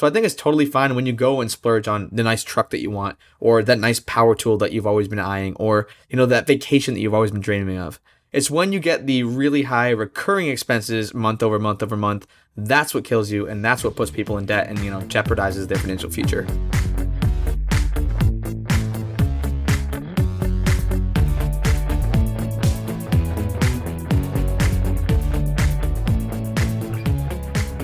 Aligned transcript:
So 0.00 0.06
I 0.06 0.10
think 0.10 0.24
it's 0.24 0.34
totally 0.34 0.64
fine 0.64 0.94
when 0.94 1.04
you 1.04 1.12
go 1.12 1.42
and 1.42 1.50
splurge 1.50 1.86
on 1.86 2.08
the 2.10 2.22
nice 2.22 2.42
truck 2.42 2.70
that 2.70 2.80
you 2.80 2.90
want 2.90 3.18
or 3.38 3.62
that 3.62 3.78
nice 3.78 4.00
power 4.00 4.34
tool 4.34 4.56
that 4.56 4.72
you've 4.72 4.86
always 4.86 5.08
been 5.08 5.18
eyeing 5.18 5.54
or, 5.56 5.88
you 6.08 6.16
know, 6.16 6.24
that 6.24 6.46
vacation 6.46 6.94
that 6.94 7.00
you've 7.00 7.12
always 7.12 7.30
been 7.30 7.42
dreaming 7.42 7.76
of. 7.76 8.00
It's 8.32 8.50
when 8.50 8.72
you 8.72 8.80
get 8.80 9.06
the 9.06 9.24
really 9.24 9.64
high 9.64 9.90
recurring 9.90 10.48
expenses 10.48 11.12
month 11.12 11.42
over 11.42 11.58
month 11.58 11.82
over 11.82 11.98
month. 11.98 12.26
That's 12.56 12.94
what 12.94 13.04
kills 13.04 13.30
you 13.30 13.46
and 13.46 13.62
that's 13.62 13.84
what 13.84 13.94
puts 13.94 14.10
people 14.10 14.38
in 14.38 14.46
debt 14.46 14.68
and, 14.68 14.78
you 14.78 14.90
know, 14.90 15.02
jeopardizes 15.02 15.68
their 15.68 15.76
financial 15.76 16.08
future. 16.08 16.46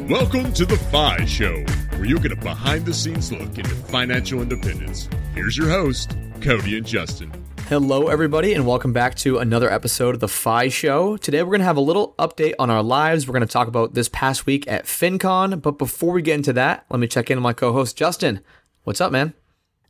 Welcome 0.09 0.53
to 0.53 0.65
the 0.65 0.77
FI 0.93 1.25
Show, 1.25 1.65
where 2.07 2.15
you 2.15 2.21
get 2.21 2.31
a 2.31 2.37
behind 2.37 2.87
the 2.87 2.95
scenes 2.95 3.33
look 3.33 3.59
into 3.59 3.75
financial 3.75 4.41
independence. 4.41 5.09
Here's 5.35 5.57
your 5.57 5.69
host, 5.69 6.17
Cody 6.41 6.77
and 6.77 6.87
Justin. 6.87 7.33
Hello, 7.69 8.07
everybody, 8.07 8.55
and 8.55 8.65
welcome 8.65 8.93
back 8.93 9.17
to 9.17 9.39
another 9.39 9.69
episode 9.69 10.15
of 10.15 10.21
the 10.21 10.29
FI 10.29 10.69
Show. 10.69 11.17
Today, 11.17 11.43
we're 11.43 11.51
going 11.51 11.63
to 11.63 11.65
have 11.65 11.77
a 11.77 11.81
little 11.81 12.15
update 12.17 12.55
on 12.61 12.71
our 12.71 12.85
lives. 12.85 13.27
We're 13.27 13.33
going 13.33 13.45
to 13.45 13.53
talk 13.53 13.67
about 13.67 13.95
this 13.95 14.09
past 14.09 14.47
week 14.47 14.69
at 14.69 14.85
FinCon. 14.85 15.61
But 15.61 15.79
before 15.79 16.13
we 16.13 16.23
get 16.23 16.37
into 16.37 16.53
that, 16.53 16.87
let 16.91 17.01
me 17.01 17.09
check 17.09 17.29
in 17.29 17.39
with 17.39 17.43
my 17.43 17.53
co 17.53 17.73
host, 17.73 17.97
Justin. 17.97 18.41
What's 18.85 19.01
up, 19.01 19.11
man? 19.11 19.35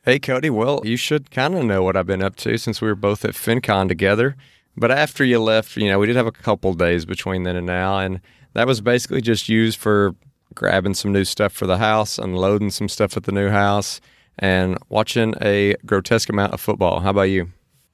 Hey, 0.03 0.19
Cody. 0.19 0.49
Well, 0.49 0.81
you 0.85 0.97
should 0.97 1.31
kind 1.31 1.55
of 1.55 1.67
know 1.67 1.83
what 1.83 1.99
I've 1.99 2.07
been 2.07 2.23
up 2.23 2.37
to 2.37 2.57
since 2.57 2.81
we 2.81 2.89
were 2.89 2.95
both 2.95 3.27
at 3.27 3.33
FinCon 3.33 3.89
together. 3.89 4.37
But 4.75 4.91
after 4.91 5.23
you 5.23 5.39
left, 5.39 5.77
you 5.77 5.91
know, 5.91 5.99
we 5.99 6.07
did 6.07 6.17
have 6.17 6.27
a 6.27 6.33
couple 6.33 6.73
days 6.73 7.05
between 7.05 7.43
then 7.43 7.57
and 7.57 7.67
now. 7.67 7.99
And 7.99 8.23
that 8.55 8.67
was 8.67 8.81
basically 8.81 9.21
just 9.21 9.51
used 9.51 9.79
for 9.79 10.15
grabbing 10.55 10.95
some 10.95 11.13
new 11.13 11.25
stuff 11.25 11.53
for 11.53 11.67
the 11.67 11.79
house, 11.79 12.19
unloading 12.19 12.71
some 12.71 12.89
stuff 12.89 13.17
at 13.17 13.25
the 13.25 13.33
new 13.33 13.51
house, 13.51 14.01
and 14.39 14.79
watching 14.89 15.35
a 15.41 15.75
grotesque 15.85 16.29
amount 16.29 16.53
of 16.53 16.61
football. 16.61 17.01
How 17.01 17.11
about 17.11 17.23
you? 17.23 17.53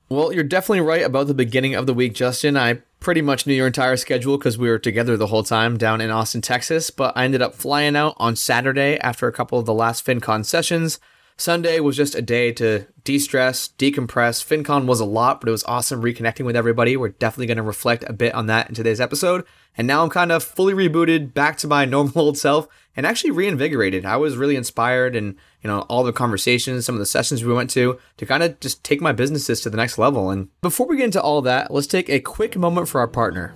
Well, 0.08 0.32
you're 0.32 0.44
definitely 0.44 0.82
right 0.82 1.04
about 1.04 1.26
the 1.26 1.34
beginning 1.34 1.74
of 1.74 1.86
the 1.86 1.94
week, 1.94 2.12
Justin. 2.12 2.56
I 2.56 2.82
pretty 3.00 3.22
much 3.22 3.46
knew 3.46 3.54
your 3.54 3.66
entire 3.66 3.96
schedule 3.96 4.36
because 4.36 4.58
we 4.58 4.68
were 4.68 4.78
together 4.78 5.16
the 5.16 5.28
whole 5.28 5.42
time 5.42 5.78
down 5.78 6.00
in 6.02 6.10
Austin, 6.10 6.42
Texas, 6.42 6.90
but 6.90 7.16
I 7.16 7.24
ended 7.24 7.40
up 7.40 7.54
flying 7.54 7.96
out 7.96 8.14
on 8.18 8.36
Saturday 8.36 8.98
after 8.98 9.26
a 9.26 9.32
couple 9.32 9.58
of 9.58 9.64
the 9.64 9.72
last 9.72 10.04
FinCon 10.04 10.44
sessions. 10.44 11.00
Sunday 11.38 11.80
was 11.80 11.96
just 11.96 12.14
a 12.14 12.22
day 12.22 12.52
to 12.52 12.86
de 13.04 13.18
stress, 13.18 13.70
decompress. 13.78 14.44
FinCon 14.44 14.84
was 14.84 15.00
a 15.00 15.04
lot, 15.04 15.40
but 15.40 15.48
it 15.48 15.52
was 15.52 15.64
awesome 15.64 16.02
reconnecting 16.02 16.44
with 16.44 16.56
everybody. 16.56 16.96
We're 16.96 17.08
definitely 17.08 17.46
going 17.46 17.56
to 17.56 17.62
reflect 17.62 18.04
a 18.06 18.12
bit 18.12 18.34
on 18.34 18.46
that 18.46 18.68
in 18.68 18.74
today's 18.74 19.00
episode. 19.00 19.44
And 19.76 19.86
now 19.86 20.02
I'm 20.02 20.10
kind 20.10 20.30
of 20.30 20.42
fully 20.42 20.74
rebooted 20.74 21.32
back 21.34 21.56
to 21.58 21.66
my 21.66 21.84
normal 21.86 22.20
old 22.20 22.38
self 22.38 22.68
and 22.96 23.06
actually 23.06 23.30
reinvigorated. 23.30 24.04
I 24.04 24.16
was 24.16 24.36
really 24.36 24.56
inspired 24.56 25.16
and, 25.16 25.34
you 25.62 25.68
know, 25.68 25.80
all 25.82 26.02
the 26.02 26.12
conversations, 26.12 26.84
some 26.84 26.94
of 26.94 26.98
the 26.98 27.06
sessions 27.06 27.44
we 27.44 27.54
went 27.54 27.70
to 27.70 27.98
to 28.18 28.26
kind 28.26 28.42
of 28.42 28.60
just 28.60 28.84
take 28.84 29.00
my 29.00 29.12
businesses 29.12 29.60
to 29.62 29.70
the 29.70 29.76
next 29.76 29.98
level. 29.98 30.30
And 30.30 30.48
before 30.60 30.86
we 30.86 30.96
get 30.96 31.06
into 31.06 31.22
all 31.22 31.42
that, 31.42 31.70
let's 31.70 31.86
take 31.86 32.10
a 32.10 32.20
quick 32.20 32.56
moment 32.56 32.88
for 32.88 33.00
our 33.00 33.08
partner. 33.08 33.54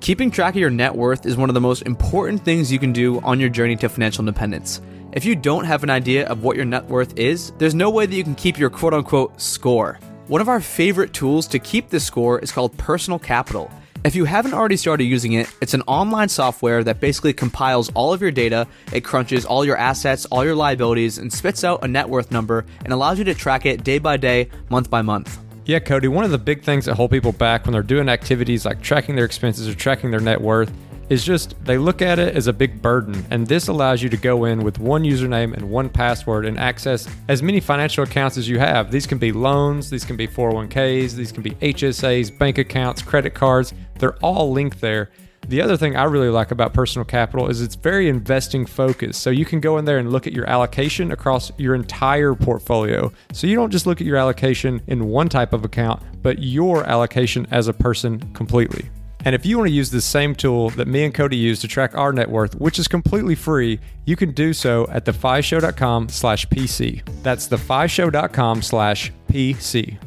Keeping 0.00 0.30
track 0.30 0.54
of 0.54 0.60
your 0.60 0.68
net 0.68 0.94
worth 0.94 1.24
is 1.24 1.36
one 1.36 1.48
of 1.48 1.54
the 1.54 1.60
most 1.60 1.82
important 1.82 2.44
things 2.44 2.70
you 2.70 2.78
can 2.78 2.92
do 2.92 3.20
on 3.20 3.40
your 3.40 3.48
journey 3.48 3.76
to 3.76 3.88
financial 3.88 4.20
independence. 4.20 4.82
If 5.12 5.24
you 5.24 5.34
don't 5.34 5.64
have 5.64 5.82
an 5.82 5.90
idea 5.90 6.26
of 6.26 6.42
what 6.42 6.56
your 6.56 6.66
net 6.66 6.84
worth 6.86 7.16
is, 7.18 7.52
there's 7.56 7.74
no 7.74 7.88
way 7.88 8.04
that 8.04 8.14
you 8.14 8.24
can 8.24 8.34
keep 8.34 8.58
your 8.58 8.68
quote 8.68 8.92
unquote 8.92 9.40
score. 9.40 9.98
One 10.26 10.40
of 10.40 10.48
our 10.48 10.60
favorite 10.60 11.12
tools 11.14 11.46
to 11.48 11.58
keep 11.58 11.88
this 11.88 12.04
score 12.04 12.38
is 12.40 12.52
called 12.52 12.76
Personal 12.76 13.18
Capital. 13.18 13.70
If 14.04 14.14
you 14.14 14.26
haven't 14.26 14.52
already 14.52 14.76
started 14.76 15.04
using 15.04 15.32
it, 15.32 15.50
it's 15.62 15.72
an 15.72 15.80
online 15.86 16.28
software 16.28 16.84
that 16.84 17.00
basically 17.00 17.32
compiles 17.32 17.90
all 17.94 18.12
of 18.12 18.20
your 18.20 18.30
data, 18.30 18.68
it 18.92 19.00
crunches 19.00 19.46
all 19.46 19.64
your 19.64 19.78
assets, 19.78 20.26
all 20.26 20.44
your 20.44 20.54
liabilities, 20.54 21.16
and 21.16 21.32
spits 21.32 21.64
out 21.64 21.82
a 21.82 21.88
net 21.88 22.06
worth 22.06 22.30
number 22.30 22.66
and 22.84 22.92
allows 22.92 23.18
you 23.18 23.24
to 23.24 23.34
track 23.34 23.64
it 23.64 23.82
day 23.82 23.98
by 23.98 24.18
day, 24.18 24.50
month 24.68 24.90
by 24.90 25.00
month. 25.00 25.38
Yeah, 25.64 25.78
Cody, 25.78 26.08
one 26.08 26.26
of 26.26 26.30
the 26.30 26.36
big 26.36 26.62
things 26.62 26.84
that 26.84 26.96
hold 26.96 27.12
people 27.12 27.32
back 27.32 27.64
when 27.64 27.72
they're 27.72 27.82
doing 27.82 28.10
activities 28.10 28.66
like 28.66 28.82
tracking 28.82 29.16
their 29.16 29.24
expenses 29.24 29.66
or 29.66 29.74
tracking 29.74 30.10
their 30.10 30.20
net 30.20 30.38
worth 30.38 30.70
is 31.08 31.24
just 31.24 31.62
they 31.64 31.78
look 31.78 32.02
at 32.02 32.18
it 32.18 32.34
as 32.34 32.46
a 32.46 32.52
big 32.52 32.80
burden. 32.80 33.24
And 33.30 33.46
this 33.46 33.68
allows 33.68 34.02
you 34.02 34.08
to 34.08 34.16
go 34.16 34.44
in 34.44 34.62
with 34.62 34.78
one 34.78 35.04
username 35.04 35.54
and 35.54 35.70
one 35.70 35.88
password 35.88 36.46
and 36.46 36.58
access 36.58 37.08
as 37.28 37.42
many 37.42 37.60
financial 37.60 38.04
accounts 38.04 38.36
as 38.36 38.48
you 38.48 38.58
have. 38.58 38.90
These 38.90 39.06
can 39.06 39.18
be 39.18 39.32
loans, 39.32 39.90
these 39.90 40.04
can 40.04 40.16
be 40.16 40.26
401ks, 40.26 41.14
these 41.14 41.32
can 41.32 41.42
be 41.42 41.50
HSAs, 41.52 42.36
bank 42.38 42.58
accounts, 42.58 43.02
credit 43.02 43.34
cards. 43.34 43.72
They're 43.98 44.16
all 44.16 44.52
linked 44.52 44.80
there. 44.80 45.10
The 45.48 45.60
other 45.60 45.76
thing 45.76 45.94
I 45.94 46.04
really 46.04 46.30
like 46.30 46.52
about 46.52 46.72
personal 46.72 47.04
capital 47.04 47.50
is 47.50 47.60
it's 47.60 47.74
very 47.74 48.08
investing 48.08 48.64
focused. 48.64 49.20
So 49.20 49.28
you 49.28 49.44
can 49.44 49.60
go 49.60 49.76
in 49.76 49.84
there 49.84 49.98
and 49.98 50.10
look 50.10 50.26
at 50.26 50.32
your 50.32 50.48
allocation 50.48 51.12
across 51.12 51.52
your 51.58 51.74
entire 51.74 52.34
portfolio. 52.34 53.12
So 53.32 53.46
you 53.46 53.54
don't 53.54 53.70
just 53.70 53.86
look 53.86 54.00
at 54.00 54.06
your 54.06 54.16
allocation 54.16 54.80
in 54.86 55.04
one 55.08 55.28
type 55.28 55.52
of 55.52 55.64
account, 55.64 56.02
but 56.22 56.38
your 56.38 56.84
allocation 56.84 57.46
as 57.50 57.68
a 57.68 57.74
person 57.74 58.20
completely. 58.32 58.88
And 59.24 59.34
if 59.34 59.46
you 59.46 59.56
want 59.56 59.68
to 59.68 59.74
use 59.74 59.90
the 59.90 60.02
same 60.02 60.34
tool 60.34 60.70
that 60.70 60.86
me 60.86 61.04
and 61.04 61.14
Cody 61.14 61.36
use 61.36 61.60
to 61.60 61.68
track 61.68 61.96
our 61.96 62.12
net 62.12 62.30
worth, 62.30 62.54
which 62.56 62.78
is 62.78 62.86
completely 62.86 63.34
free, 63.34 63.80
you 64.04 64.16
can 64.16 64.32
do 64.32 64.52
so 64.52 64.86
at 64.90 65.06
thefishow.com 65.06 66.10
slash 66.10 66.46
PC. 66.48 67.02
That's 67.22 67.48
thefishow.com 67.48 68.60
slash 68.62 69.12
PC. 69.28 69.98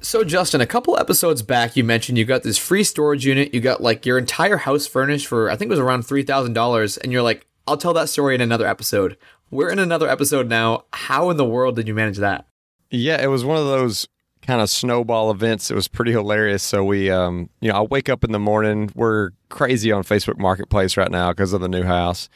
So, 0.00 0.22
Justin, 0.24 0.60
a 0.60 0.66
couple 0.66 0.98
episodes 0.98 1.42
back, 1.42 1.74
you 1.74 1.82
mentioned 1.82 2.18
you 2.18 2.24
got 2.24 2.42
this 2.42 2.58
free 2.58 2.84
storage 2.84 3.24
unit. 3.24 3.54
You 3.54 3.60
got 3.60 3.82
like 3.82 4.04
your 4.04 4.18
entire 4.18 4.58
house 4.58 4.86
furnished 4.86 5.26
for, 5.26 5.50
I 5.50 5.56
think 5.56 5.68
it 5.68 5.72
was 5.72 5.80
around 5.80 6.04
$3,000. 6.04 6.98
And 6.98 7.12
you're 7.12 7.22
like, 7.22 7.46
I'll 7.66 7.78
tell 7.78 7.94
that 7.94 8.08
story 8.10 8.34
in 8.34 8.40
another 8.40 8.66
episode. 8.66 9.16
We're 9.50 9.70
in 9.70 9.78
another 9.78 10.08
episode 10.08 10.48
now. 10.48 10.84
How 10.92 11.30
in 11.30 11.38
the 11.38 11.44
world 11.44 11.76
did 11.76 11.88
you 11.88 11.94
manage 11.94 12.18
that? 12.18 12.46
Yeah, 12.90 13.20
it 13.20 13.28
was 13.28 13.44
one 13.44 13.56
of 13.56 13.64
those 13.64 14.06
kind 14.46 14.60
of 14.60 14.70
snowball 14.70 15.30
events. 15.30 15.70
It 15.70 15.74
was 15.74 15.88
pretty 15.88 16.12
hilarious. 16.12 16.62
So 16.62 16.84
we, 16.84 17.10
um, 17.10 17.50
you 17.60 17.70
know, 17.70 17.78
I 17.78 17.80
wake 17.82 18.08
up 18.08 18.22
in 18.24 18.32
the 18.32 18.38
morning. 18.38 18.90
We're 18.94 19.30
crazy 19.48 19.90
on 19.90 20.04
Facebook 20.04 20.38
Marketplace 20.38 20.96
right 20.96 21.10
now 21.10 21.32
because 21.32 21.52
of 21.52 21.60
the 21.60 21.68
new 21.68 21.82
house, 21.82 22.28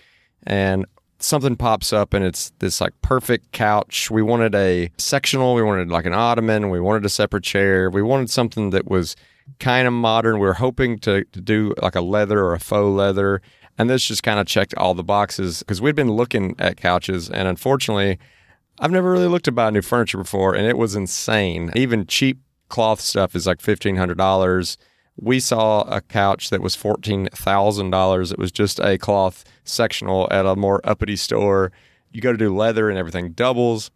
and 0.44 0.86
something 1.22 1.54
pops 1.54 1.92
up 1.92 2.14
and 2.14 2.24
it's 2.24 2.50
this 2.60 2.80
like 2.80 2.92
perfect 3.02 3.52
couch. 3.52 4.10
We 4.10 4.22
wanted 4.22 4.54
a 4.54 4.90
sectional, 4.98 5.54
we 5.54 5.62
wanted 5.62 5.90
like 5.90 6.06
an 6.06 6.14
ottoman, 6.14 6.70
we 6.70 6.80
wanted 6.80 7.04
a 7.04 7.10
separate 7.10 7.44
chair, 7.44 7.90
we 7.90 8.02
wanted 8.02 8.30
something 8.30 8.70
that 8.70 8.88
was 8.88 9.16
kind 9.58 9.86
of 9.86 9.92
modern. 9.92 10.38
We 10.38 10.46
were 10.46 10.54
hoping 10.54 10.98
to, 11.00 11.24
to 11.24 11.40
do 11.40 11.74
like 11.82 11.94
a 11.94 12.00
leather 12.00 12.40
or 12.40 12.54
a 12.54 12.60
faux 12.60 12.96
leather. 12.96 13.42
And 13.78 13.88
this 13.88 14.04
just 14.04 14.22
kind 14.22 14.38
of 14.38 14.46
checked 14.46 14.74
all 14.76 14.94
the 14.94 15.04
boxes 15.04 15.60
because 15.60 15.80
we'd 15.80 15.94
been 15.94 16.10
looking 16.10 16.54
at 16.58 16.76
couches. 16.76 17.30
And 17.30 17.48
unfortunately, 17.48 18.18
I've 18.80 18.90
never 18.90 19.12
really 19.12 19.28
looked 19.28 19.44
to 19.44 19.52
buy 19.52 19.70
new 19.70 19.82
furniture 19.82 20.18
before 20.18 20.54
and 20.54 20.66
it 20.66 20.78
was 20.78 20.96
insane. 20.96 21.70
Even 21.76 22.06
cheap 22.06 22.40
cloth 22.68 23.00
stuff 23.00 23.36
is 23.36 23.46
like 23.46 23.58
$1,500 23.58 24.76
we 25.20 25.38
saw 25.38 25.82
a 25.82 26.00
couch 26.00 26.50
that 26.50 26.62
was 26.62 26.76
$14,000. 26.76 28.32
It 28.32 28.38
was 28.38 28.50
just 28.50 28.80
a 28.80 28.96
cloth 28.96 29.44
sectional 29.64 30.26
at 30.30 30.46
a 30.46 30.56
more 30.56 30.80
uppity 30.82 31.16
store. 31.16 31.72
You 32.10 32.20
go 32.20 32.32
to 32.32 32.38
do 32.38 32.54
leather 32.54 32.88
and 32.88 32.98
everything 32.98 33.32
doubles, 33.32 33.90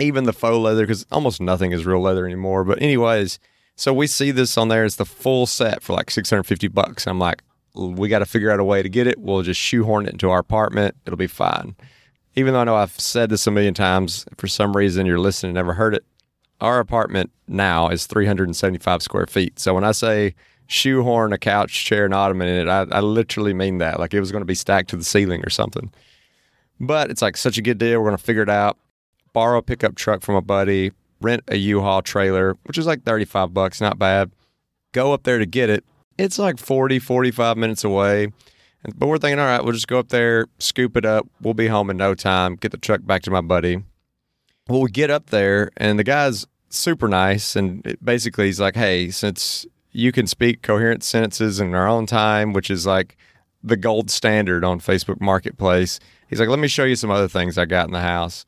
even 0.00 0.24
the 0.24 0.32
faux 0.32 0.56
leather, 0.56 0.84
because 0.84 1.06
almost 1.12 1.40
nothing 1.40 1.72
is 1.72 1.84
real 1.84 2.00
leather 2.00 2.24
anymore. 2.24 2.64
But, 2.64 2.80
anyways, 2.80 3.38
so 3.76 3.92
we 3.92 4.06
see 4.06 4.30
this 4.30 4.56
on 4.56 4.68
there. 4.68 4.84
It's 4.84 4.96
the 4.96 5.04
full 5.04 5.46
set 5.46 5.82
for 5.82 5.92
like 5.92 6.10
650 6.10 6.68
bucks. 6.68 7.06
I'm 7.06 7.18
like, 7.18 7.42
we 7.74 8.08
got 8.08 8.20
to 8.20 8.26
figure 8.26 8.50
out 8.50 8.60
a 8.60 8.64
way 8.64 8.82
to 8.82 8.88
get 8.88 9.06
it. 9.06 9.18
We'll 9.18 9.42
just 9.42 9.60
shoehorn 9.60 10.06
it 10.06 10.12
into 10.12 10.30
our 10.30 10.38
apartment. 10.38 10.96
It'll 11.06 11.16
be 11.18 11.26
fine. 11.26 11.76
Even 12.34 12.54
though 12.54 12.60
I 12.60 12.64
know 12.64 12.76
I've 12.76 12.98
said 12.98 13.30
this 13.30 13.46
a 13.46 13.50
million 13.50 13.74
times, 13.74 14.24
for 14.36 14.46
some 14.46 14.76
reason 14.76 15.06
you're 15.06 15.18
listening 15.18 15.50
and 15.50 15.56
never 15.56 15.74
heard 15.74 15.94
it. 15.94 16.04
Our 16.60 16.78
apartment 16.78 17.30
now 17.48 17.88
is 17.88 18.06
375 18.06 19.02
square 19.02 19.26
feet. 19.26 19.58
So 19.58 19.74
when 19.74 19.84
I 19.84 19.92
say 19.92 20.34
shoehorn 20.72 21.32
a 21.32 21.38
couch, 21.38 21.84
chair, 21.84 22.04
and 22.04 22.14
ottoman 22.14 22.48
in 22.48 22.66
it. 22.66 22.70
I, 22.70 22.86
I 22.90 23.00
literally 23.00 23.54
mean 23.54 23.78
that. 23.78 24.00
Like 24.00 24.14
it 24.14 24.20
was 24.20 24.32
going 24.32 24.40
to 24.40 24.46
be 24.46 24.54
stacked 24.54 24.90
to 24.90 24.96
the 24.96 25.04
ceiling 25.04 25.44
or 25.44 25.50
something. 25.50 25.92
But 26.80 27.10
it's 27.10 27.22
like 27.22 27.36
such 27.36 27.58
a 27.58 27.62
good 27.62 27.78
deal. 27.78 28.00
We're 28.00 28.08
going 28.08 28.16
to 28.16 28.22
figure 28.22 28.42
it 28.42 28.48
out. 28.48 28.78
Borrow 29.32 29.58
a 29.58 29.62
pickup 29.62 29.94
truck 29.94 30.22
from 30.22 30.34
a 30.34 30.42
buddy, 30.42 30.92
rent 31.20 31.42
a 31.48 31.56
U-Haul 31.56 32.02
trailer, 32.02 32.56
which 32.64 32.76
is 32.76 32.86
like 32.86 33.04
35 33.04 33.54
bucks, 33.54 33.80
not 33.80 33.98
bad. 33.98 34.30
Go 34.92 35.12
up 35.12 35.22
there 35.22 35.38
to 35.38 35.46
get 35.46 35.70
it. 35.70 35.84
It's 36.18 36.38
like 36.38 36.58
40, 36.58 36.98
45 36.98 37.56
minutes 37.56 37.84
away. 37.84 38.28
But 38.96 39.06
we're 39.06 39.18
thinking, 39.18 39.38
all 39.38 39.46
right, 39.46 39.62
we'll 39.62 39.74
just 39.74 39.88
go 39.88 39.98
up 39.98 40.08
there, 40.08 40.46
scoop 40.58 40.96
it 40.96 41.04
up. 41.04 41.28
We'll 41.40 41.54
be 41.54 41.68
home 41.68 41.90
in 41.90 41.96
no 41.96 42.14
time, 42.14 42.56
get 42.56 42.72
the 42.72 42.78
truck 42.78 43.06
back 43.06 43.22
to 43.22 43.30
my 43.30 43.40
buddy. 43.40 43.82
Well, 44.68 44.80
we 44.80 44.90
get 44.90 45.10
up 45.10 45.30
there, 45.30 45.70
and 45.76 45.98
the 45.98 46.04
guy's 46.04 46.46
super 46.68 47.08
nice. 47.08 47.54
And 47.54 47.96
basically, 48.02 48.46
he's 48.46 48.60
like, 48.60 48.74
hey, 48.74 49.10
since 49.10 49.66
you 49.92 50.10
can 50.10 50.26
speak 50.26 50.62
coherent 50.62 51.04
sentences 51.04 51.60
in 51.60 51.74
our 51.74 51.86
own 51.86 52.06
time, 52.06 52.52
which 52.52 52.70
is 52.70 52.86
like 52.86 53.16
the 53.62 53.76
gold 53.76 54.10
standard 54.10 54.64
on 54.64 54.80
Facebook 54.80 55.20
Marketplace. 55.20 56.00
He's 56.28 56.40
like, 56.40 56.48
let 56.48 56.58
me 56.58 56.68
show 56.68 56.84
you 56.84 56.96
some 56.96 57.10
other 57.10 57.28
things 57.28 57.58
I 57.58 57.66
got 57.66 57.86
in 57.86 57.92
the 57.92 58.00
house. 58.00 58.44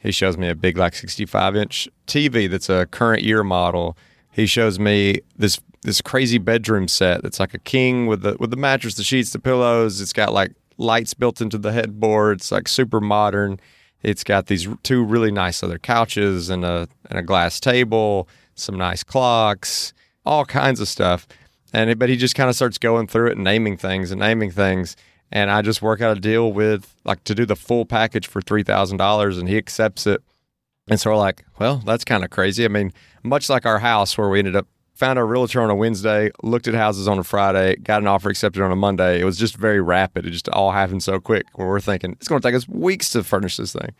He 0.00 0.12
shows 0.12 0.36
me 0.36 0.48
a 0.48 0.54
big, 0.54 0.76
like 0.76 0.94
65 0.94 1.56
inch 1.56 1.88
TV 2.06 2.48
that's 2.48 2.68
a 2.68 2.86
current 2.86 3.22
year 3.22 3.42
model. 3.42 3.96
He 4.32 4.46
shows 4.46 4.78
me 4.78 5.20
this 5.36 5.60
this 5.82 6.00
crazy 6.00 6.38
bedroom 6.38 6.88
set 6.88 7.22
that's 7.22 7.40
like 7.40 7.54
a 7.54 7.58
king 7.58 8.06
with 8.06 8.22
the 8.22 8.36
with 8.40 8.50
the 8.50 8.56
mattress, 8.56 8.94
the 8.94 9.04
sheets, 9.04 9.30
the 9.30 9.38
pillows. 9.38 10.00
It's 10.00 10.12
got 10.12 10.32
like 10.32 10.52
lights 10.78 11.14
built 11.14 11.40
into 11.40 11.58
the 11.58 11.72
headboard. 11.72 12.38
It's 12.38 12.50
like 12.50 12.68
super 12.68 13.00
modern. 13.00 13.60
It's 14.02 14.24
got 14.24 14.46
these 14.46 14.68
two 14.82 15.04
really 15.04 15.30
nice 15.30 15.62
leather 15.62 15.78
couches 15.78 16.50
and 16.50 16.64
a 16.64 16.88
and 17.10 17.18
a 17.18 17.22
glass 17.22 17.60
table, 17.60 18.28
some 18.54 18.76
nice 18.76 19.04
clocks, 19.04 19.92
all 20.24 20.44
kinds 20.44 20.80
of 20.80 20.88
stuff. 20.88 21.26
And 21.72 21.98
but 21.98 22.08
he 22.08 22.16
just 22.16 22.34
kind 22.34 22.48
of 22.48 22.56
starts 22.56 22.78
going 22.78 23.06
through 23.06 23.28
it 23.28 23.36
and 23.36 23.44
naming 23.44 23.76
things 23.76 24.10
and 24.10 24.20
naming 24.20 24.50
things. 24.50 24.96
And 25.30 25.50
I 25.50 25.62
just 25.62 25.80
work 25.80 26.00
out 26.00 26.16
a 26.16 26.20
deal 26.20 26.52
with 26.52 26.94
like 27.04 27.24
to 27.24 27.34
do 27.34 27.46
the 27.46 27.56
full 27.56 27.84
package 27.84 28.26
for 28.26 28.40
three 28.40 28.62
thousand 28.62 28.96
dollars, 28.96 29.38
and 29.38 29.48
he 29.48 29.56
accepts 29.56 30.06
it. 30.06 30.22
And 30.88 31.00
so 31.00 31.10
we're 31.10 31.16
like, 31.16 31.44
well, 31.58 31.78
that's 31.78 32.04
kind 32.04 32.24
of 32.24 32.30
crazy. 32.30 32.64
I 32.64 32.68
mean, 32.68 32.92
much 33.22 33.48
like 33.48 33.66
our 33.66 33.78
house 33.78 34.18
where 34.18 34.28
we 34.28 34.38
ended 34.38 34.56
up 34.56 34.66
found 34.94 35.18
our 35.18 35.26
realtor 35.26 35.60
on 35.60 35.70
a 35.70 35.74
Wednesday, 35.74 36.30
looked 36.42 36.68
at 36.68 36.74
houses 36.74 37.08
on 37.08 37.18
a 37.18 37.24
Friday, 37.24 37.76
got 37.76 38.02
an 38.02 38.06
offer 38.06 38.30
accepted 38.30 38.62
on 38.62 38.70
a 38.70 38.76
Monday. 38.76 39.20
It 39.20 39.24
was 39.24 39.38
just 39.38 39.56
very 39.56 39.80
rapid. 39.80 40.26
It 40.26 40.30
just 40.30 40.48
all 40.50 40.70
happened 40.70 41.02
so 41.02 41.18
quick 41.18 41.46
where 41.54 41.66
we're 41.66 41.80
thinking 41.80 42.12
it's 42.12 42.28
going 42.28 42.40
to 42.40 42.46
take 42.46 42.54
us 42.54 42.68
weeks 42.68 43.10
to 43.10 43.24
furnish 43.24 43.56
this 43.56 43.72
thing. 43.72 43.90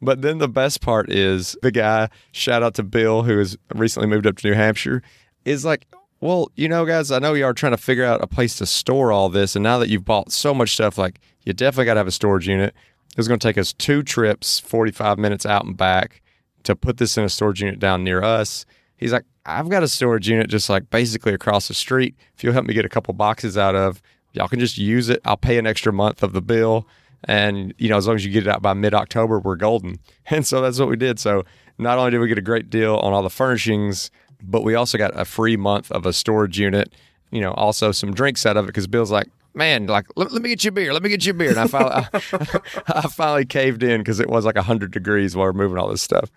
But 0.00 0.22
then 0.22 0.38
the 0.38 0.48
best 0.48 0.80
part 0.80 1.12
is 1.12 1.56
the 1.62 1.70
guy, 1.70 2.08
shout 2.32 2.62
out 2.62 2.74
to 2.74 2.82
Bill, 2.82 3.24
who 3.24 3.38
has 3.38 3.56
recently 3.74 4.08
moved 4.08 4.26
up 4.26 4.36
to 4.38 4.48
New 4.48 4.54
Hampshire, 4.54 5.02
is 5.44 5.64
like, 5.64 5.86
well, 6.20 6.50
you 6.56 6.68
know, 6.68 6.84
guys, 6.84 7.10
I 7.10 7.18
know 7.18 7.34
you 7.34 7.44
are 7.44 7.52
trying 7.52 7.72
to 7.72 7.78
figure 7.78 8.04
out 8.04 8.22
a 8.22 8.26
place 8.26 8.56
to 8.58 8.66
store 8.66 9.12
all 9.12 9.28
this. 9.28 9.54
And 9.54 9.62
now 9.62 9.78
that 9.78 9.88
you've 9.88 10.04
bought 10.04 10.32
so 10.32 10.54
much 10.54 10.70
stuff, 10.70 10.98
like 10.98 11.20
you 11.44 11.52
definitely 11.52 11.86
got 11.86 11.94
to 11.94 12.00
have 12.00 12.06
a 12.06 12.12
storage 12.12 12.48
unit. 12.48 12.74
It's 13.16 13.28
going 13.28 13.40
to 13.40 13.46
take 13.46 13.58
us 13.58 13.72
two 13.72 14.02
trips, 14.02 14.60
45 14.60 15.18
minutes 15.18 15.44
out 15.44 15.64
and 15.64 15.76
back 15.76 16.22
to 16.64 16.76
put 16.76 16.98
this 16.98 17.16
in 17.16 17.24
a 17.24 17.28
storage 17.28 17.62
unit 17.62 17.78
down 17.78 18.04
near 18.04 18.22
us. 18.22 18.66
He's 18.96 19.12
like, 19.12 19.24
I've 19.46 19.68
got 19.68 19.82
a 19.82 19.88
storage 19.88 20.28
unit 20.28 20.50
just 20.50 20.68
like 20.68 20.90
basically 20.90 21.32
across 21.32 21.68
the 21.68 21.74
street. 21.74 22.16
If 22.36 22.44
you'll 22.44 22.52
help 22.52 22.66
me 22.66 22.74
get 22.74 22.84
a 22.84 22.88
couple 22.88 23.14
boxes 23.14 23.56
out 23.56 23.74
of, 23.74 24.02
y'all 24.32 24.48
can 24.48 24.60
just 24.60 24.76
use 24.76 25.08
it. 25.08 25.20
I'll 25.24 25.36
pay 25.36 25.58
an 25.58 25.66
extra 25.66 25.92
month 25.92 26.22
of 26.22 26.32
the 26.32 26.42
bill. 26.42 26.86
And, 27.24 27.74
you 27.78 27.88
know, 27.88 27.96
as 27.96 28.06
long 28.06 28.16
as 28.16 28.24
you 28.24 28.30
get 28.30 28.46
it 28.46 28.50
out 28.50 28.62
by 28.62 28.74
mid 28.74 28.94
October, 28.94 29.40
we're 29.40 29.56
golden. 29.56 29.98
And 30.30 30.46
so 30.46 30.60
that's 30.60 30.78
what 30.78 30.88
we 30.90 30.96
did. 30.96 31.18
So 31.18 31.44
not 31.78 31.96
only 31.96 32.10
did 32.10 32.18
we 32.18 32.28
get 32.28 32.36
a 32.36 32.42
great 32.42 32.68
deal 32.68 32.96
on 32.96 33.14
all 33.14 33.22
the 33.22 33.30
furnishings, 33.30 34.10
but 34.42 34.62
we 34.62 34.74
also 34.74 34.98
got 34.98 35.18
a 35.18 35.24
free 35.24 35.56
month 35.56 35.90
of 35.90 36.04
a 36.04 36.12
storage 36.12 36.58
unit, 36.58 36.92
you 37.30 37.40
know, 37.40 37.52
also 37.52 37.92
some 37.92 38.12
drinks 38.12 38.44
out 38.44 38.58
of 38.58 38.66
it 38.66 38.68
because 38.68 38.86
Bill's 38.86 39.10
like, 39.10 39.28
man, 39.58 39.86
like, 39.86 40.06
let, 40.16 40.32
let, 40.32 40.40
me 40.40 40.48
get 40.48 40.64
you 40.64 40.68
a 40.68 40.72
beer. 40.72 40.94
Let 40.94 41.02
me 41.02 41.10
get 41.10 41.26
you 41.26 41.32
a 41.32 41.34
beer. 41.34 41.50
And 41.50 41.58
I 41.58 41.66
finally, 41.66 41.92
I, 41.92 42.60
I 42.86 43.02
finally 43.08 43.44
caved 43.44 43.82
in 43.82 44.00
because 44.00 44.20
it 44.20 44.30
was 44.30 44.46
like 44.46 44.54
100 44.54 44.90
degrees 44.90 45.36
while 45.36 45.46
we're 45.46 45.52
moving 45.52 45.76
all 45.76 45.88
this 45.88 46.00
stuff. 46.00 46.30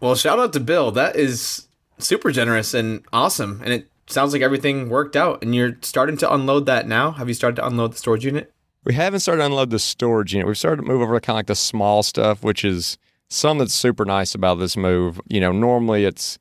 Well, 0.00 0.16
shout 0.16 0.40
out 0.40 0.52
to 0.54 0.60
Bill. 0.60 0.90
That 0.90 1.14
is 1.14 1.68
super 1.98 2.32
generous 2.32 2.74
and 2.74 3.04
awesome. 3.12 3.60
And 3.62 3.72
it 3.72 3.88
sounds 4.08 4.32
like 4.32 4.42
everything 4.42 4.88
worked 4.88 5.14
out. 5.14 5.42
And 5.42 5.54
you're 5.54 5.76
starting 5.82 6.16
to 6.16 6.34
unload 6.34 6.66
that 6.66 6.88
now. 6.88 7.12
Have 7.12 7.28
you 7.28 7.34
started 7.34 7.56
to 7.56 7.66
unload 7.66 7.92
the 7.92 7.98
storage 7.98 8.24
unit? 8.24 8.52
We 8.84 8.94
haven't 8.94 9.20
started 9.20 9.42
to 9.42 9.46
unload 9.46 9.70
the 9.70 9.78
storage 9.78 10.32
unit. 10.32 10.48
We've 10.48 10.58
started 10.58 10.82
to 10.82 10.88
move 10.88 11.02
over 11.02 11.14
to 11.14 11.20
kind 11.20 11.36
of 11.36 11.38
like 11.38 11.46
the 11.46 11.54
small 11.54 12.02
stuff, 12.02 12.42
which 12.42 12.64
is 12.64 12.98
some 13.28 13.58
that's 13.58 13.74
super 13.74 14.04
nice 14.04 14.34
about 14.34 14.56
this 14.56 14.76
move. 14.76 15.20
You 15.28 15.40
know, 15.40 15.52
normally 15.52 16.04
it's 16.04 16.38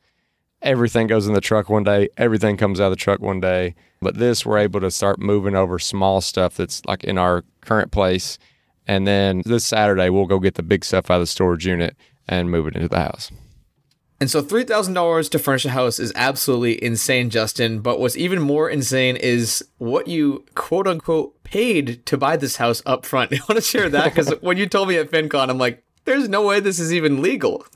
everything 0.62 1.08
goes 1.08 1.28
in 1.28 1.34
the 1.34 1.42
truck 1.42 1.70
one 1.70 1.84
day, 1.84 2.10
everything 2.18 2.58
comes 2.58 2.80
out 2.80 2.86
of 2.86 2.92
the 2.92 2.96
truck 2.96 3.20
one 3.20 3.40
day. 3.40 3.76
But 4.02 4.18
this, 4.18 4.46
we're 4.46 4.58
able 4.58 4.80
to 4.82 4.90
start 4.90 5.20
moving 5.20 5.56
over 5.56 5.78
small 5.78 6.22
stuff 6.22 6.56
that's 6.56 6.84
like 6.86 7.04
in 7.04 7.18
our 7.18 7.44
current 7.62 7.92
place. 7.92 8.40
And 8.88 9.08
then 9.08 9.44
this 9.46 9.66
Saturday, 9.66 10.10
we'll 10.10 10.26
go 10.26 10.40
get 10.40 10.56
the 10.56 10.64
big 10.64 10.84
stuff 10.84 11.12
out 11.12 11.16
of 11.16 11.22
the 11.22 11.28
storage 11.28 11.68
unit 11.68 11.96
and 12.28 12.50
move 12.50 12.68
it 12.68 12.76
into 12.76 12.88
the 12.88 12.98
house. 12.98 13.32
And 14.20 14.30
so 14.30 14.42
$3,000 14.42 15.30
to 15.32 15.40
furnish 15.40 15.66
a 15.66 15.70
house 15.70 16.00
is 16.00 16.12
absolutely 16.16 16.84
insane, 16.84 17.30
Justin. 17.30 17.80
But 17.80 18.00
what's 18.00 18.16
even 18.18 18.42
more 18.42 18.70
insane 18.70 19.18
is 19.18 19.64
what 19.78 20.08
you 20.08 20.46
quote 20.56 20.88
unquote 20.88 21.44
paid 21.44 22.06
to 22.06 22.18
buy 22.18 22.38
this 22.38 22.58
house 22.58 22.82
up 22.86 23.06
front. 23.06 23.34
I 23.34 23.38
want 23.50 23.58
to 23.58 23.62
share 23.62 23.90
that 23.90 24.06
because 24.06 24.30
when 24.42 24.58
you 24.58 24.68
told 24.68 24.90
me 24.90 24.98
at 24.98 25.12
FinCon, 25.12 25.50
I'm 25.50 25.58
like, 25.58 25.84
there's 26.06 26.30
no 26.30 26.46
way 26.46 26.60
this 26.60 26.80
is 26.80 26.94
even 26.94 27.22
legal. 27.22 27.66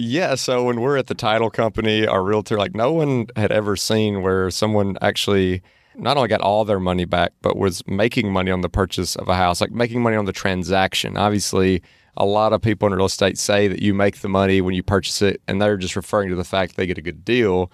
yeah. 0.00 0.34
So 0.34 0.64
when 0.64 0.80
we're 0.80 0.96
at 0.96 1.06
the 1.06 1.14
title 1.14 1.50
company, 1.50 2.06
our 2.06 2.22
realtor, 2.22 2.56
like 2.56 2.74
no 2.74 2.92
one 2.92 3.26
had 3.36 3.52
ever 3.52 3.76
seen 3.76 4.22
where 4.22 4.50
someone 4.50 4.96
actually 5.00 5.62
not 5.94 6.16
only 6.16 6.28
got 6.28 6.40
all 6.40 6.64
their 6.64 6.80
money 6.80 7.04
back, 7.04 7.32
but 7.42 7.56
was 7.56 7.86
making 7.86 8.32
money 8.32 8.50
on 8.50 8.62
the 8.62 8.68
purchase 8.68 9.16
of 9.16 9.28
a 9.28 9.34
house, 9.34 9.60
like 9.60 9.72
making 9.72 10.02
money 10.02 10.16
on 10.16 10.24
the 10.24 10.32
transaction. 10.32 11.16
Obviously, 11.16 11.82
a 12.16 12.24
lot 12.24 12.52
of 12.52 12.62
people 12.62 12.86
in 12.86 12.94
real 12.94 13.06
estate 13.06 13.38
say 13.38 13.68
that 13.68 13.82
you 13.82 13.92
make 13.92 14.20
the 14.20 14.28
money 14.28 14.60
when 14.60 14.74
you 14.74 14.82
purchase 14.82 15.20
it, 15.22 15.42
and 15.46 15.60
they're 15.60 15.76
just 15.76 15.96
referring 15.96 16.30
to 16.30 16.36
the 16.36 16.44
fact 16.44 16.76
they 16.76 16.86
get 16.86 16.98
a 16.98 17.02
good 17.02 17.24
deal. 17.24 17.70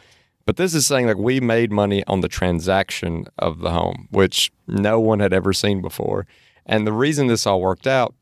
But 0.47 0.57
this 0.57 0.75
is 0.75 0.87
saying 0.87 1.07
like 1.07 1.17
we 1.17 1.41
made 1.41 1.71
money 1.71 2.05
on 2.07 2.21
the 2.21 2.29
transaction 2.29 3.27
of 3.39 3.61
the 3.61 3.71
home, 3.71 4.09
which 4.11 4.53
no 4.67 4.99
one 4.99 5.21
had 5.21 5.33
ever 5.33 5.53
seen 5.53 5.81
before. 5.81 6.27
And 6.65 6.87
the 6.87 6.93
reason 6.93 7.27
this 7.27 7.47
all 7.47 7.61
worked 7.61 7.87
out 7.87 8.15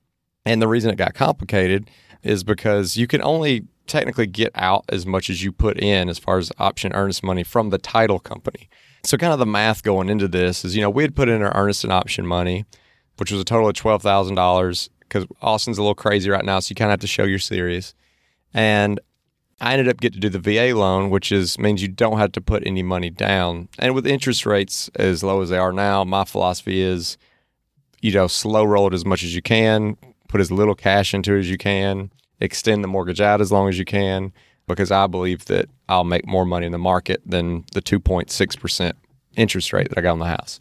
and 0.44 0.60
the 0.60 0.68
reason 0.68 0.90
it 0.90 0.96
got 0.96 1.14
complicated 1.14 1.90
is 2.22 2.42
because 2.42 2.96
you 2.96 3.06
can 3.06 3.22
only 3.22 3.66
technically 3.86 4.26
get 4.26 4.50
out 4.54 4.84
as 4.88 5.06
much 5.06 5.28
as 5.28 5.42
you 5.42 5.52
put 5.52 5.78
in 5.78 6.08
as 6.08 6.18
far 6.18 6.38
as 6.38 6.50
option 6.58 6.92
earnest 6.94 7.22
money 7.22 7.42
from 7.42 7.70
the 7.70 7.78
title 7.78 8.18
company. 8.18 8.68
So 9.04 9.18
kind 9.18 9.32
of 9.32 9.38
the 9.38 9.46
math 9.46 9.82
going 9.82 10.08
into 10.08 10.28
this 10.28 10.64
is, 10.64 10.74
you 10.74 10.82
know, 10.82 10.90
we 10.90 11.02
had 11.02 11.14
put 11.14 11.28
in 11.28 11.42
our 11.42 11.54
earnest 11.54 11.84
and 11.84 11.92
option 11.92 12.26
money, 12.26 12.64
which 13.18 13.30
was 13.30 13.40
a 13.40 13.44
total 13.44 13.68
of 13.68 13.74
twelve 13.74 14.02
thousand 14.02 14.34
dollars 14.34 14.88
because 15.00 15.26
Austin's 15.42 15.78
a 15.78 15.82
little 15.82 15.94
crazy 15.94 16.30
right 16.30 16.44
now, 16.44 16.58
so 16.58 16.70
you 16.70 16.76
kind 16.76 16.88
of 16.88 16.92
have 16.92 17.00
to 17.00 17.06
show 17.06 17.24
you're 17.24 17.38
serious. 17.38 17.94
And 18.52 18.98
I 19.60 19.72
ended 19.72 19.88
up 19.88 20.00
getting 20.00 20.20
to 20.20 20.28
do 20.28 20.38
the 20.38 20.38
VA 20.38 20.76
loan, 20.76 21.10
which 21.10 21.30
is 21.30 21.58
means 21.58 21.82
you 21.82 21.88
don't 21.88 22.18
have 22.18 22.32
to 22.32 22.40
put 22.40 22.66
any 22.66 22.82
money 22.82 23.10
down. 23.10 23.68
And 23.78 23.94
with 23.94 24.06
interest 24.06 24.46
rates 24.46 24.90
as 24.96 25.22
low 25.22 25.42
as 25.42 25.50
they 25.50 25.58
are 25.58 25.72
now, 25.72 26.04
my 26.04 26.24
philosophy 26.24 26.80
is, 26.80 27.16
you 28.00 28.12
know, 28.12 28.26
slow 28.26 28.64
roll 28.64 28.88
it 28.88 28.94
as 28.94 29.04
much 29.04 29.22
as 29.22 29.34
you 29.34 29.42
can, 29.42 29.96
put 30.28 30.40
as 30.40 30.50
little 30.50 30.74
cash 30.74 31.14
into 31.14 31.34
it 31.34 31.40
as 31.40 31.50
you 31.50 31.58
can, 31.58 32.10
extend 32.44 32.84
the 32.84 32.88
mortgage 32.88 33.20
out 33.20 33.40
as 33.40 33.50
long 33.50 33.68
as 33.68 33.78
you 33.78 33.84
can, 33.84 34.32
because 34.66 34.90
I 34.90 35.06
believe 35.06 35.46
that 35.46 35.68
I'll 35.88 36.04
make 36.04 36.26
more 36.26 36.44
money 36.44 36.66
in 36.66 36.72
the 36.72 36.78
market 36.78 37.20
than 37.26 37.64
the 37.72 37.82
2.6% 37.82 38.92
interest 39.36 39.72
rate 39.72 39.88
that 39.88 39.98
I 39.98 40.00
got 40.00 40.12
on 40.12 40.18
the 40.20 40.26
house. 40.26 40.60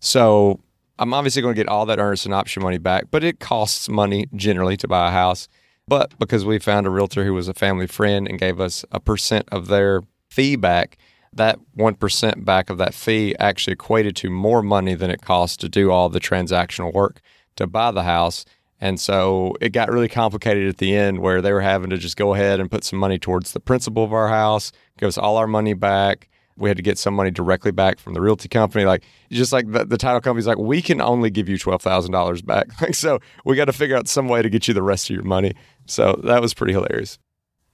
So 0.00 0.60
I'm 0.98 1.14
obviously 1.14 1.42
going 1.42 1.54
to 1.54 1.60
get 1.60 1.68
all 1.68 1.86
that 1.86 1.98
earnest 1.98 2.26
and 2.26 2.34
option 2.34 2.62
money 2.62 2.78
back, 2.78 3.06
but 3.10 3.24
it 3.24 3.40
costs 3.40 3.88
money 3.88 4.26
generally 4.34 4.76
to 4.76 4.88
buy 4.88 5.08
a 5.08 5.12
house. 5.12 5.48
But 5.88 6.16
because 6.18 6.44
we 6.44 6.58
found 6.58 6.86
a 6.86 6.90
realtor 6.90 7.24
who 7.24 7.34
was 7.34 7.48
a 7.48 7.54
family 7.54 7.86
friend 7.86 8.28
and 8.28 8.38
gave 8.38 8.60
us 8.60 8.84
a 8.92 9.00
percent 9.00 9.48
of 9.50 9.66
their 9.66 10.02
fee 10.30 10.56
back, 10.56 10.96
that 11.32 11.58
1% 11.76 12.44
back 12.44 12.70
of 12.70 12.78
that 12.78 12.94
fee 12.94 13.34
actually 13.38 13.72
equated 13.72 14.14
to 14.16 14.30
more 14.30 14.62
money 14.62 14.94
than 14.94 15.10
it 15.10 15.22
cost 15.22 15.60
to 15.60 15.68
do 15.68 15.90
all 15.90 16.08
the 16.08 16.20
transactional 16.20 16.92
work 16.92 17.20
to 17.56 17.66
buy 17.66 17.90
the 17.90 18.02
house. 18.02 18.44
And 18.82 18.98
so 18.98 19.54
it 19.60 19.68
got 19.68 19.92
really 19.92 20.08
complicated 20.08 20.68
at 20.68 20.78
the 20.78 20.96
end 20.96 21.20
where 21.20 21.40
they 21.40 21.52
were 21.52 21.60
having 21.60 21.88
to 21.90 21.96
just 21.96 22.16
go 22.16 22.34
ahead 22.34 22.58
and 22.58 22.68
put 22.68 22.82
some 22.82 22.98
money 22.98 23.16
towards 23.16 23.52
the 23.52 23.60
principal 23.60 24.02
of 24.02 24.12
our 24.12 24.26
house, 24.26 24.72
give 24.98 25.06
us 25.06 25.16
all 25.16 25.36
our 25.36 25.46
money 25.46 25.72
back. 25.72 26.28
We 26.56 26.68
had 26.68 26.78
to 26.78 26.82
get 26.82 26.98
some 26.98 27.14
money 27.14 27.30
directly 27.30 27.70
back 27.70 28.00
from 28.00 28.14
the 28.14 28.20
realty 28.20 28.48
company. 28.48 28.84
Like, 28.84 29.04
just 29.30 29.52
like 29.52 29.70
the, 29.70 29.84
the 29.84 29.96
title 29.96 30.20
company's 30.20 30.48
like, 30.48 30.58
we 30.58 30.82
can 30.82 31.00
only 31.00 31.30
give 31.30 31.48
you 31.48 31.58
$12,000 31.58 32.44
back. 32.44 32.70
Like, 32.80 32.96
so 32.96 33.20
we 33.44 33.54
got 33.54 33.66
to 33.66 33.72
figure 33.72 33.96
out 33.96 34.08
some 34.08 34.26
way 34.26 34.42
to 34.42 34.50
get 34.50 34.66
you 34.66 34.74
the 34.74 34.82
rest 34.82 35.08
of 35.08 35.14
your 35.14 35.22
money. 35.22 35.52
So 35.86 36.20
that 36.24 36.42
was 36.42 36.52
pretty 36.52 36.72
hilarious. 36.72 37.20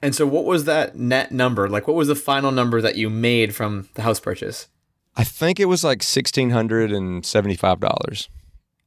And 0.02 0.14
so, 0.14 0.26
what 0.26 0.44
was 0.44 0.66
that 0.66 0.96
net 0.96 1.32
number? 1.32 1.70
Like, 1.70 1.88
what 1.88 1.96
was 1.96 2.08
the 2.08 2.16
final 2.16 2.52
number 2.52 2.82
that 2.82 2.96
you 2.96 3.08
made 3.08 3.54
from 3.54 3.88
the 3.94 4.02
house 4.02 4.20
purchase? 4.20 4.68
I 5.16 5.24
think 5.24 5.58
it 5.58 5.64
was 5.64 5.82
like 5.82 6.00
$1,675. 6.00 8.28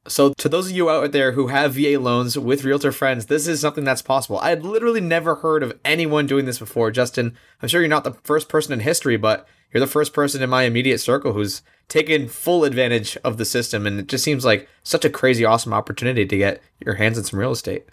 So, 0.08 0.34
to 0.34 0.48
those 0.48 0.68
of 0.68 0.76
you 0.76 0.90
out 0.90 1.12
there 1.12 1.32
who 1.32 1.46
have 1.46 1.74
VA 1.74 1.98
loans 1.98 2.36
with 2.36 2.64
realtor 2.64 2.90
friends, 2.90 3.26
this 3.26 3.46
is 3.46 3.60
something 3.60 3.84
that's 3.84 4.02
possible. 4.02 4.38
I 4.40 4.50
had 4.50 4.64
literally 4.64 5.00
never 5.00 5.36
heard 5.36 5.62
of 5.62 5.78
anyone 5.84 6.26
doing 6.26 6.44
this 6.44 6.58
before. 6.58 6.90
Justin, 6.90 7.36
I'm 7.60 7.68
sure 7.68 7.80
you're 7.80 7.88
not 7.88 8.02
the 8.02 8.14
first 8.24 8.48
person 8.48 8.72
in 8.72 8.80
history, 8.80 9.16
but 9.16 9.46
you're 9.72 9.80
the 9.80 9.86
first 9.86 10.12
person 10.12 10.42
in 10.42 10.50
my 10.50 10.64
immediate 10.64 10.98
circle 10.98 11.32
who's 11.32 11.62
taken 11.88 12.28
full 12.28 12.64
advantage 12.64 13.16
of 13.18 13.36
the 13.36 13.44
system. 13.44 13.86
And 13.86 14.00
it 14.00 14.08
just 14.08 14.24
seems 14.24 14.44
like 14.44 14.68
such 14.82 15.04
a 15.04 15.10
crazy, 15.10 15.44
awesome 15.44 15.72
opportunity 15.72 16.26
to 16.26 16.36
get 16.36 16.60
your 16.84 16.94
hands 16.94 17.16
on 17.16 17.24
some 17.24 17.38
real 17.38 17.52
estate. 17.52 17.84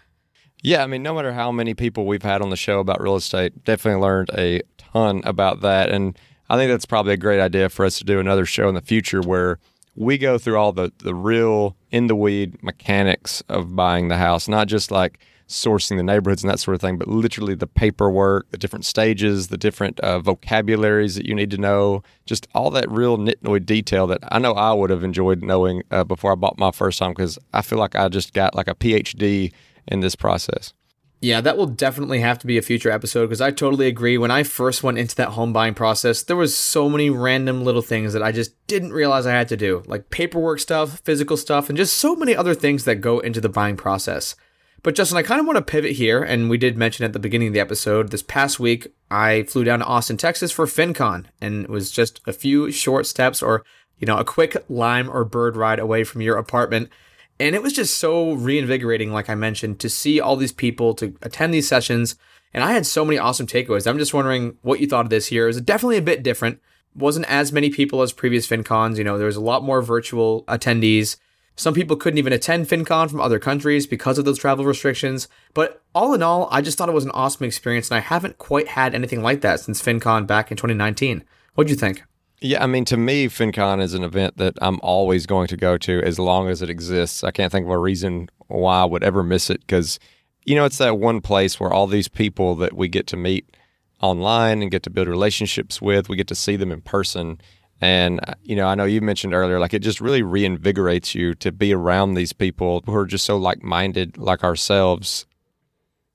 Yeah, 0.62 0.84
I 0.84 0.88
mean, 0.88 1.04
no 1.04 1.14
matter 1.14 1.34
how 1.34 1.52
many 1.52 1.74
people 1.74 2.06
we've 2.06 2.24
had 2.24 2.42
on 2.42 2.50
the 2.50 2.58
show 2.58 2.80
about 2.80 3.02
real 3.02 3.16
estate, 3.16 3.64
definitely 3.64 4.02
learned 4.02 4.30
a 4.38 4.62
ton 4.78 5.22
about 5.24 5.62
that. 5.62 5.90
And 5.90 6.18
I 6.50 6.58
think 6.58 6.70
that's 6.70 6.86
probably 6.86 7.14
a 7.14 7.18
great 7.18 7.40
idea 7.40 7.70
for 7.70 7.86
us 7.86 7.98
to 8.00 8.04
do 8.04 8.20
another 8.20 8.46
show 8.46 8.68
in 8.68 8.76
the 8.76 8.82
future 8.82 9.22
where 9.22 9.60
we 10.00 10.18
go 10.18 10.38
through 10.38 10.58
all 10.58 10.72
the 10.72 10.92
the 11.00 11.14
real 11.14 11.76
in 11.92 12.08
the 12.08 12.16
weed 12.16 12.64
mechanics 12.64 13.44
of 13.50 13.76
buying 13.76 14.08
the 14.08 14.18
house, 14.18 14.48
not 14.48 14.68
just 14.68 14.92
like 14.92 15.20
sourcing 15.48 15.98
the 15.98 16.04
neighborhoods 16.04 16.44
and 16.44 16.50
that 16.50 16.60
sort 16.60 16.76
of 16.76 16.82
thing, 16.82 16.98
but 16.98 17.08
literally 17.08 17.56
the 17.56 17.68
paperwork, 17.68 18.50
the 18.52 18.58
different 18.58 18.86
stages, 18.86 19.48
the 19.48 19.58
different 19.58 20.00
uh, 20.00 20.20
vocabularies 20.20 21.16
that 21.16 21.26
you 21.26 21.34
need 21.34 21.50
to 21.50 21.58
know, 21.58 22.04
just 22.26 22.48
all 22.54 22.70
that 22.70 22.90
real 22.90 23.18
nitnoid 23.18 23.66
detail 23.66 24.08
that 24.08 24.20
I 24.32 24.40
know 24.40 24.54
I 24.54 24.72
would 24.74 24.92
have 24.92 25.04
enjoyed 25.04 25.44
knowing 25.44 25.84
uh, 25.92 26.04
before 26.04 26.32
I 26.32 26.36
bought 26.36 26.58
my 26.58 26.72
first 26.72 27.00
home 27.00 27.12
because 27.12 27.38
I 27.54 27.62
feel 27.62 27.80
like 27.80 27.96
I 27.96 28.08
just 28.08 28.34
got 28.34 28.56
like 28.56 28.68
a 28.68 28.76
PhD 28.76 29.52
in 29.88 30.00
this 30.00 30.16
process. 30.16 30.74
Yeah, 31.22 31.42
that 31.42 31.58
will 31.58 31.66
definitely 31.66 32.22
have 32.22 32.40
to 32.40 32.48
be 32.48 32.58
a 32.58 32.62
future 32.62 32.90
episode 32.90 33.28
because 33.28 33.42
I 33.42 33.52
totally 33.52 33.88
agree. 33.88 34.18
When 34.18 34.32
I 34.32 34.44
first 34.44 34.84
went 34.84 34.98
into 34.98 35.16
that 35.18 35.30
home 35.30 35.52
buying 35.52 35.74
process, 35.74 36.24
there 36.24 36.38
was 36.38 36.58
so 36.58 36.90
many 36.90 37.10
random 37.10 37.66
little 37.66 37.82
things 37.82 38.14
that 38.14 38.24
I 38.24 38.32
just 38.32 38.56
didn't 38.68 38.94
realize 38.94 39.26
I 39.26 39.34
had 39.34 39.50
to 39.50 39.58
do, 39.58 39.84
like 39.86 40.12
paperwork 40.12 40.60
stuff, 40.60 41.02
physical 41.04 41.36
stuff, 41.36 41.68
and 41.68 41.78
just 41.78 41.98
so 41.98 42.16
many 42.16 42.34
other 42.36 42.56
things 42.56 42.86
that 42.86 42.96
go 42.96 43.20
into 43.20 43.42
the 43.42 43.50
buying 43.50 43.76
process. 43.76 44.36
But 44.82 44.96
Justin, 44.96 45.18
I 45.18 45.24
kind 45.24 45.42
of 45.42 45.46
want 45.46 45.58
to 45.58 45.62
pivot 45.62 45.92
here, 45.94 46.24
and 46.24 46.50
we 46.50 46.58
did 46.58 46.78
mention 46.78 47.04
at 47.04 47.12
the 47.12 47.20
beginning 47.20 47.50
of 47.50 47.54
the 47.54 47.60
episode. 47.60 48.12
This 48.12 48.24
past 48.24 48.62
week, 48.62 48.88
I 49.12 49.44
flew 49.44 49.66
down 49.66 49.80
to 49.80 49.86
Austin, 49.86 50.16
Texas 50.16 50.54
for 50.54 50.66
FinCon, 50.66 51.26
and 51.42 51.66
it 51.66 51.70
was 51.70 51.92
just 51.92 52.22
a 52.28 52.32
few 52.32 52.72
short 52.72 53.06
steps, 53.06 53.42
or 53.42 53.66
you 53.98 54.06
know, 54.06 54.18
a 54.18 54.24
quick 54.24 54.56
lime 54.70 55.10
or 55.10 55.26
bird 55.26 55.58
ride 55.58 55.80
away 55.80 56.06
from 56.06 56.22
your 56.22 56.38
apartment. 56.38 56.90
And 57.40 57.56
it 57.56 57.64
was 57.64 57.74
just 57.74 57.98
so 57.98 58.34
reinvigorating, 58.34 59.14
like 59.14 59.30
I 59.30 59.36
mentioned, 59.36 59.80
to 59.80 59.90
see 59.90 60.20
all 60.20 60.36
these 60.36 60.52
people, 60.52 60.94
to 60.96 61.16
attend 61.22 61.54
these 61.54 61.68
sessions. 61.68 62.16
And 62.54 62.64
I 62.64 62.74
had 62.74 62.86
so 62.86 63.06
many 63.06 63.18
awesome 63.18 63.48
takeaways. 63.48 63.88
I'm 63.88 63.98
just 63.98 64.14
wondering 64.14 64.58
what 64.62 64.80
you 64.80 64.88
thought 64.88 65.06
of 65.06 65.10
this 65.10 65.32
year. 65.32 65.46
It 65.46 65.48
was 65.48 65.62
definitely 65.62 65.98
a 65.98 66.02
bit 66.02 66.24
different. 66.24 66.60
Wasn't 66.96 67.30
as 67.30 67.54
many 67.54 67.70
people 67.70 68.02
as 68.02 68.12
previous 68.12 68.48
FinCons. 68.48 68.98
You 68.98 69.04
know, 69.04 69.18
there 69.18 69.28
was 69.28 69.36
a 69.36 69.42
lot 69.42 69.64
more 69.64 69.82
virtual 69.82 70.44
attendees. 70.46 71.18
Some 71.56 71.74
people 71.74 71.96
couldn't 71.96 72.18
even 72.18 72.34
attend 72.34 72.68
FinCon 72.68 73.10
from 73.10 73.22
other 73.22 73.40
countries 73.40 73.86
because 73.86 74.18
of 74.18 74.26
those 74.26 74.40
travel 74.40 74.66
restrictions. 74.66 75.28
But 75.54 75.82
all 75.94 76.14
in 76.14 76.24
all, 76.24 76.50
I 76.52 76.62
just 76.62 76.78
thought 76.78 76.90
it 76.90 76.94
was 76.94 77.06
an 77.06 77.12
awesome 77.12 77.46
experience, 77.46 77.90
and 77.92 77.98
I 77.98 78.02
haven't 78.02 78.38
quite 78.38 78.70
had 78.70 78.96
anything 78.96 79.22
like 79.22 79.42
that 79.42 79.60
since 79.60 79.82
FinCon 79.82 80.26
back 80.26 80.52
in 80.52 80.58
2019. 80.58 81.24
What'd 81.56 81.70
you 81.70 81.76
think? 81.76 82.04
Yeah, 82.42 82.64
I 82.64 82.68
mean, 82.68 82.86
to 82.86 82.98
me, 82.98 83.28
FinCon 83.28 83.82
is 83.82 83.94
an 83.94 84.04
event 84.04 84.38
that 84.38 84.54
I'm 84.62 84.80
always 84.82 85.26
going 85.26 85.48
to 85.48 85.58
go 85.58 85.78
to 85.80 86.02
as 86.04 86.18
long 86.18 86.48
as 86.48 86.62
it 86.62 86.70
exists. 86.70 87.24
I 87.24 87.32
can't 87.32 87.52
think 87.52 87.66
of 87.66 87.72
a 87.72 87.78
reason 87.78 88.30
why 88.48 88.82
I 88.82 88.86
would 88.86 89.04
ever 89.04 89.24
miss 89.24 89.50
it 89.50 89.60
because, 89.62 90.00
you 90.46 90.56
know, 90.56 90.64
it's 90.64 90.78
that 90.78 90.98
one 90.98 91.20
place 91.20 91.60
where 91.60 91.74
all 91.74 91.86
these 91.86 92.08
people 92.08 92.56
that 92.56 92.74
we 92.74 92.88
get 92.88 93.08
to 93.08 93.18
meet 93.18 93.58
online 94.02 94.62
and 94.62 94.72
get 94.72 94.84
to 94.84 94.90
build 94.90 95.10
relationships 95.10 95.82
with, 95.82 96.08
we 96.08 96.16
get 96.16 96.30
to 96.30 96.36
see 96.36 96.56
them 96.56 96.72
in 96.72 96.82
person. 96.82 97.42
And, 97.82 98.22
uh, 98.26 98.36
you 98.42 98.56
know, 98.56 98.68
I 98.68 98.76
know 98.76 98.86
you 98.86 99.02
mentioned 99.02 99.34
earlier, 99.34 99.60
like 99.60 99.74
it 99.74 99.80
just 99.80 100.00
really 100.00 100.22
reinvigorates 100.22 101.14
you 101.14 101.36
to 101.36 101.52
be 101.52 101.74
around 101.74 102.14
these 102.14 102.32
people 102.32 102.84
who 102.86 102.96
are 102.96 103.06
just 103.06 103.26
so 103.26 103.36
like 103.38 103.64
minded, 103.64 104.18
like 104.18 104.46
ourselves. 104.46 105.26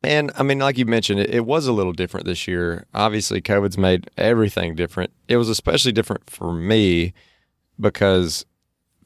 And 0.05 0.31
I 0.37 0.43
mean, 0.43 0.59
like 0.59 0.79
you 0.79 0.87
mentioned, 0.87 1.21
it, 1.21 1.31
it, 1.31 1.47
was 1.47 1.67
a 1.67 1.73
little 1.73 1.93
different 1.93 2.27
this 2.27 2.47
year. 2.47 2.87
Obviously, 2.95 3.41
COVID's 3.41 3.79
made 3.79 4.11
everything 4.17 4.75
different. 4.75 5.13
It 5.29 5.37
was 5.37 5.49
especially 5.49 5.93
different 5.93 6.29
for 6.29 6.53
me 6.53 7.13
because 7.79 8.45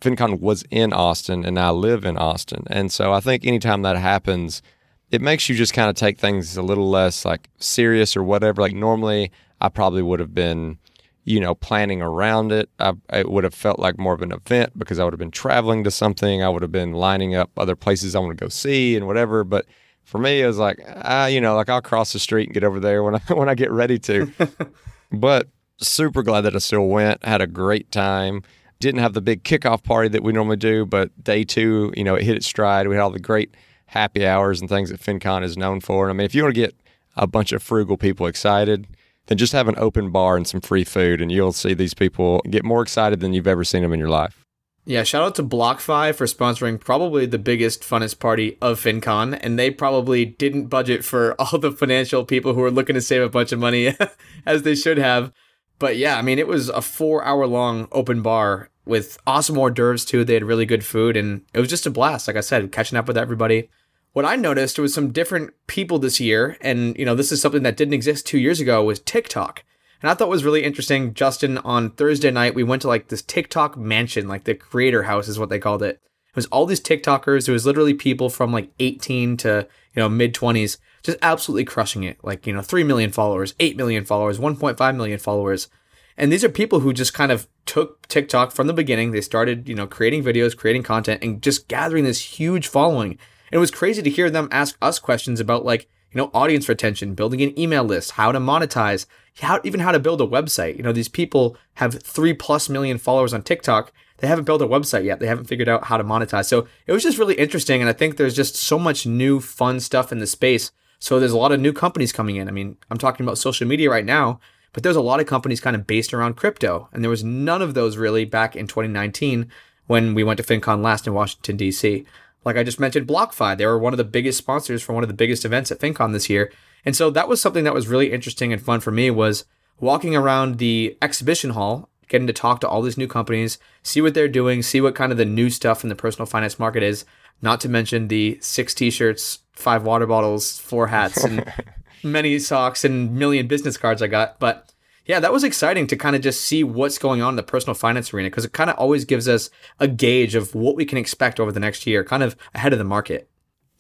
FinCon 0.01 0.41
was 0.41 0.65
in 0.71 0.93
Austin 0.93 1.45
and 1.45 1.59
I 1.59 1.71
live 1.71 2.05
in 2.05 2.17
Austin. 2.17 2.65
And 2.69 2.93
so 2.93 3.13
I 3.13 3.21
think 3.21 3.47
anytime 3.47 3.83
that 3.83 3.97
happens, 3.97 4.63
it 5.11 5.21
makes 5.21 5.49
you 5.49 5.55
just 5.55 5.73
kind 5.73 5.89
of 5.89 5.97
take 5.97 6.19
things 6.19 6.57
a 6.57 6.63
little 6.63 6.89
less 6.89 7.25
like 7.25 7.49
serious 7.59 8.17
or 8.17 8.23
whatever. 8.23 8.63
Like 8.63 8.75
normally, 8.75 9.31
I 9.61 9.69
probably 9.69 10.03
would 10.03 10.21
have 10.21 10.35
been, 10.35 10.79
you 11.25 11.41
know, 11.41 11.55
planning 11.55 12.03
around 12.03 12.53
it. 12.53 12.69
I, 12.79 12.93
it 13.13 13.31
would 13.31 13.45
have 13.45 13.55
felt 13.55 13.79
like 13.79 13.99
more 13.99 14.15
of 14.15 14.23
an 14.23 14.33
event 14.33 14.79
because 14.79 14.99
I 14.99 15.05
would 15.05 15.13
have 15.13 15.19
been 15.19 15.31
traveling 15.31 15.85
to 15.85 15.91
something. 15.91 16.43
I 16.43 16.49
would 16.49 16.63
have 16.63 16.73
been 16.73 16.93
lining 16.93 17.35
up 17.35 17.51
other 17.57 17.77
places 17.77 18.15
I 18.15 18.21
want 18.21 18.37
to 18.39 18.45
go 18.45 18.49
see 18.49 18.97
and 18.97 19.07
whatever. 19.07 19.45
But 19.45 19.67
for 20.09 20.17
me, 20.17 20.41
it 20.41 20.47
was 20.47 20.57
like, 20.57 20.83
ah, 21.05 21.27
you 21.27 21.39
know, 21.39 21.55
like 21.55 21.69
I'll 21.69 21.83
cross 21.83 22.15
the 22.15 22.19
street 22.19 22.49
and 22.49 22.55
get 22.55 22.65
over 22.65 22.81
there 22.81 23.03
when 23.03 23.17
I 23.17 23.19
when 23.35 23.51
I 23.51 23.55
get 23.55 23.71
ready 23.71 23.99
to. 23.99 24.33
but 25.13 25.49
super 25.77 26.23
glad 26.23 26.41
that 26.43 26.55
I 26.55 26.59
still 26.59 26.89
went. 26.89 27.23
Had 27.23 27.43
a 27.43 27.47
great 27.47 27.91
time. 27.91 28.43
Didn't 28.81 29.03
have 29.03 29.13
the 29.13 29.21
big 29.21 29.45
kickoff 29.45 29.83
party 29.83 30.09
that 30.09 30.23
we 30.23 30.33
normally 30.33 30.57
do, 30.57 30.87
but 30.87 31.23
day 31.23 31.45
two, 31.45 31.93
you 31.95 32.05
know, 32.05 32.15
it 32.15 32.23
hit 32.23 32.37
its 32.37 32.47
stride. 32.47 32.89
We 32.89 32.95
had 32.95 33.03
all 33.03 33.11
the 33.11 33.19
great 33.19 33.55
happy 33.87 34.27
hours 34.27 34.63
and 34.63 34.69
things 34.69 34.89
that 34.89 35.01
FinCon 35.01 35.45
is 35.45 35.59
known 35.59 35.81
for. 35.81 36.05
And 36.05 36.11
I 36.11 36.17
mean, 36.17 36.25
if 36.25 36.35
you 36.35 36.43
want 36.43 36.55
to 36.55 36.61
get 36.61 36.75
a 37.17 37.27
bunch 37.27 37.53
of 37.53 37.63
frugal 37.63 37.99
people 37.99 38.27
excited, 38.27 38.87
then 39.27 39.37
just 39.37 39.53
have 39.53 39.69
an 39.69 39.75
open 39.77 40.11
bar 40.11 40.39
and 40.39 40.47
some 40.47 40.63
free 40.63 40.85
food, 40.85 41.21
and 41.21 41.31
you'll 41.31 41.53
see 41.53 41.75
these 41.75 41.93
people 41.93 42.41
get 42.49 42.65
more 42.65 42.81
excited 42.81 43.21
than 43.21 43.35
you've 43.35 43.47
ever 43.47 43.65
seen 43.65 43.83
them 43.83 43.93
in 43.93 44.01
your 44.01 44.09
life. 44.09 44.47
Yeah, 44.89 45.03
shout 45.03 45.23
out 45.23 45.35
to 45.35 45.43
BlockFi 45.43 46.15
for 46.15 46.25
sponsoring 46.25 46.81
probably 46.81 47.27
the 47.27 47.37
biggest, 47.37 47.83
funnest 47.83 48.21
party 48.21 48.57
of 48.63 48.81
FinCon. 48.81 49.39
And 49.43 49.59
they 49.59 49.71
probably 49.71 50.25
didn't 50.25 50.69
budget 50.69 51.05
for 51.05 51.35
all 51.39 51.59
the 51.59 51.71
financial 51.71 52.25
people 52.25 52.55
who 52.55 52.63
were 52.63 52.71
looking 52.71 52.95
to 52.95 53.03
save 53.03 53.21
a 53.21 53.29
bunch 53.29 53.53
of 53.53 53.59
money 53.59 53.95
as 54.47 54.63
they 54.63 54.75
should 54.75 54.97
have. 54.97 55.31
But 55.79 55.99
yeah, 55.99 56.17
I 56.17 56.23
mean, 56.23 56.39
it 56.39 56.49
was 56.49 56.71
a 56.71 56.81
four 56.81 57.23
hour 57.23 57.47
long 57.47 57.89
open 57.93 58.23
bar 58.23 58.71
with 58.87 59.19
awesome 59.27 59.59
hors 59.59 59.73
d'oeuvres 59.73 60.07
too. 60.07 60.25
They 60.25 60.33
had 60.33 60.45
really 60.45 60.65
good 60.65 60.87
food 60.87 61.19
and 61.19 61.43
it 61.53 61.61
was 61.61 61.69
just 61.69 61.85
a 61.85 61.91
blast. 61.91 62.27
Like 62.27 62.39
I 62.39 62.41
said, 62.41 62.73
catching 62.73 62.97
up 62.97 63.07
with 63.07 63.19
everybody. 63.19 63.69
What 64.15 64.25
I 64.25 64.37
noticed 64.37 64.79
was 64.79 64.95
some 64.95 65.13
different 65.13 65.53
people 65.67 65.99
this 65.99 66.19
year. 66.19 66.57
And, 66.63 66.97
you 66.97 67.05
know, 67.05 67.15
this 67.15 67.31
is 67.31 67.43
something 67.43 67.63
that 67.65 67.77
didn't 67.77 67.93
exist 67.93 68.27
two 68.27 68.39
years 68.39 68.59
ago 68.59 68.83
was 68.83 69.01
TikTok. 69.01 69.65
And 70.01 70.11
I 70.11 70.15
thought 70.15 70.29
it 70.29 70.31
was 70.31 70.45
really 70.45 70.63
interesting, 70.63 71.13
Justin, 71.13 71.59
on 71.59 71.91
Thursday 71.91 72.31
night, 72.31 72.55
we 72.55 72.63
went 72.63 72.83
to 72.83 72.89
like 72.89 73.09
this 73.09 73.23
TikTok 73.23 73.77
mansion, 73.77 74.29
like 74.29 74.45
the 74.45 74.55
creator 74.55 75.05
house 75.05 75.27
is 75.29 75.39
what 75.39 75.49
they 75.49 75.59
called 75.59 75.83
it. 75.83 76.01
It 76.29 76.37
was 76.37 76.47
all 76.47 76.67
these 76.67 76.81
TikTokers. 76.81 77.49
It 77.49 77.53
was 77.53 77.67
literally 77.67 77.95
people 77.95 78.31
from 78.31 78.53
like 78.53 78.71
18 78.79 79.37
to, 79.39 79.67
you 79.95 80.03
know, 80.03 80.09
mid 80.09 80.35
20s, 80.35 80.79
just 81.03 81.19
absolutely 81.21 81.65
crushing 81.65 82.05
it. 82.05 82.19
Like, 82.23 82.47
you 82.47 82.53
know, 82.53 82.63
3 82.63 82.85
million 82.85 83.11
followers, 83.11 83.55
8 83.59 83.77
million 83.77 84.05
followers, 84.05 84.39
1.5 84.39 84.97
million 84.97 85.19
followers. 85.19 85.69
And 86.17 86.33
these 86.33 86.45
are 86.45 86.49
people 86.49 86.81
who 86.81 86.93
just 86.93 87.15
kind 87.15 87.33
of 87.33 87.49
took 87.67 88.07
TikTok 88.09 88.53
from 88.53 88.67
the 88.67 88.73
beginning. 88.73 89.11
They 89.11 89.21
started, 89.21 89.69
you 89.69 89.75
know, 89.75 89.87
creating 89.87 90.23
videos, 90.23 90.57
creating 90.57 90.83
content, 90.83 91.23
and 91.23 91.43
just 91.43 91.67
gathering 91.69 92.05
this 92.05 92.21
huge 92.21 92.69
following. 92.69 93.13
And 93.13 93.57
it 93.57 93.59
was 93.59 93.71
crazy 93.71 94.03
to 94.03 94.11
hear 94.11 94.31
them 94.31 94.49
ask 94.53 94.77
us 94.83 94.99
questions 94.99 95.41
about 95.41 95.65
like, 95.65 95.89
you 96.13 96.19
know, 96.19 96.31
audience 96.33 96.69
retention, 96.69 97.15
building 97.15 97.43
an 97.43 97.59
email 97.59 97.85
list, 97.85 98.13
how 98.13 98.33
to 98.33 98.39
monetize, 98.39 99.07
how 99.41 99.61
even 99.65 99.81
how 99.81 99.93
to 99.93 99.99
build 99.99 100.21
a 100.21 100.27
website. 100.27 100.77
You 100.77 100.83
know, 100.83 100.93
these 100.93 101.09
people 101.09 101.57
have 101.75 102.03
three 102.03 102.33
plus 102.33 102.69
million 102.69 102.99
followers 102.99 103.35
on 103.35 103.43
TikTok. 103.43 103.93
They 104.19 104.27
haven't 104.27 104.45
built 104.45 104.63
a 104.63 104.67
website 104.67 105.05
yet. 105.05 105.21
They 105.21 105.27
haven't 105.27 105.45
figured 105.45 105.69
out 105.69 105.85
how 105.85 105.97
to 105.97 106.05
monetize. 106.05 106.47
So 106.47 106.67
it 106.87 106.93
was 106.93 107.03
just 107.03 107.19
really 107.19 107.35
interesting. 107.35 107.81
And 107.81 107.89
I 107.89 107.93
think 107.93 108.17
there's 108.17 108.35
just 108.35 108.57
so 108.57 108.79
much 108.79 109.07
new 109.07 109.41
fun 109.41 109.81
stuff 109.81 110.11
in 110.11 110.19
the 110.19 110.27
space. 110.27 110.73
So 110.99 111.21
there's 111.21 111.33
a 111.33 111.39
lot 111.39 111.53
of 111.53 111.61
new 111.61 111.73
companies 111.73 112.13
coming 112.13 112.37
in. 112.37 112.49
I 112.49 112.51
mean, 112.51 112.77
I'm 112.91 112.99
talking 112.99 113.25
about 113.25 113.39
social 113.39 113.69
media 113.69 113.91
right 113.91 114.05
now, 114.05 114.41
but 114.73 114.83
there's 114.83 114.97
a 114.97 115.01
lot 115.01 115.21
of 115.21 115.27
companies 115.27 115.61
kind 115.61 115.77
of 115.77 115.87
based 115.87 116.13
around 116.13 116.37
crypto. 116.37 116.89
And 116.93 117.05
there 117.05 117.11
was 117.11 117.23
none 117.23 117.63
of 117.63 117.75
those 117.75 117.97
really 117.97 118.25
back 118.25 118.57
in 118.57 118.67
2019 118.67 119.49
when 119.87 120.15
we 120.15 120.25
went 120.25 120.39
to 120.39 120.43
FinCon 120.43 120.83
last 120.83 121.07
in 121.07 121.15
Washington, 121.15 121.57
D.C. 121.57 122.05
Like 122.45 122.57
I 122.57 122.63
just 122.63 122.81
mentioned, 122.81 123.07
BlockFi, 123.07 123.57
they 123.57 123.67
were 123.67 123.79
one 123.79 123.93
of 123.93 123.99
the 123.99 124.05
biggest 124.05 124.39
sponsors 124.39 124.83
for 124.83 124.93
one 124.93 125.03
of 125.03 125.09
the 125.09 125.15
biggest 125.15 125.45
events 125.45 125.71
at 125.71 125.81
FinCon 125.81 126.13
this 126.13 126.31
year. 126.31 126.53
And 126.85 126.97
so 126.97 127.11
that 127.11 127.29
was 127.29 127.41
something 127.41 127.65
that 127.65 127.75
was 127.75 127.89
really 127.89 128.13
interesting 128.13 128.53
and 128.53 128.63
fun 128.63 128.81
for 128.81 128.91
me 128.91 129.11
was 129.11 129.45
walking 129.81 130.17
around 130.17 130.59
the 130.59 130.97
exhibition 131.03 131.51
hall, 131.51 131.89
getting 132.09 132.27
to 132.27 132.33
talk 132.33 132.61
to 132.61 132.69
all 132.69 132.83
these 132.83 132.97
new 132.97 133.09
companies, 133.09 133.59
see 133.83 134.01
what 134.01 134.15
they're 134.15 134.29
doing, 134.29 134.63
see 134.63 134.81
what 134.81 134.95
kind 134.95 135.13
of 135.13 135.19
the 135.19 135.25
new 135.25 135.51
stuff 135.51 135.83
in 135.83 135.89
the 135.89 135.95
personal 135.95 136.27
finance 136.27 136.59
market 136.59 136.83
is, 136.83 137.05
not 137.43 137.61
to 137.61 137.69
mention 137.69 138.09
the 138.09 138.39
six 138.41 138.75
t-shirts, 138.75 139.41
five 139.53 139.85
water 139.85 140.07
bottles, 140.07 140.59
four 140.59 140.89
hats 140.89 141.25
and 141.25 141.45
many 142.03 142.39
socks 142.39 142.85
and 142.85 143.15
million 143.15 143.47
business 143.47 143.77
cards 143.77 144.03
I 144.03 144.07
got. 144.07 144.39
But 144.39 144.73
yeah, 145.09 145.21
that 145.21 145.33
was 145.33 145.43
exciting 145.43 145.87
to 145.87 145.97
kind 145.97 146.15
of 146.15 146.21
just 146.21 146.43
see 146.43 146.63
what's 146.63 146.99
going 146.99 147.23
on 147.23 147.31
in 147.31 147.37
the 147.37 147.43
personal 147.43 147.75
finance 147.75 148.13
arena 148.13 148.29
because 148.29 148.45
it 148.45 148.53
kind 148.53 148.69
of 148.69 148.77
always 148.77 149.07
gives 149.07 149.27
us 149.27 149.49
a 149.81 149.89
gauge 149.89 150.35
of 150.35 150.55
what 150.55 150.77
we 150.77 150.85
can 150.85 150.99
expect 150.99 151.41
over 151.41 151.51
the 151.51 151.59
next 151.59 151.87
year, 151.87 152.05
kind 152.05 152.23
of 152.23 152.37
ahead 152.55 152.75
of 152.75 152.79
the 152.79 152.85
market. 152.85 153.31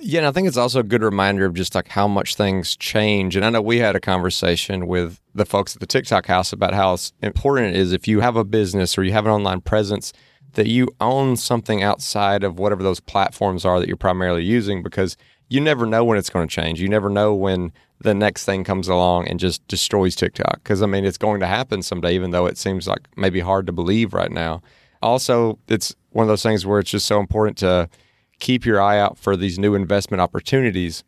Yeah, 0.01 0.21
and 0.21 0.27
I 0.27 0.33
think 0.33 0.49
it's 0.49 0.57
also 0.57 0.81
a 0.81 0.85
good 0.85 1.03
reminder 1.03 1.45
of 1.45 1.53
just 1.53 1.75
like 1.75 1.89
how 1.89 2.09
much 2.09 2.35
things 2.35 2.77
change. 2.77 3.37
And 3.37 3.45
I 3.45 3.51
know 3.51 3.61
we 3.61 3.79
had 3.79 3.95
a 3.95 4.01
conversation 4.01 4.87
with 4.87 5.21
the 5.35 5.45
folks 5.45 5.77
at 5.77 5.81
the 5.81 5.87
TikTok 5.87 6.27
house 6.27 6.53
about 6.53 6.73
how 6.73 6.97
important 7.21 7.75
it 7.75 7.77
is 7.77 7.93
if 7.93 8.09
you 8.09 8.21
have 8.21 8.37
a 8.37 8.45
business 8.45 8.97
or 8.97 9.05
you 9.05 9.13
have 9.13 9.27
an 9.27 9.33
online 9.33 9.61
presence 9.61 10.15
that 10.55 10.67
you 10.67 10.89
own 10.99 11.37
something 11.37 11.83
outside 11.83 12.43
of 12.43 12.59
whatever 12.59 12.83
those 12.83 13.01
platforms 13.01 13.67
are 13.67 13.81
that 13.81 13.89
you're 13.89 13.99
primarily 13.99 14.45
using 14.45 14.83
because 14.83 15.17
you 15.49 15.61
never 15.61 15.85
know 15.85 16.05
when 16.05 16.17
it's 16.17 16.31
going 16.31 16.49
to 16.49 16.55
change. 16.55 16.81
You 16.81 16.89
never 16.89 17.11
know 17.11 17.35
when 17.35 17.73
the 18.01 18.15
next 18.15 18.45
thing 18.45 18.65
comes 18.65 18.89
along 18.89 19.29
and 19.29 19.41
just 19.41 19.67
destroys 19.69 20.15
TikTok. 20.15 20.63
Because 20.63 20.83
I 20.83 20.87
mean, 20.87 21.05
it's 21.05 21.19
going 21.19 21.41
to 21.41 21.47
happen 21.47 21.83
someday, 21.83 22.15
even 22.15 22.31
though 22.31 22.47
it 22.47 22.59
seems 22.59 22.87
like 22.87 23.09
maybe 23.17 23.41
hard 23.41 23.67
to 23.67 23.73
believe 23.73 24.15
right 24.15 24.31
now. 24.31 24.63
Also, 25.03 25.59
it's 25.69 25.95
one 26.11 26.25
of 26.25 26.29
those 26.29 26.43
things 26.43 26.67
where 26.67 26.81
it's 26.81 26.91
just 26.91 27.07
so 27.07 27.21
important 27.21 27.57
to 27.59 27.89
keep 28.41 28.65
your 28.65 28.81
eye 28.81 28.99
out 28.99 29.19
for 29.19 29.37
these 29.37 29.59
new 29.59 29.75
investment 29.75 30.21
opportunities. 30.21 31.05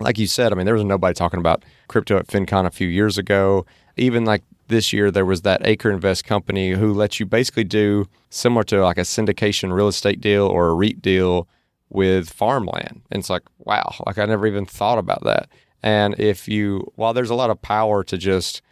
Like 0.00 0.18
you 0.18 0.26
said, 0.26 0.52
I 0.52 0.56
mean, 0.56 0.66
there 0.66 0.74
was 0.74 0.84
nobody 0.84 1.14
talking 1.14 1.40
about 1.40 1.64
crypto 1.88 2.16
at 2.16 2.26
FinCon 2.26 2.66
a 2.66 2.70
few 2.70 2.88
years 2.88 3.18
ago. 3.18 3.66
Even 3.96 4.24
like 4.24 4.42
this 4.68 4.92
year, 4.92 5.10
there 5.10 5.26
was 5.26 5.42
that 5.42 5.66
Acre 5.66 5.90
Invest 5.90 6.24
company 6.24 6.72
who 6.72 6.92
lets 6.92 7.20
you 7.20 7.26
basically 7.26 7.64
do 7.64 8.08
similar 8.30 8.64
to 8.64 8.82
like 8.82 8.98
a 8.98 9.02
syndication 9.02 9.72
real 9.72 9.88
estate 9.88 10.20
deal 10.20 10.46
or 10.46 10.68
a 10.68 10.74
REIT 10.74 11.02
deal 11.02 11.46
with 11.88 12.30
farmland. 12.30 13.02
And 13.10 13.20
it's 13.20 13.30
like, 13.30 13.42
wow, 13.58 13.94
like 14.06 14.18
I 14.18 14.24
never 14.24 14.46
even 14.46 14.64
thought 14.64 14.98
about 14.98 15.22
that. 15.24 15.48
And 15.82 16.18
if 16.18 16.48
you, 16.48 16.92
while 16.94 17.12
there's 17.12 17.30
a 17.30 17.34
lot 17.34 17.50
of 17.50 17.60
power 17.60 18.04
to 18.04 18.16
just 18.16 18.62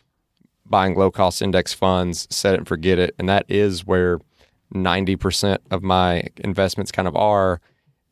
buying 0.65 0.95
low 0.95 1.11
cost 1.11 1.43
index 1.43 1.75
funds, 1.75 2.29
set 2.31 2.55
it 2.55 2.59
and 2.59 2.69
forget 2.69 2.99
it, 2.99 3.15
and 3.19 3.29
that 3.29 3.45
is 3.49 3.85
where 3.85 4.21
90% 4.75 5.59
of 5.71 5.83
my 5.83 6.25
investments 6.37 6.93
kind 6.93 7.09
of 7.09 7.17
are, 7.17 7.61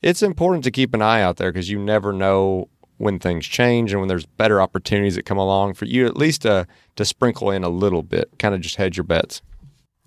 it's 0.03 0.23
important 0.23 0.65
to 0.65 0.71
keep 0.71 0.95
an 0.95 1.03
eye 1.03 1.23
out 1.23 1.37
there 1.37 1.53
because 1.53 1.71
you 1.71 1.79
never 1.79 2.13
know 2.13 2.69
when 2.99 3.19
things 3.19 3.47
change 3.47 3.93
and 3.93 4.01
when 4.01 4.09
there's 4.09 4.27
better 4.27 4.61
opportunities 4.61 5.15
that 5.15 5.25
come 5.25 5.39
along 5.39 5.75
for 5.75 5.85
you 5.85 6.05
at 6.05 6.17
least 6.17 6.43
to 6.43 6.67
to 6.97 7.05
sprinkle 7.05 7.51
in 7.51 7.63
a 7.63 7.69
little 7.69 8.03
bit, 8.03 8.29
kind 8.39 8.55
of 8.55 8.61
just 8.61 8.77
hedge 8.77 8.97
your 8.97 9.05
bets. 9.05 9.41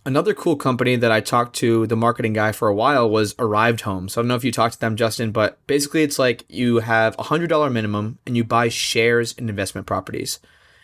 Another 0.03 0.34
cool 0.34 0.55
company 0.55 0.96
that 0.96 1.12
I 1.12 1.20
talked 1.20 1.55
to 1.58 1.86
the 1.86 1.96
marketing 1.96 2.34
guy 2.34 2.53
for 2.53 2.67
a 2.67 2.74
while 2.74 3.08
was 3.08 3.36
Arrived 3.38 3.81
Home. 3.81 4.10
So 4.10 4.20
I 4.20 4.24
don't 4.24 4.29
know 4.29 4.36
if 4.36 4.43
you 4.43 4.51
talked 4.51 4.74
to 4.74 4.79
them, 4.79 4.96
Justin, 4.96 5.31
but 5.31 5.65
basically 5.67 6.01
it's 6.01 6.17
like 6.17 6.43
you 6.50 6.79
have 6.79 7.15
a 7.20 7.24
hundred 7.24 7.48
dollar 7.48 7.70
minimum 7.70 8.17
and 8.25 8.36
you 8.36 8.43
buy 8.43 8.67
shares 8.67 9.34
in 9.34 9.48
investment 9.48 9.86
properties. 9.86 10.39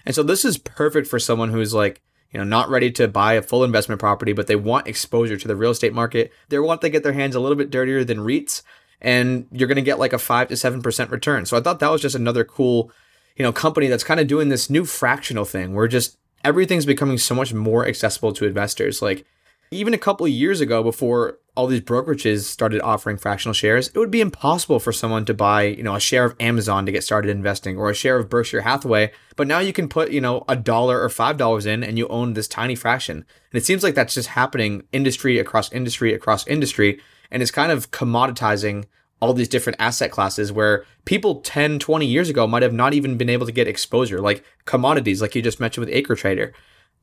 And 0.05 0.13
so 0.13 0.21
this 0.21 0.45
is 0.45 0.59
perfect 0.59 1.07
for 1.07 1.17
someone 1.17 1.50
who's 1.50 1.74
like, 1.74 2.01
you 2.31 2.38
know, 2.38 2.43
not 2.43 2.69
ready 2.69 2.91
to 2.91 3.07
buy 3.07 3.33
a 3.33 3.41
full 3.41 3.63
investment 3.63 4.00
property, 4.00 4.33
but 4.33 4.45
they 4.45 4.55
want 4.55 4.88
exposure 4.88 5.38
to 5.38 5.47
the 5.47 5.55
real 5.55 5.71
estate 5.71 5.93
market. 5.93 6.31
They 6.50 6.59
want 6.59 6.81
to 6.81 6.89
get 6.89 7.01
their 7.01 7.13
hands 7.13 7.33
a 7.33 7.39
little 7.39 7.57
bit 7.57 7.71
dirtier 7.71 8.03
than 8.03 8.19
REITs, 8.19 8.62
and 9.01 9.47
you're 9.51 9.67
going 9.67 9.77
to 9.77 9.81
get 9.81 9.97
like 9.97 10.13
a 10.13 10.19
five 10.19 10.50
to 10.50 10.57
seven 10.57 10.83
percent 10.83 11.09
return. 11.09 11.47
So 11.47 11.57
I 11.57 11.62
thought 11.62 11.79
that 11.79 11.91
was 11.91 12.01
just 12.01 12.15
another 12.15 12.43
cool, 12.43 12.91
you 13.36 13.41
know, 13.41 13.51
company 13.51 13.88
that's 13.88 14.03
kind 14.03 14.19
of 14.19 14.27
doing 14.27 14.50
this 14.50 14.69
new 14.69 14.86
fractional 14.86 15.45
thing 15.45 15.74
where 15.74 15.88
just 15.88 16.17
everything's 16.47 16.85
becoming 16.85 17.17
so 17.17 17.35
much 17.35 17.53
more 17.53 17.85
accessible 17.85 18.31
to 18.31 18.45
investors. 18.45 19.01
Like 19.01 19.25
even 19.69 19.93
a 19.93 19.97
couple 19.97 20.25
of 20.25 20.31
years 20.31 20.61
ago, 20.61 20.81
before 20.81 21.39
all 21.57 21.67
these 21.67 21.81
brokerages 21.81 22.43
started 22.43 22.79
offering 22.81 23.17
fractional 23.17 23.53
shares, 23.53 23.89
it 23.89 23.97
would 23.97 24.11
be 24.11 24.21
impossible 24.21 24.79
for 24.79 24.93
someone 24.93 25.25
to 25.25 25.33
buy, 25.33 25.63
you 25.63 25.83
know, 25.83 25.95
a 25.95 25.99
share 25.99 26.23
of 26.23 26.37
Amazon 26.39 26.85
to 26.85 26.91
get 26.91 27.03
started 27.03 27.31
investing 27.31 27.77
or 27.77 27.89
a 27.89 27.93
share 27.93 28.15
of 28.15 28.29
Berkshire 28.29 28.61
Hathaway. 28.61 29.11
But 29.35 29.47
now 29.47 29.59
you 29.59 29.73
can 29.73 29.89
put, 29.89 30.11
you 30.11 30.21
know, 30.21 30.45
a 30.47 30.55
dollar 30.55 31.01
or 31.01 31.09
five 31.09 31.35
dollars 31.35 31.65
in 31.65 31.83
and 31.83 31.97
you 31.97 32.07
own 32.07 32.31
this 32.31 32.47
tiny 32.47 32.75
fraction. 32.75 33.17
And 33.17 33.61
it 33.61 33.65
seems 33.65 33.83
like 33.83 33.93
that's 33.93 34.13
just 34.13 34.29
happening 34.29 34.83
industry 34.93 35.37
across 35.37 35.69
industry 35.73 36.13
across 36.13 36.47
industry. 36.47 37.01
And 37.29 37.41
it's 37.41 37.51
kind 37.51 37.73
of 37.73 37.91
commoditizing 37.91 38.85
all 39.19 39.33
these 39.33 39.47
different 39.47 39.79
asset 39.79 40.12
classes 40.12 40.51
where 40.51 40.86
people 41.05 41.41
10, 41.41 41.79
20 41.79 42.05
years 42.05 42.29
ago 42.29 42.45
might 42.47 42.63
have 42.63 42.74
not 42.74 42.93
even 42.93 43.17
been 43.17 43.29
able 43.29 43.45
to 43.45 43.51
get 43.51 43.67
exposure, 43.67 44.21
like 44.21 44.43
commodities, 44.65 45.21
like 45.21 45.36
you 45.36 45.41
just 45.41 45.59
mentioned 45.59 45.86
with 45.86 45.95
Acre 45.95 46.15
Trader. 46.15 46.53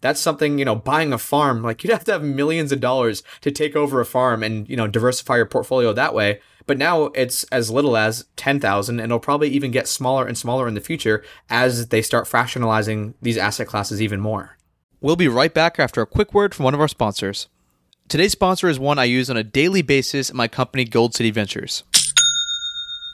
That's 0.01 0.21
something, 0.21 0.59
you 0.59 0.65
know, 0.65 0.77
buying 0.77 1.13
a 1.13 1.19
farm, 1.19 1.63
like 1.63 1.83
you'd 1.85 1.93
have 1.93 2.05
to 2.05 2.13
have 2.13 2.23
millions 2.23 2.73
of 2.73 2.81
dollars 2.81 3.23
to 3.41 3.51
take 3.51 3.75
over 3.75 4.01
a 4.01 4.07
farm 4.07 4.43
and, 4.43 4.69
you 4.69 4.77
know, 4.77 4.87
diversify 4.87 5.37
your 5.37 5.47
portfolio 5.47 5.93
that 5.93 6.15
way. 6.15 6.41
But 6.67 6.79
now 6.79 7.07
it's 7.15 7.45
as 7.45 7.71
little 7.71 7.97
as 7.97 8.25
10,000 8.37 8.99
and 8.99 9.05
it'll 9.05 9.19
probably 9.19 9.49
even 9.49 9.71
get 9.71 9.87
smaller 9.87 10.27
and 10.27 10.39
smaller 10.39 10.67
in 10.67 10.75
the 10.75 10.81
future 10.81 11.23
as 11.51 11.89
they 11.89 12.01
start 12.01 12.27
fractionalizing 12.27 13.15
these 13.21 13.37
asset 13.37 13.67
classes 13.67 14.01
even 14.01 14.21
more. 14.21 14.57
We'll 15.01 15.17
be 15.17 15.29
right 15.29 15.53
back 15.53 15.79
after 15.79 16.01
a 16.01 16.07
quick 16.07 16.33
word 16.33 16.55
from 16.55 16.65
one 16.65 16.73
of 16.73 16.81
our 16.81 16.89
sponsors. 16.89 17.49
Today's 18.09 18.33
sponsor 18.33 18.69
is 18.69 18.79
one 18.79 18.99
I 18.99 19.05
use 19.05 19.29
on 19.29 19.37
a 19.37 19.45
daily 19.45 19.83
basis 19.83 20.31
at 20.31 20.37
my 20.37 20.49
company, 20.49 20.85
Gold 20.85 21.15
City 21.15 21.31
Ventures. 21.31 21.85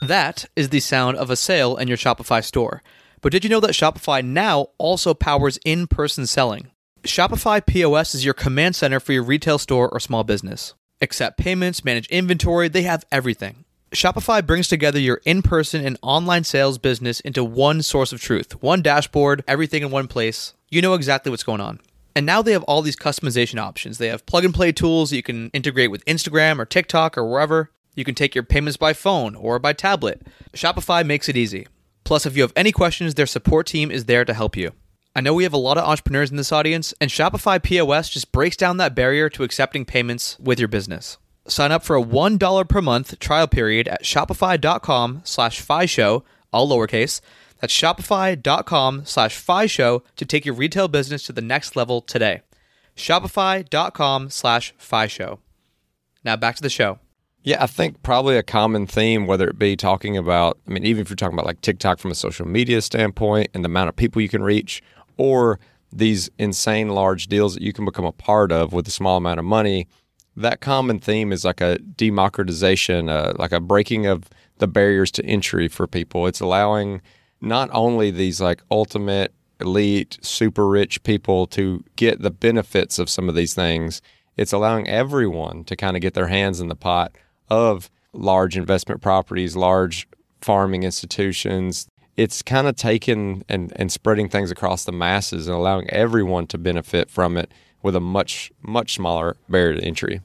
That 0.01 0.47
is 0.57 0.71
the 0.71 0.81
sound 0.81 1.19
of 1.19 1.29
a 1.29 1.37
sale 1.37 1.77
in 1.77 1.87
your 1.87 1.99
Shopify 1.99 2.43
store. 2.43 2.83
But 3.21 3.33
did 3.33 3.45
you 3.45 3.51
know 3.51 3.61
that 3.61 3.73
Shopify 3.73 4.25
now 4.25 4.69
also 4.79 5.13
powers 5.13 5.59
in 5.65 5.87
person 5.87 6.27
selling? 6.27 6.71
Shopify 7.03 7.65
POS 7.65 8.15
is 8.15 8.25
your 8.25 8.33
command 8.33 8.77
center 8.77 8.99
for 8.99 9.13
your 9.13 9.23
retail 9.23 9.59
store 9.59 9.91
or 9.91 10.01
small 10.01 10.25
business. 10.25 10.75
Accept 11.03 11.39
payments, 11.39 11.85
manage 11.85 12.07
inventory, 12.09 12.69
they 12.69 12.83
have 12.83 13.05
everything. 13.13 13.65
Shopify 13.93 14.47
brings 14.47 14.69
together 14.69 14.99
your 14.99 15.21
in 15.27 15.43
person 15.43 15.85
and 15.85 15.99
online 16.01 16.45
sales 16.45 16.79
business 16.79 17.21
into 17.21 17.45
one 17.45 17.83
source 17.83 18.13
of 18.13 18.23
truth, 18.23 18.63
one 18.63 18.81
dashboard, 18.81 19.45
everything 19.47 19.83
in 19.83 19.91
one 19.91 20.09
place. 20.09 20.55
You 20.71 20.81
know 20.81 20.95
exactly 20.95 21.29
what's 21.29 21.43
going 21.43 21.61
on. 21.61 21.79
And 22.17 22.25
now 22.25 22.41
they 22.41 22.53
have 22.53 22.63
all 22.65 22.81
these 22.81 22.97
customization 22.97 23.61
options. 23.61 23.99
They 23.99 24.09
have 24.09 24.27
plug 24.27 24.45
and 24.45 24.55
play 24.55 24.73
tools 24.73 25.11
that 25.11 25.17
you 25.17 25.23
can 25.23 25.51
integrate 25.51 25.91
with 25.91 26.05
Instagram 26.07 26.59
or 26.59 26.65
TikTok 26.65 27.19
or 27.19 27.27
wherever. 27.27 27.71
You 27.95 28.05
can 28.05 28.15
take 28.15 28.35
your 28.35 28.45
payments 28.45 28.77
by 28.77 28.93
phone 28.93 29.35
or 29.35 29.59
by 29.59 29.73
tablet. 29.73 30.23
Shopify 30.53 31.05
makes 31.05 31.29
it 31.29 31.37
easy. 31.37 31.67
Plus, 32.05 32.27
if 32.27 32.37
you 32.37 32.43
have 32.43 32.53
any 32.57 32.73
questions, 32.73 33.15
their 33.15 33.27
support 33.27 33.67
team 33.67 33.91
is 33.91 34.07
there 34.07 34.25
to 34.25 34.35
help 34.35 34.57
you. 34.57 34.73
I 35.15 35.21
know 35.21 35.35
we 35.35 35.43
have 35.43 35.53
a 35.53 35.59
lot 35.59 35.77
of 35.77 35.85
entrepreneurs 35.85 36.31
in 36.31 36.37
this 36.37 36.53
audience, 36.53 36.95
and 37.01 37.11
Shopify 37.11 37.61
POS 37.63 38.11
just 38.11 38.31
breaks 38.33 38.57
down 38.57 38.77
that 38.77 38.95
barrier 38.95 39.29
to 39.31 39.43
accepting 39.43 39.85
payments 39.85 40.39
with 40.39 40.59
your 40.59 40.69
business. 40.69 41.19
Sign 41.49 41.73
up 41.73 41.83
for 41.83 41.97
a 41.97 42.03
$1 42.03 42.69
per 42.69 42.81
month 42.81 43.19
trial 43.19 43.49
period 43.49 43.89
at 43.89 44.05
shopify.com 44.05 45.23
slash 45.25 45.61
show, 45.91 46.25
all 46.53 46.69
lowercase. 46.69 47.21
That's 47.61 47.75
shopify.com 47.77 49.05
slash 49.05 49.71
show 49.71 50.03
to 50.17 50.25
take 50.25 50.47
your 50.47 50.55
retail 50.55 50.89
business 50.89 51.25
to 51.25 51.33
the 51.33 51.43
next 51.43 51.77
level 51.77 52.01
today. 52.01 52.43
Shopify.com 52.97 54.31
slash 54.31 54.75
show. 55.09 55.39
Now 56.25 56.37
back 56.37 56.57
to 56.57 56.63
the 56.63 56.71
show. 56.71 56.99
Yeah, 57.43 57.63
I 57.63 57.67
think 57.67 58.03
probably 58.03 58.37
a 58.37 58.43
common 58.43 58.87
theme, 58.87 59.27
whether 59.27 59.49
it 59.49 59.59
be 59.59 59.75
talking 59.75 60.17
about, 60.17 60.59
I 60.69 60.73
mean, 60.73 60.85
even 60.85 61.01
if 61.01 61.09
you're 61.09 61.17
talking 61.17 61.35
about 61.35 61.47
like 61.47 61.63
TikTok 61.63 61.99
from 61.99 62.11
a 62.11 62.15
social 62.15 62.47
media 62.47 62.83
standpoint 62.83 63.49
and 63.55 63.65
the 63.65 63.69
amount 63.69 63.89
of 63.89 63.97
people 63.97 64.21
you 64.21 64.29
can 64.29 64.43
reach, 64.43 64.83
or 65.17 65.59
these 65.91 66.29
insane 66.39 66.91
large 66.91 67.29
deals 67.29 67.55
that 67.55 67.63
you 67.63 67.73
can 67.73 67.87
become 67.87 68.05
a 68.05 68.13
part 68.13 68.53
of 68.53 68.73
with 68.75 68.87
a 68.89 68.91
small 68.91 69.17
amount 69.17 69.39
of 69.39 69.47
money, 69.47 69.89
that 70.37 70.61
common 70.61 70.99
theme 70.99 71.33
is 71.33 71.45
like 71.45 71.63
a 71.63 71.79
democratization, 71.79 73.09
uh, 73.09 73.33
like 73.39 73.53
a 73.53 73.61
breaking 73.61 74.07
of 74.07 74.25
the 74.59 74.69
barriers 74.69 75.11
to 75.11 75.25
entry 75.25 75.67
for 75.67 75.87
people. 75.87 76.27
It's 76.27 76.41
allowing 76.41 77.01
not 77.41 77.71
only 77.73 78.11
these 78.11 78.41
like 78.43 78.63
ultimate 78.71 79.33
elite, 79.61 80.19
super 80.21 80.69
rich 80.69 81.03
people 81.05 81.47
to 81.49 81.83
get 81.97 82.21
the 82.21 82.31
benefits 82.31 82.99
of 82.99 83.09
some 83.09 83.31
of 83.31 83.35
these 83.35 83.55
things, 83.55 84.03
it's 84.37 84.53
allowing 84.53 84.89
everyone 84.89 85.65
to 85.65 85.75
kind 85.75 85.97
of 85.97 86.03
get 86.03 86.13
their 86.13 86.29
hands 86.29 86.61
in 86.61 86.69
the 86.69 86.77
pot 86.77 87.13
of 87.51 87.91
large 88.13 88.57
investment 88.57 89.01
properties, 89.01 89.57
large 89.57 90.09
farming 90.41 90.83
institutions. 90.83 91.87
It's 92.17 92.43
kind 92.43 92.67
of 92.67 92.77
taking 92.77 93.45
and, 93.49 93.73
and 93.77 93.91
spreading 93.91 94.29
things 94.29 94.51
across 94.51 94.85
the 94.85 94.93
masses 94.93 95.47
and 95.47 95.57
allowing 95.57 95.89
everyone 95.91 96.47
to 96.49 96.59
benefit 96.59 97.11
from 97.11 97.37
it 97.37 97.53
with 97.83 97.97
a 97.97 98.01
much, 98.01 98.53
much 98.63 98.95
smaller 98.95 99.37
barrier 99.49 99.77
to 99.77 99.85
entry. 99.85 100.21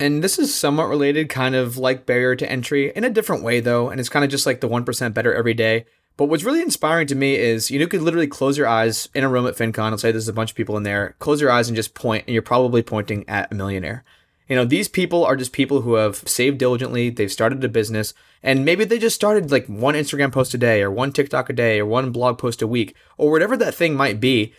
And 0.00 0.22
this 0.22 0.38
is 0.38 0.54
somewhat 0.54 0.88
related, 0.88 1.28
kind 1.28 1.56
of 1.56 1.76
like 1.76 2.06
barrier 2.06 2.36
to 2.36 2.50
entry 2.50 2.92
in 2.94 3.02
a 3.02 3.10
different 3.10 3.42
way, 3.42 3.58
though. 3.58 3.90
And 3.90 3.98
it's 3.98 4.08
kind 4.08 4.24
of 4.24 4.30
just 4.30 4.46
like 4.46 4.60
the 4.60 4.68
1% 4.68 5.14
better 5.14 5.34
every 5.34 5.54
day. 5.54 5.86
But 6.16 6.26
what's 6.26 6.44
really 6.44 6.62
inspiring 6.62 7.06
to 7.08 7.14
me 7.14 7.36
is 7.36 7.70
you, 7.70 7.78
know, 7.78 7.84
you 7.84 7.88
could 7.88 8.02
literally 8.02 8.26
close 8.26 8.58
your 8.58 8.66
eyes 8.66 9.08
in 9.14 9.24
a 9.24 9.28
room 9.28 9.46
at 9.46 9.56
FinCon. 9.56 9.90
Let's 9.90 10.02
say 10.02 10.12
there's 10.12 10.28
a 10.28 10.32
bunch 10.32 10.50
of 10.50 10.56
people 10.56 10.76
in 10.76 10.82
there. 10.82 11.16
Close 11.18 11.40
your 11.40 11.50
eyes 11.50 11.68
and 11.68 11.76
just 11.76 11.94
point, 11.94 12.24
and 12.26 12.34
you're 12.34 12.42
probably 12.42 12.82
pointing 12.82 13.28
at 13.28 13.50
a 13.52 13.54
millionaire. 13.54 14.04
You 14.48 14.56
know, 14.56 14.64
these 14.64 14.88
people 14.88 15.24
are 15.24 15.36
just 15.36 15.52
people 15.52 15.82
who 15.82 15.94
have 15.94 16.16
saved 16.16 16.58
diligently, 16.58 17.10
they've 17.10 17.30
started 17.30 17.62
a 17.62 17.68
business, 17.68 18.14
and 18.42 18.64
maybe 18.64 18.84
they 18.84 18.98
just 18.98 19.16
started 19.16 19.50
like 19.50 19.66
one 19.66 19.94
Instagram 19.94 20.32
post 20.32 20.54
a 20.54 20.58
day, 20.58 20.82
or 20.82 20.90
one 20.90 21.12
TikTok 21.12 21.50
a 21.50 21.52
day, 21.52 21.78
or 21.80 21.86
one 21.86 22.10
blog 22.10 22.38
post 22.38 22.62
a 22.62 22.66
week, 22.66 22.94
or 23.18 23.30
whatever 23.30 23.56
that 23.56 23.74
thing 23.74 23.94
might 23.94 24.20
be. 24.20 24.54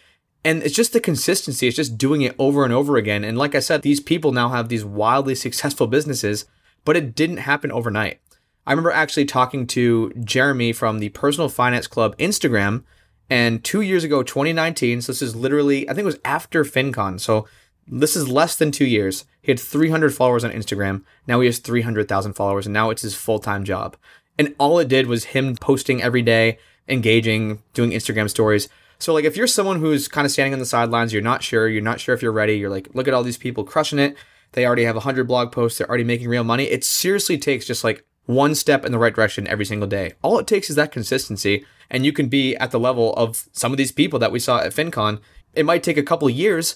And 0.45 0.63
it's 0.63 0.75
just 0.75 0.93
the 0.93 0.99
consistency, 0.99 1.67
it's 1.67 1.75
just 1.75 1.97
doing 1.97 2.21
it 2.21 2.35
over 2.37 2.63
and 2.63 2.71
over 2.71 2.97
again. 2.97 3.23
And 3.23 3.37
like 3.37 3.55
I 3.55 3.59
said, 3.59 3.81
these 3.81 3.99
people 3.99 4.31
now 4.31 4.49
have 4.49 4.69
these 4.69 4.85
wildly 4.85 5.35
successful 5.35 5.87
businesses, 5.87 6.45
but 6.85 6.95
it 6.95 7.15
didn't 7.15 7.37
happen 7.37 7.71
overnight. 7.71 8.21
I 8.65 8.71
remember 8.71 8.91
actually 8.91 9.25
talking 9.25 9.65
to 9.67 10.13
Jeremy 10.23 10.71
from 10.71 10.99
the 10.99 11.09
Personal 11.09 11.49
Finance 11.49 11.87
Club 11.87 12.15
Instagram, 12.17 12.83
and 13.29 13.63
two 13.63 13.81
years 13.81 14.03
ago, 14.03 14.23
2019, 14.23 15.01
so 15.01 15.11
this 15.11 15.21
is 15.21 15.35
literally, 15.35 15.89
I 15.89 15.93
think 15.93 16.03
it 16.03 16.05
was 16.05 16.19
after 16.25 16.63
FinCon. 16.63 17.19
So 17.19 17.47
this 17.89 18.15
is 18.15 18.29
less 18.29 18.55
than 18.55 18.71
two 18.71 18.85
years. 18.85 19.25
He 19.41 19.51
had 19.51 19.59
300 19.59 20.13
followers 20.13 20.43
on 20.43 20.51
Instagram. 20.51 21.03
Now 21.27 21.39
he 21.39 21.47
has 21.47 21.59
300,000 21.59 22.33
followers, 22.33 22.65
and 22.65 22.73
now 22.73 22.89
it's 22.89 23.01
his 23.01 23.15
full 23.15 23.39
time 23.39 23.63
job. 23.63 23.97
And 24.37 24.55
all 24.59 24.79
it 24.79 24.87
did 24.87 25.07
was 25.07 25.25
him 25.25 25.55
posting 25.55 26.01
every 26.01 26.21
day, 26.21 26.59
engaging, 26.87 27.61
doing 27.73 27.91
Instagram 27.91 28.29
stories. 28.29 28.69
So, 28.99 29.13
like, 29.13 29.25
if 29.25 29.37
you're 29.37 29.47
someone 29.47 29.79
who's 29.79 30.07
kind 30.07 30.25
of 30.25 30.31
standing 30.31 30.53
on 30.53 30.59
the 30.59 30.65
sidelines, 30.65 31.13
you're 31.13 31.21
not 31.21 31.41
sure, 31.41 31.67
you're 31.67 31.81
not 31.81 31.99
sure 31.99 32.13
if 32.13 32.21
you're 32.21 32.31
ready, 32.31 32.57
you're 32.57 32.69
like, 32.69 32.89
look 32.93 33.07
at 33.07 33.13
all 33.13 33.23
these 33.23 33.37
people 33.37 33.63
crushing 33.63 33.99
it. 33.99 34.15
They 34.51 34.65
already 34.65 34.83
have 34.83 34.95
100 34.95 35.27
blog 35.27 35.51
posts, 35.51 35.77
they're 35.77 35.87
already 35.87 36.03
making 36.03 36.27
real 36.27 36.43
money. 36.43 36.65
It 36.65 36.83
seriously 36.83 37.37
takes 37.37 37.65
just 37.65 37.83
like 37.83 38.05
one 38.25 38.55
step 38.55 38.85
in 38.85 38.91
the 38.91 38.97
right 38.99 39.13
direction 39.13 39.47
every 39.47 39.65
single 39.65 39.87
day. 39.87 40.13
All 40.21 40.37
it 40.37 40.47
takes 40.47 40.69
is 40.69 40.75
that 40.75 40.91
consistency, 40.91 41.65
and 41.89 42.05
you 42.05 42.11
can 42.11 42.27
be 42.27 42.55
at 42.57 42.71
the 42.71 42.79
level 42.79 43.13
of 43.15 43.47
some 43.53 43.71
of 43.71 43.77
these 43.77 43.91
people 43.91 44.19
that 44.19 44.31
we 44.31 44.39
saw 44.39 44.59
at 44.59 44.73
FinCon. 44.73 45.19
It 45.53 45.65
might 45.65 45.83
take 45.83 45.97
a 45.97 46.03
couple 46.03 46.29
years, 46.29 46.75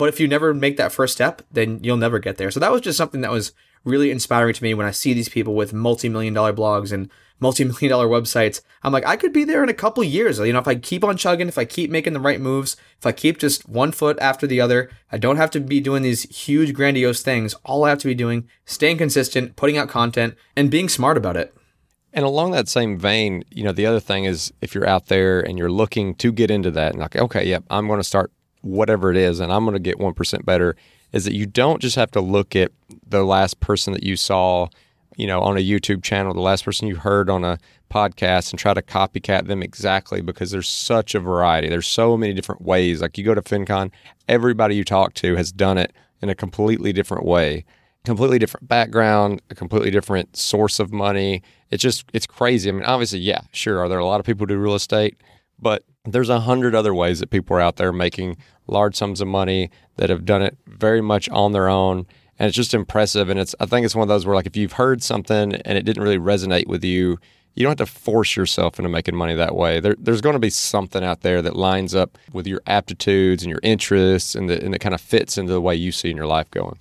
but 0.00 0.08
if 0.08 0.18
you 0.18 0.26
never 0.26 0.54
make 0.54 0.78
that 0.78 0.92
first 0.92 1.12
step, 1.12 1.42
then 1.52 1.78
you'll 1.84 1.98
never 1.98 2.18
get 2.18 2.38
there. 2.38 2.50
So 2.50 2.58
that 2.58 2.72
was 2.72 2.80
just 2.80 2.96
something 2.96 3.20
that 3.20 3.30
was 3.30 3.52
really 3.84 4.10
inspiring 4.10 4.54
to 4.54 4.62
me 4.62 4.72
when 4.72 4.86
I 4.86 4.92
see 4.92 5.12
these 5.12 5.28
people 5.28 5.54
with 5.54 5.74
multi-million 5.74 6.32
dollar 6.32 6.54
blogs 6.54 6.90
and 6.90 7.10
multi-million 7.38 7.90
dollar 7.90 8.08
websites. 8.08 8.62
I'm 8.82 8.94
like, 8.94 9.04
I 9.04 9.16
could 9.16 9.34
be 9.34 9.44
there 9.44 9.62
in 9.62 9.68
a 9.68 9.74
couple 9.74 10.02
years. 10.02 10.38
You 10.38 10.54
know, 10.54 10.58
if 10.58 10.66
I 10.66 10.76
keep 10.76 11.04
on 11.04 11.18
chugging, 11.18 11.48
if 11.48 11.58
I 11.58 11.66
keep 11.66 11.90
making 11.90 12.14
the 12.14 12.18
right 12.20 12.40
moves, 12.40 12.78
if 12.98 13.04
I 13.04 13.12
keep 13.12 13.36
just 13.36 13.68
one 13.68 13.92
foot 13.92 14.18
after 14.22 14.46
the 14.46 14.58
other, 14.58 14.90
I 15.12 15.18
don't 15.18 15.36
have 15.36 15.50
to 15.50 15.60
be 15.60 15.80
doing 15.80 16.02
these 16.02 16.22
huge 16.34 16.72
grandiose 16.72 17.20
things. 17.20 17.52
All 17.62 17.84
I 17.84 17.90
have 17.90 17.98
to 17.98 18.08
be 18.08 18.14
doing, 18.14 18.48
staying 18.64 18.96
consistent, 18.96 19.54
putting 19.54 19.76
out 19.76 19.90
content 19.90 20.34
and 20.56 20.70
being 20.70 20.88
smart 20.88 21.18
about 21.18 21.36
it. 21.36 21.54
And 22.14 22.24
along 22.24 22.52
that 22.52 22.68
same 22.68 22.98
vein, 22.98 23.44
you 23.50 23.64
know, 23.64 23.72
the 23.72 23.84
other 23.84 24.00
thing 24.00 24.24
is 24.24 24.50
if 24.62 24.74
you're 24.74 24.88
out 24.88 25.08
there 25.08 25.40
and 25.40 25.58
you're 25.58 25.70
looking 25.70 26.14
to 26.14 26.32
get 26.32 26.50
into 26.50 26.70
that 26.70 26.92
and 26.92 27.00
like, 27.00 27.16
okay, 27.16 27.46
yep, 27.46 27.64
I'm 27.68 27.86
going 27.86 28.00
to 28.00 28.04
start 28.04 28.32
whatever 28.62 29.10
it 29.10 29.16
is 29.16 29.40
and 29.40 29.52
I'm 29.52 29.64
going 29.64 29.74
to 29.74 29.80
get 29.80 29.98
1% 29.98 30.44
better 30.44 30.76
is 31.12 31.24
that 31.24 31.34
you 31.34 31.46
don't 31.46 31.80
just 31.80 31.96
have 31.96 32.10
to 32.12 32.20
look 32.20 32.54
at 32.54 32.70
the 33.06 33.24
last 33.24 33.60
person 33.60 33.92
that 33.92 34.02
you 34.02 34.16
saw, 34.16 34.68
you 35.16 35.26
know, 35.26 35.40
on 35.40 35.56
a 35.56 35.60
YouTube 35.60 36.02
channel, 36.02 36.34
the 36.34 36.40
last 36.40 36.64
person 36.64 36.86
you 36.88 36.96
heard 36.96 37.28
on 37.28 37.44
a 37.44 37.58
podcast 37.90 38.52
and 38.52 38.58
try 38.58 38.72
to 38.72 38.82
copycat 38.82 39.46
them 39.46 39.62
exactly 39.62 40.20
because 40.20 40.50
there's 40.50 40.68
such 40.68 41.14
a 41.14 41.20
variety. 41.20 41.68
There's 41.68 41.88
so 41.88 42.16
many 42.16 42.32
different 42.32 42.62
ways. 42.62 43.02
Like 43.02 43.18
you 43.18 43.24
go 43.24 43.34
to 43.34 43.42
FinCon, 43.42 43.90
everybody 44.28 44.76
you 44.76 44.84
talk 44.84 45.14
to 45.14 45.34
has 45.36 45.50
done 45.50 45.78
it 45.78 45.92
in 46.22 46.28
a 46.28 46.34
completely 46.34 46.92
different 46.92 47.24
way, 47.24 47.64
completely 48.04 48.38
different 48.38 48.68
background, 48.68 49.42
a 49.50 49.54
completely 49.54 49.90
different 49.90 50.36
source 50.36 50.78
of 50.78 50.92
money. 50.92 51.42
It's 51.70 51.82
just, 51.82 52.04
it's 52.12 52.26
crazy. 52.26 52.68
I 52.68 52.72
mean, 52.72 52.84
obviously, 52.84 53.18
yeah, 53.18 53.40
sure. 53.52 53.80
Are 53.80 53.88
there 53.88 53.98
a 53.98 54.06
lot 54.06 54.20
of 54.20 54.26
people 54.26 54.44
who 54.44 54.54
do 54.54 54.58
real 54.58 54.74
estate? 54.74 55.16
But 55.58 55.84
there's 56.04 56.28
a 56.28 56.40
hundred 56.40 56.74
other 56.74 56.94
ways 56.94 57.20
that 57.20 57.30
people 57.30 57.56
are 57.56 57.60
out 57.60 57.76
there 57.76 57.92
making 57.92 58.36
large 58.66 58.96
sums 58.96 59.20
of 59.20 59.28
money 59.28 59.70
that 59.96 60.10
have 60.10 60.24
done 60.24 60.42
it 60.42 60.56
very 60.66 61.00
much 61.00 61.28
on 61.28 61.52
their 61.52 61.68
own 61.68 62.06
and 62.40 62.48
it's 62.48 62.56
just 62.56 62.72
impressive. 62.72 63.28
And 63.28 63.38
it's 63.38 63.54
I 63.60 63.66
think 63.66 63.84
it's 63.84 63.94
one 63.94 64.02
of 64.02 64.08
those 64.08 64.24
where 64.24 64.34
like 64.34 64.46
if 64.46 64.56
you've 64.56 64.72
heard 64.72 65.02
something 65.02 65.54
and 65.54 65.78
it 65.78 65.84
didn't 65.84 66.02
really 66.02 66.18
resonate 66.18 66.66
with 66.66 66.82
you, 66.82 67.18
you 67.54 67.64
don't 67.64 67.78
have 67.78 67.86
to 67.86 67.94
force 67.94 68.34
yourself 68.34 68.78
into 68.78 68.88
making 68.88 69.14
money 69.14 69.34
that 69.34 69.54
way. 69.54 69.78
There, 69.78 69.94
there's 69.98 70.22
going 70.22 70.32
to 70.34 70.40
be 70.40 70.48
something 70.48 71.04
out 71.04 71.20
there 71.20 71.42
that 71.42 71.54
lines 71.54 71.94
up 71.94 72.16
with 72.32 72.46
your 72.46 72.62
aptitudes 72.66 73.42
and 73.42 73.50
your 73.50 73.60
interests, 73.62 74.34
and 74.34 74.48
that 74.48 74.62
and 74.62 74.78
kind 74.80 74.94
of 74.94 75.02
fits 75.02 75.36
into 75.36 75.52
the 75.52 75.60
way 75.60 75.74
you 75.74 75.92
see 75.92 76.10
in 76.10 76.16
your 76.16 76.26
life 76.26 76.50
going. 76.50 76.78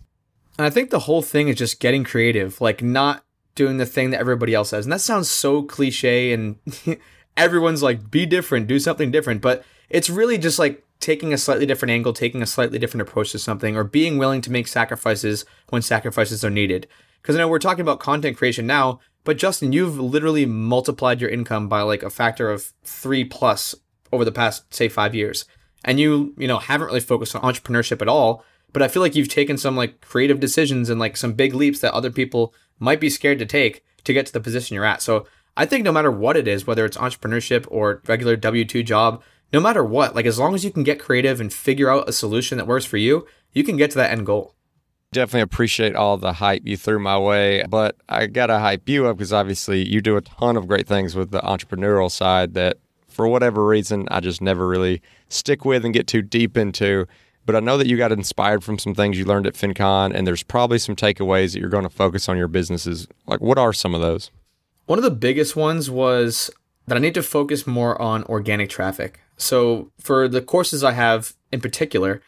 And 0.57 0.65
I 0.65 0.69
think 0.69 0.91
the 0.91 0.99
whole 0.99 1.21
thing 1.21 1.49
is 1.49 1.57
just 1.57 1.81
getting 1.81 2.05
creative, 2.05 2.61
like 2.61 2.81
not 2.81 3.25
doing 3.55 3.77
the 3.77 3.85
thing 3.85 4.11
that 4.11 4.21
everybody 4.21 4.53
else 4.53 4.71
does. 4.71 4.85
And 4.85 4.93
that 4.93 5.01
sounds 5.01 5.29
so 5.29 5.63
cliche, 5.63 6.31
and 6.31 6.55
everyone's 7.39 7.81
like, 7.81 8.11
be 8.11 8.25
different, 8.25 8.67
do 8.67 8.77
something 8.79 9.09
different. 9.09 9.41
But 9.41 9.63
it's 9.89 10.09
really 10.09 10.37
just 10.37 10.59
like 10.59 10.83
taking 10.99 11.33
a 11.33 11.37
slightly 11.37 11.65
different 11.65 11.91
angle, 11.91 12.13
taking 12.13 12.41
a 12.41 12.45
slightly 12.45 12.77
different 12.77 13.07
approach 13.07 13.31
to 13.31 13.39
something, 13.39 13.75
or 13.75 13.83
being 13.83 14.17
willing 14.17 14.41
to 14.41 14.51
make 14.51 14.67
sacrifices 14.67 15.45
when 15.69 15.81
sacrifices 15.81 16.43
are 16.43 16.49
needed. 16.49 16.87
Because 17.21 17.35
I 17.35 17.39
know 17.39 17.47
we're 17.47 17.59
talking 17.59 17.81
about 17.81 17.99
content 17.99 18.37
creation 18.37 18.67
now, 18.67 18.99
but 19.23 19.37
Justin, 19.37 19.73
you've 19.73 19.99
literally 19.99 20.45
multiplied 20.45 21.21
your 21.21 21.29
income 21.29 21.67
by 21.67 21.81
like 21.81 22.03
a 22.03 22.09
factor 22.09 22.51
of 22.51 22.73
three 22.83 23.23
plus 23.23 23.73
over 24.11 24.25
the 24.25 24.31
past, 24.31 24.73
say, 24.73 24.89
five 24.89 25.15
years. 25.15 25.45
And 25.85 25.99
you, 25.99 26.33
you 26.37 26.47
know, 26.47 26.59
haven't 26.59 26.87
really 26.87 26.99
focused 26.99 27.35
on 27.35 27.41
entrepreneurship 27.41 28.01
at 28.01 28.09
all. 28.09 28.43
But 28.71 28.81
I 28.81 28.87
feel 28.87 29.01
like 29.01 29.15
you've 29.15 29.29
taken 29.29 29.57
some 29.57 29.75
like 29.75 30.01
creative 30.01 30.39
decisions 30.39 30.89
and 30.89 30.99
like 30.99 31.17
some 31.17 31.33
big 31.33 31.53
leaps 31.53 31.79
that 31.79 31.93
other 31.93 32.11
people 32.11 32.53
might 32.79 32.99
be 32.99 33.09
scared 33.09 33.39
to 33.39 33.45
take 33.45 33.83
to 34.03 34.13
get 34.13 34.25
to 34.25 34.33
the 34.33 34.39
position 34.39 34.75
you're 34.75 34.85
at. 34.85 35.01
So 35.01 35.25
I 35.57 35.65
think 35.65 35.83
no 35.83 35.91
matter 35.91 36.11
what 36.11 36.37
it 36.37 36.47
is, 36.47 36.65
whether 36.65 36.85
it's 36.85 36.97
entrepreneurship 36.97 37.65
or 37.69 38.01
regular 38.07 38.35
W 38.35 38.65
2 38.65 38.83
job, 38.83 39.21
no 39.51 39.59
matter 39.59 39.83
what, 39.83 40.15
like 40.15 40.25
as 40.25 40.39
long 40.39 40.55
as 40.55 40.63
you 40.63 40.71
can 40.71 40.83
get 40.83 40.99
creative 40.99 41.41
and 41.41 41.51
figure 41.51 41.89
out 41.89 42.09
a 42.09 42.13
solution 42.13 42.57
that 42.57 42.67
works 42.67 42.85
for 42.85 42.97
you, 42.97 43.27
you 43.51 43.63
can 43.63 43.77
get 43.77 43.91
to 43.91 43.97
that 43.97 44.11
end 44.11 44.25
goal. 44.25 44.55
Definitely 45.11 45.41
appreciate 45.41 45.95
all 45.95 46.17
the 46.17 46.33
hype 46.33 46.61
you 46.65 46.77
threw 46.77 46.99
my 46.99 47.17
way, 47.17 47.63
but 47.67 47.95
I 48.07 48.27
got 48.27 48.47
to 48.47 48.59
hype 48.59 48.87
you 48.87 49.07
up 49.07 49.17
because 49.17 49.33
obviously 49.33 49.87
you 49.87 50.01
do 50.01 50.17
a 50.17 50.21
ton 50.21 50.55
of 50.55 50.67
great 50.67 50.87
things 50.87 51.15
with 51.15 51.31
the 51.31 51.41
entrepreneurial 51.41 52.11
side 52.11 52.53
that 52.53 52.77
for 53.07 53.27
whatever 53.27 53.65
reason 53.65 54.07
I 54.11 54.19
just 54.19 54.39
never 54.39 54.67
really 54.67 55.01
stick 55.27 55.65
with 55.65 55.83
and 55.83 55.93
get 55.93 56.05
too 56.05 56.21
deep 56.21 56.55
into. 56.55 57.07
But 57.45 57.55
I 57.55 57.59
know 57.59 57.79
that 57.79 57.87
you 57.87 57.97
got 57.97 58.11
inspired 58.11 58.63
from 58.63 58.77
some 58.77 58.93
things 58.93 59.17
you 59.17 59.25
learned 59.25 59.47
at 59.47 59.55
FinCon, 59.55 60.13
and 60.13 60.27
there's 60.27 60.43
probably 60.43 60.77
some 60.77 60.95
takeaways 60.95 61.53
that 61.53 61.59
you're 61.59 61.69
going 61.69 61.83
to 61.83 61.89
focus 61.89 62.29
on 62.29 62.37
your 62.37 62.47
businesses. 62.47 63.07
Like, 63.25 63.41
what 63.41 63.57
are 63.57 63.73
some 63.73 63.95
of 63.95 64.01
those? 64.01 64.29
One 64.89 64.97
of 64.97 65.03
the 65.03 65.11
biggest 65.11 65.55
ones 65.55 65.87
was 65.87 66.49
that 66.87 66.97
I 66.97 66.99
need 66.99 67.13
to 67.13 67.21
focus 67.21 67.67
more 67.67 68.01
on 68.01 68.23
organic 68.23 68.71
traffic. 68.71 69.19
So 69.37 69.91
for 69.99 70.27
the 70.27 70.41
courses 70.41 70.83
I 70.83 70.93
have 70.93 71.35
in 71.51 71.61
particular, 71.61 72.23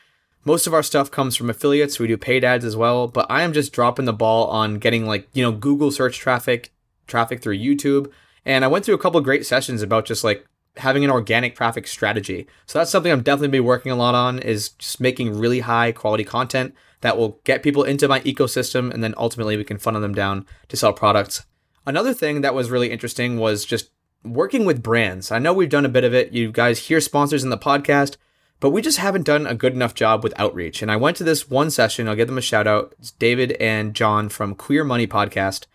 most 0.45 0.67
of 0.67 0.74
our 0.76 0.84
stuff 0.84 1.10
comes 1.10 1.36
from 1.36 1.50
affiliates. 1.50 1.97
We 1.97 2.06
do 2.06 2.17
paid 2.17 2.43
ads 2.43 2.63
as 2.63 2.76
well, 2.76 3.08
but 3.08 3.26
I 3.32 3.41
am 3.41 3.52
just 3.52 3.74
dropping 3.74 4.06
the 4.06 4.13
ball 4.13 4.45
on 4.45 4.78
getting 4.78 5.08
like, 5.08 5.28
you 5.34 5.41
know, 5.41 5.52
Google 5.52 5.89
search 5.89 6.19
traffic, 6.19 6.71
traffic 7.08 7.41
through 7.41 7.58
YouTube. 7.58 8.12
And 8.45 8.63
I 8.63 8.67
went 8.67 8.86
through 8.86 8.93
a 8.93 9.00
couple 9.00 9.17
of 9.17 9.24
great 9.24 9.43
sessions 9.43 9.82
about 9.82 10.06
just 10.06 10.24
like 10.24 10.45
having 10.78 11.04
an 11.04 11.10
organic 11.10 11.56
traffic 11.56 11.88
strategy. 11.88 12.45
So 12.67 12.78
that's 12.78 12.91
something 12.91 13.12
I'm 13.12 13.24
definitely 13.24 13.47
be 13.47 13.60
working 13.60 13.91
a 13.91 13.95
lot 13.95 14.13
on 14.13 14.38
is 14.38 14.69
just 14.69 15.02
making 15.02 15.36
really 15.36 15.62
high 15.62 15.93
quality 15.93 16.24
content 16.24 16.76
that 17.00 17.17
will 17.17 17.39
get 17.43 17.63
people 17.63 17.84
into 17.84 18.08
my 18.08 18.19
ecosystem 18.19 18.93
and 18.93 19.04
then 19.04 19.15
ultimately 19.17 19.58
we 19.58 19.63
can 19.63 19.80
funnel 19.80 20.02
them 20.02 20.13
down 20.13 20.45
to 20.67 20.78
sell 20.78 20.93
products. 20.93 21.43
Another 21.86 22.13
thing 22.13 22.41
that 22.41 22.54
was 22.54 22.70
really 22.70 22.91
interesting 22.91 23.38
was 23.38 23.65
just 23.65 23.89
working 24.24 24.65
with 24.65 24.84
brands. 24.84 25.32
I 25.32 25.39
know 25.39 25.54
we've 25.54 25.70
done 25.70 25.86
a 25.86 25.89
bit 25.89 26.04
of 26.04 26.13
it. 26.13 26.32
You 26.32 26.52
guys 26.52 26.80
hear 26.80 27.02
sponsors 27.02 27.44
in 27.44 27.50
the 27.50 27.58
podcast, 27.58 28.17
but 28.60 28.70
we 28.70 28.82
just 28.82 29.00
haven't 29.00 29.26
done 29.26 29.48
a 29.48 29.56
good 29.56 29.74
enough 29.74 29.96
job 29.96 30.24
with 30.24 30.39
outreach. 30.39 30.82
And 30.82 30.91
I 30.91 30.96
went 30.96 31.17
to 31.17 31.24
this 31.24 31.50
one 31.50 31.72
session. 31.72 32.08
I'll 32.08 32.15
give 32.15 32.28
them 32.28 32.38
a 32.38 32.41
shout 32.41 32.67
out. 32.67 32.94
It's 33.00 33.12
David 33.12 33.54
and 33.54 33.96
John 33.96 34.30
from 34.30 34.54
Queer 34.54 34.84
Money 34.84 35.08
Podcast. 35.08 35.65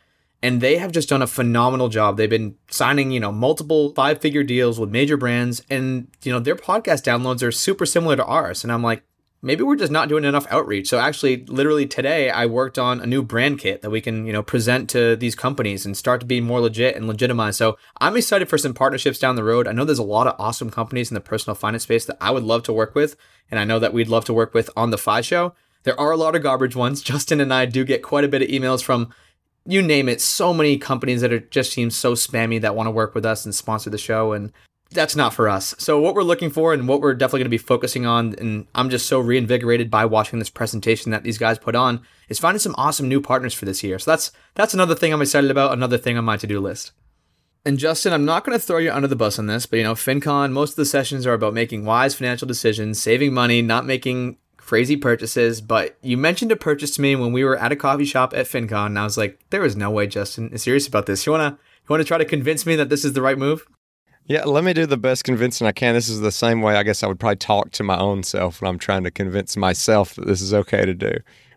And 0.42 0.60
they 0.60 0.76
have 0.76 0.92
just 0.92 1.08
done 1.08 1.22
a 1.22 1.26
phenomenal 1.26 1.88
job. 1.88 2.16
They've 2.16 2.30
been 2.30 2.56
signing, 2.68 3.10
you 3.10 3.18
know, 3.18 3.32
multiple 3.32 3.92
five 3.94 4.20
figure 4.20 4.44
deals 4.44 4.78
with 4.78 4.90
major 4.90 5.16
brands. 5.16 5.62
And, 5.68 6.08
you 6.22 6.30
know, 6.30 6.38
their 6.38 6.54
podcast 6.54 7.02
downloads 7.02 7.42
are 7.42 7.50
super 7.50 7.86
similar 7.86 8.14
to 8.14 8.24
ours. 8.24 8.62
And 8.62 8.72
I'm 8.72 8.82
like, 8.82 9.02
maybe 9.46 9.62
we're 9.62 9.76
just 9.76 9.92
not 9.92 10.08
doing 10.08 10.24
enough 10.24 10.46
outreach. 10.50 10.88
So 10.88 10.98
actually, 10.98 11.44
literally 11.46 11.86
today, 11.86 12.30
I 12.30 12.46
worked 12.46 12.80
on 12.80 13.00
a 13.00 13.06
new 13.06 13.22
brand 13.22 13.60
kit 13.60 13.80
that 13.82 13.90
we 13.90 14.00
can, 14.00 14.26
you 14.26 14.32
know, 14.32 14.42
present 14.42 14.90
to 14.90 15.14
these 15.14 15.36
companies 15.36 15.86
and 15.86 15.96
start 15.96 16.18
to 16.20 16.26
be 16.26 16.40
more 16.40 16.60
legit 16.60 16.96
and 16.96 17.06
legitimized. 17.06 17.56
So 17.56 17.78
I'm 18.00 18.16
excited 18.16 18.48
for 18.48 18.58
some 18.58 18.74
partnerships 18.74 19.20
down 19.20 19.36
the 19.36 19.44
road. 19.44 19.68
I 19.68 19.72
know 19.72 19.84
there's 19.84 20.00
a 20.00 20.02
lot 20.02 20.26
of 20.26 20.34
awesome 20.40 20.68
companies 20.68 21.12
in 21.12 21.14
the 21.14 21.20
personal 21.20 21.54
finance 21.54 21.84
space 21.84 22.04
that 22.06 22.18
I 22.20 22.32
would 22.32 22.42
love 22.42 22.64
to 22.64 22.72
work 22.72 22.96
with, 22.96 23.16
and 23.48 23.60
I 23.60 23.64
know 23.64 23.78
that 23.78 23.92
we'd 23.92 24.08
love 24.08 24.24
to 24.24 24.34
work 24.34 24.52
with 24.52 24.68
on 24.76 24.90
the 24.90 24.98
Fi 24.98 25.20
Show. 25.20 25.54
There 25.84 25.98
are 25.98 26.10
a 26.10 26.16
lot 26.16 26.34
of 26.34 26.42
garbage 26.42 26.74
ones. 26.74 27.00
Justin 27.10 27.40
and 27.40 27.54
I 27.54 27.66
do 27.66 27.84
get 27.84 28.02
quite 28.02 28.24
a 28.24 28.28
bit 28.28 28.42
of 28.42 28.48
emails 28.48 28.82
from 28.82 29.14
you 29.64 29.82
name 29.82 30.08
it, 30.08 30.20
so 30.20 30.54
many 30.54 30.78
companies 30.78 31.20
that 31.20 31.32
are 31.32 31.40
just 31.40 31.72
seem 31.72 31.90
so 31.90 32.14
spammy 32.14 32.60
that 32.60 32.74
want 32.74 32.86
to 32.86 32.90
work 32.92 33.14
with 33.14 33.26
us 33.26 33.44
and 33.44 33.54
sponsor 33.54 33.90
the 33.90 33.98
show. 33.98 34.32
And 34.32 34.52
that's 34.90 35.16
not 35.16 35.34
for 35.34 35.48
us. 35.48 35.74
So 35.78 36.00
what 36.00 36.14
we're 36.14 36.22
looking 36.22 36.50
for 36.50 36.72
and 36.72 36.86
what 36.86 37.00
we're 37.00 37.14
definitely 37.14 37.40
going 37.40 37.46
to 37.46 37.50
be 37.50 37.58
focusing 37.58 38.06
on, 38.06 38.34
and 38.38 38.66
I'm 38.74 38.90
just 38.90 39.06
so 39.06 39.18
reinvigorated 39.18 39.90
by 39.90 40.04
watching 40.04 40.38
this 40.38 40.50
presentation 40.50 41.10
that 41.10 41.24
these 41.24 41.38
guys 41.38 41.58
put 41.58 41.74
on, 41.74 42.02
is 42.28 42.38
finding 42.38 42.60
some 42.60 42.74
awesome 42.78 43.08
new 43.08 43.20
partners 43.20 43.54
for 43.54 43.64
this 43.64 43.82
year. 43.82 43.98
So 43.98 44.10
that's 44.10 44.32
that's 44.54 44.74
another 44.74 44.94
thing 44.94 45.12
I'm 45.12 45.22
excited 45.22 45.50
about, 45.50 45.72
another 45.72 45.98
thing 45.98 46.16
on 46.16 46.24
my 46.24 46.36
to-do 46.36 46.60
list. 46.60 46.92
And 47.64 47.78
Justin, 47.78 48.12
I'm 48.12 48.24
not 48.24 48.44
going 48.44 48.56
to 48.56 48.64
throw 48.64 48.78
you 48.78 48.92
under 48.92 49.08
the 49.08 49.16
bus 49.16 49.40
on 49.40 49.46
this, 49.46 49.66
but 49.66 49.78
you 49.78 49.82
know, 49.82 49.94
FinCon, 49.94 50.52
most 50.52 50.70
of 50.70 50.76
the 50.76 50.84
sessions 50.84 51.26
are 51.26 51.32
about 51.32 51.52
making 51.52 51.84
wise 51.84 52.14
financial 52.14 52.46
decisions, 52.46 53.02
saving 53.02 53.34
money, 53.34 53.60
not 53.60 53.84
making 53.84 54.36
crazy 54.56 54.96
purchases. 54.96 55.60
But 55.60 55.96
you 56.00 56.16
mentioned 56.16 56.52
a 56.52 56.56
purchase 56.56 56.92
to 56.92 57.02
me 57.02 57.16
when 57.16 57.32
we 57.32 57.42
were 57.42 57.58
at 57.58 57.72
a 57.72 57.76
coffee 57.76 58.04
shop 58.04 58.34
at 58.36 58.46
FinCon, 58.46 58.86
and 58.86 58.98
I 59.00 59.04
was 59.04 59.18
like, 59.18 59.40
there 59.50 59.64
is 59.64 59.74
no 59.74 59.90
way 59.90 60.06
Justin 60.06 60.50
is 60.50 60.62
serious 60.62 60.86
about 60.86 61.06
this. 61.06 61.26
You 61.26 61.32
wanna 61.32 61.58
you 61.58 61.88
wanna 61.88 62.04
try 62.04 62.18
to 62.18 62.24
convince 62.24 62.66
me 62.66 62.76
that 62.76 62.88
this 62.88 63.04
is 63.04 63.14
the 63.14 63.22
right 63.22 63.36
move? 63.36 63.66
Yeah, 64.28 64.42
let 64.44 64.64
me 64.64 64.72
do 64.72 64.86
the 64.86 64.96
best 64.96 65.22
convincing 65.22 65.68
I 65.68 65.72
can. 65.72 65.94
This 65.94 66.08
is 66.08 66.18
the 66.20 66.32
same 66.32 66.60
way 66.60 66.74
I 66.74 66.82
guess 66.82 67.04
I 67.04 67.06
would 67.06 67.20
probably 67.20 67.36
talk 67.36 67.70
to 67.72 67.84
my 67.84 67.96
own 67.96 68.24
self 68.24 68.60
when 68.60 68.68
I'm 68.68 68.78
trying 68.78 69.04
to 69.04 69.10
convince 69.12 69.56
myself 69.56 70.16
that 70.16 70.26
this 70.26 70.42
is 70.42 70.52
okay 70.52 70.84
to 70.84 70.94
do, 70.94 71.12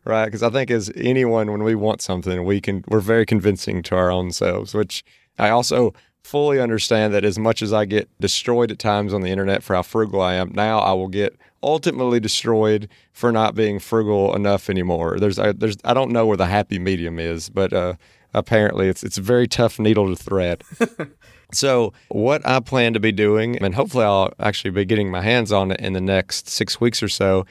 right? 0.06 0.26
Because 0.26 0.44
I 0.44 0.52
think 0.52 0.70
as 0.70 0.92
anyone, 0.96 1.52
when 1.52 1.64
we 1.64 1.74
want 1.74 2.00
something, 2.00 2.46
we 2.46 2.62
can 2.62 2.84
we're 2.88 3.00
very 3.00 3.26
convincing 3.26 3.82
to 3.84 3.96
our 3.96 4.12
own 4.12 4.32
selves. 4.32 4.76
Which 4.76 5.04
I 5.40 5.50
also 5.50 5.96
fully 6.24 6.60
understand 6.60 7.12
that 7.16 7.26
as 7.26 7.40
much 7.40 7.64
as 7.64 7.74
I 7.74 7.86
get 7.86 8.08
destroyed 8.20 8.70
at 8.70 8.78
times 8.78 9.16
on 9.16 9.22
the 9.22 9.32
internet 9.32 9.64
for 9.64 9.76
how 9.76 9.82
frugal 9.82 10.22
I 10.22 10.36
am, 10.36 10.52
now 10.54 10.78
I 10.78 10.94
will 10.94 11.08
get 11.08 11.36
ultimately 11.64 12.20
destroyed 12.20 12.88
for 13.14 13.32
not 13.32 13.56
being 13.56 13.80
frugal 13.80 14.36
enough 14.36 14.70
anymore. 14.70 15.18
There's 15.20 15.40
I, 15.40 15.54
there's 15.54 15.78
I 15.84 15.96
don't 15.96 16.12
know 16.12 16.28
where 16.28 16.38
the 16.38 16.46
happy 16.46 16.78
medium 16.78 17.18
is, 17.18 17.50
but 17.50 17.74
uh, 17.74 17.96
apparently 18.32 18.90
it's 18.90 19.02
it's 19.02 19.18
a 19.18 19.24
very 19.24 19.48
tough 19.48 19.80
needle 19.80 20.16
to 20.16 20.24
thread. 20.24 20.64
So, 21.52 21.94
what 22.10 22.46
I 22.46 22.60
plan 22.60 22.94
to 22.94 23.00
be 23.00 23.12
doing, 23.12 23.58
and 23.58 23.74
hopefully 23.74 24.06
I'll 24.06 24.32
actually 24.40 24.72
be 24.72 24.86
getting 24.86 25.10
my 25.10 25.22
hands 25.22 25.52
on 25.52 25.72
it 25.72 25.80
in 25.80 25.94
the 25.94 26.02
next 26.02 26.48
six 26.48 26.80
weeks 26.80 27.02
or 27.02 27.10
so, 27.10 27.46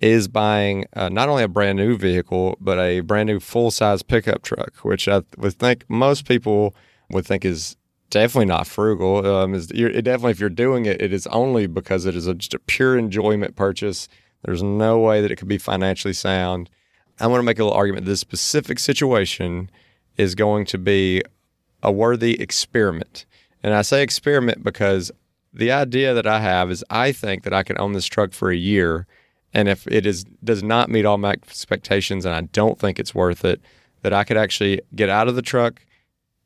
is 0.00 0.26
buying 0.26 0.86
uh, 0.94 1.08
not 1.08 1.28
only 1.28 1.42
a 1.42 1.48
brand 1.48 1.76
new 1.76 1.96
vehicle, 1.96 2.56
but 2.60 2.78
a 2.78 3.00
brand 3.00 3.28
new 3.28 3.40
full 3.40 3.70
size 3.70 4.02
pickup 4.02 4.42
truck, 4.42 4.76
which 4.78 5.06
I 5.06 5.22
would 5.36 5.54
think 5.54 5.84
most 5.88 6.26
people 6.26 6.74
would 7.10 7.26
think 7.26 7.44
is 7.44 7.76
definitely 8.10 8.46
not 8.46 8.66
frugal. 8.66 9.26
Um, 9.26 9.54
is 9.54 9.70
it 9.70 10.02
definitely, 10.02 10.32
if 10.32 10.40
you're 10.40 10.50
doing 10.50 10.86
it, 10.86 11.00
it 11.00 11.12
is 11.12 11.26
only 11.28 11.66
because 11.66 12.04
it 12.06 12.16
is 12.16 12.26
a, 12.26 12.34
just 12.34 12.54
a 12.54 12.58
pure 12.58 12.98
enjoyment 12.98 13.54
purchase. 13.54 14.08
There's 14.44 14.62
no 14.62 14.98
way 14.98 15.20
that 15.20 15.30
it 15.30 15.36
could 15.36 15.48
be 15.48 15.58
financially 15.58 16.14
sound. 16.14 16.68
I 17.20 17.26
want 17.26 17.40
to 17.40 17.44
make 17.44 17.58
a 17.58 17.64
little 17.64 17.76
argument. 17.76 18.06
This 18.06 18.20
specific 18.20 18.78
situation 18.78 19.70
is 20.16 20.34
going 20.34 20.66
to 20.66 20.78
be 20.78 21.22
a 21.82 21.92
worthy 21.92 22.40
experiment. 22.40 23.24
And 23.62 23.74
I 23.74 23.82
say 23.82 24.02
experiment 24.02 24.64
because 24.64 25.12
the 25.52 25.70
idea 25.70 26.14
that 26.14 26.26
I 26.26 26.40
have 26.40 26.70
is 26.70 26.84
I 26.90 27.12
think 27.12 27.44
that 27.44 27.52
I 27.52 27.62
can 27.62 27.78
own 27.80 27.92
this 27.92 28.06
truck 28.06 28.32
for 28.32 28.50
a 28.50 28.56
year. 28.56 29.06
And 29.54 29.68
if 29.68 29.86
it 29.86 30.06
is 30.06 30.24
does 30.42 30.62
not 30.62 30.88
meet 30.90 31.04
all 31.04 31.18
my 31.18 31.32
expectations 31.32 32.24
and 32.24 32.34
I 32.34 32.42
don't 32.52 32.78
think 32.78 32.98
it's 32.98 33.14
worth 33.14 33.44
it, 33.44 33.60
that 34.02 34.12
I 34.12 34.24
could 34.24 34.36
actually 34.36 34.80
get 34.94 35.08
out 35.08 35.28
of 35.28 35.36
the 35.36 35.42
truck 35.42 35.84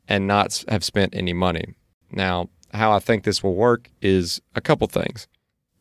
and 0.07 0.27
not 0.27 0.63
have 0.67 0.83
spent 0.83 1.15
any 1.15 1.33
money. 1.33 1.73
Now, 2.11 2.49
how 2.73 2.91
I 2.91 2.99
think 2.99 3.23
this 3.23 3.41
will 3.41 3.55
work 3.55 3.89
is 4.01 4.41
a 4.55 4.61
couple 4.61 4.87
things. 4.87 5.27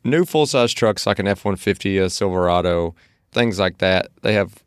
New 0.04 0.24
full 0.24 0.46
size 0.46 0.72
trucks 0.72 1.06
like 1.06 1.18
an 1.18 1.26
F 1.26 1.44
150, 1.44 1.98
a 1.98 2.08
Silverado, 2.08 2.94
things 3.32 3.58
like 3.58 3.78
that, 3.78 4.08
they 4.22 4.34
have 4.34 4.62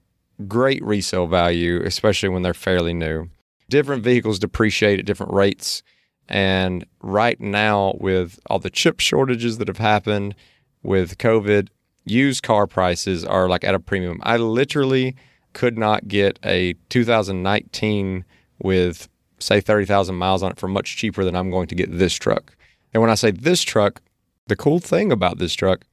great 0.48 0.84
resale 0.84 1.28
value, 1.28 1.82
especially 1.84 2.30
when 2.30 2.42
they're 2.42 2.54
fairly 2.54 2.94
new. 2.94 3.30
different 3.70 4.04
vehicles 4.04 4.40
depreciate 4.40 5.00
at 5.00 5.06
different 5.06 5.32
rates. 5.34 5.84
And 6.30 6.86
right 7.02 7.40
now, 7.42 7.96
with 8.00 8.40
all 8.46 8.60
the 8.60 8.70
chip 8.70 9.00
shortages 9.00 9.58
that 9.58 9.68
have 9.68 9.80
happened 9.80 10.36
with 10.84 11.18
COVID, 11.18 11.70
used 12.06 12.44
car 12.44 12.68
prices 12.68 13.26
are 13.26 13.50
like 13.50 13.64
at 13.64 13.76
a 13.76 13.80
premium. 13.80 14.20
I 14.24 14.38
literally 14.38 15.16
could 15.54 15.78
not 15.78 16.08
get 16.08 16.40
a 16.46 16.74
2019 16.90 18.26
with, 18.60 19.10
say, 19.40 19.60
30,000 19.60 20.16
miles 20.16 20.44
on 20.44 20.52
it 20.52 20.60
for 20.60 20.68
much 20.68 20.96
cheaper 20.96 21.26
than 21.26 21.36
I'm 21.36 21.50
going 21.50 21.68
to 21.68 21.76
get 21.76 21.98
this 21.98 22.14
truck. 22.14 22.56
And 22.94 23.02
when 23.02 23.10
I 23.10 23.16
say 23.16 23.32
this 23.32 23.64
truck, 23.64 24.02
the 24.46 24.56
cool 24.56 24.80
thing 24.80 25.12
about 25.12 25.40
this 25.40 25.54
truck 25.56 25.86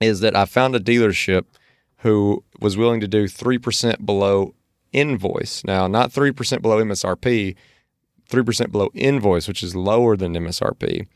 is 0.00 0.20
that 0.20 0.36
I 0.36 0.44
found 0.44 0.76
a 0.76 0.80
dealership 0.80 1.44
who 1.98 2.44
was 2.60 2.76
willing 2.76 3.00
to 3.00 3.08
do 3.08 3.24
3% 3.24 4.06
below 4.06 4.54
invoice. 4.92 5.64
Now, 5.64 5.86
not 5.86 6.10
3% 6.10 6.62
below 6.62 6.82
MSRP, 6.82 7.56
3% 8.30 8.72
below 8.72 8.90
invoice, 8.94 9.48
which 9.48 9.62
is 9.62 9.74
lower 9.74 10.16
than 10.16 10.34
MSRP. 10.34 11.06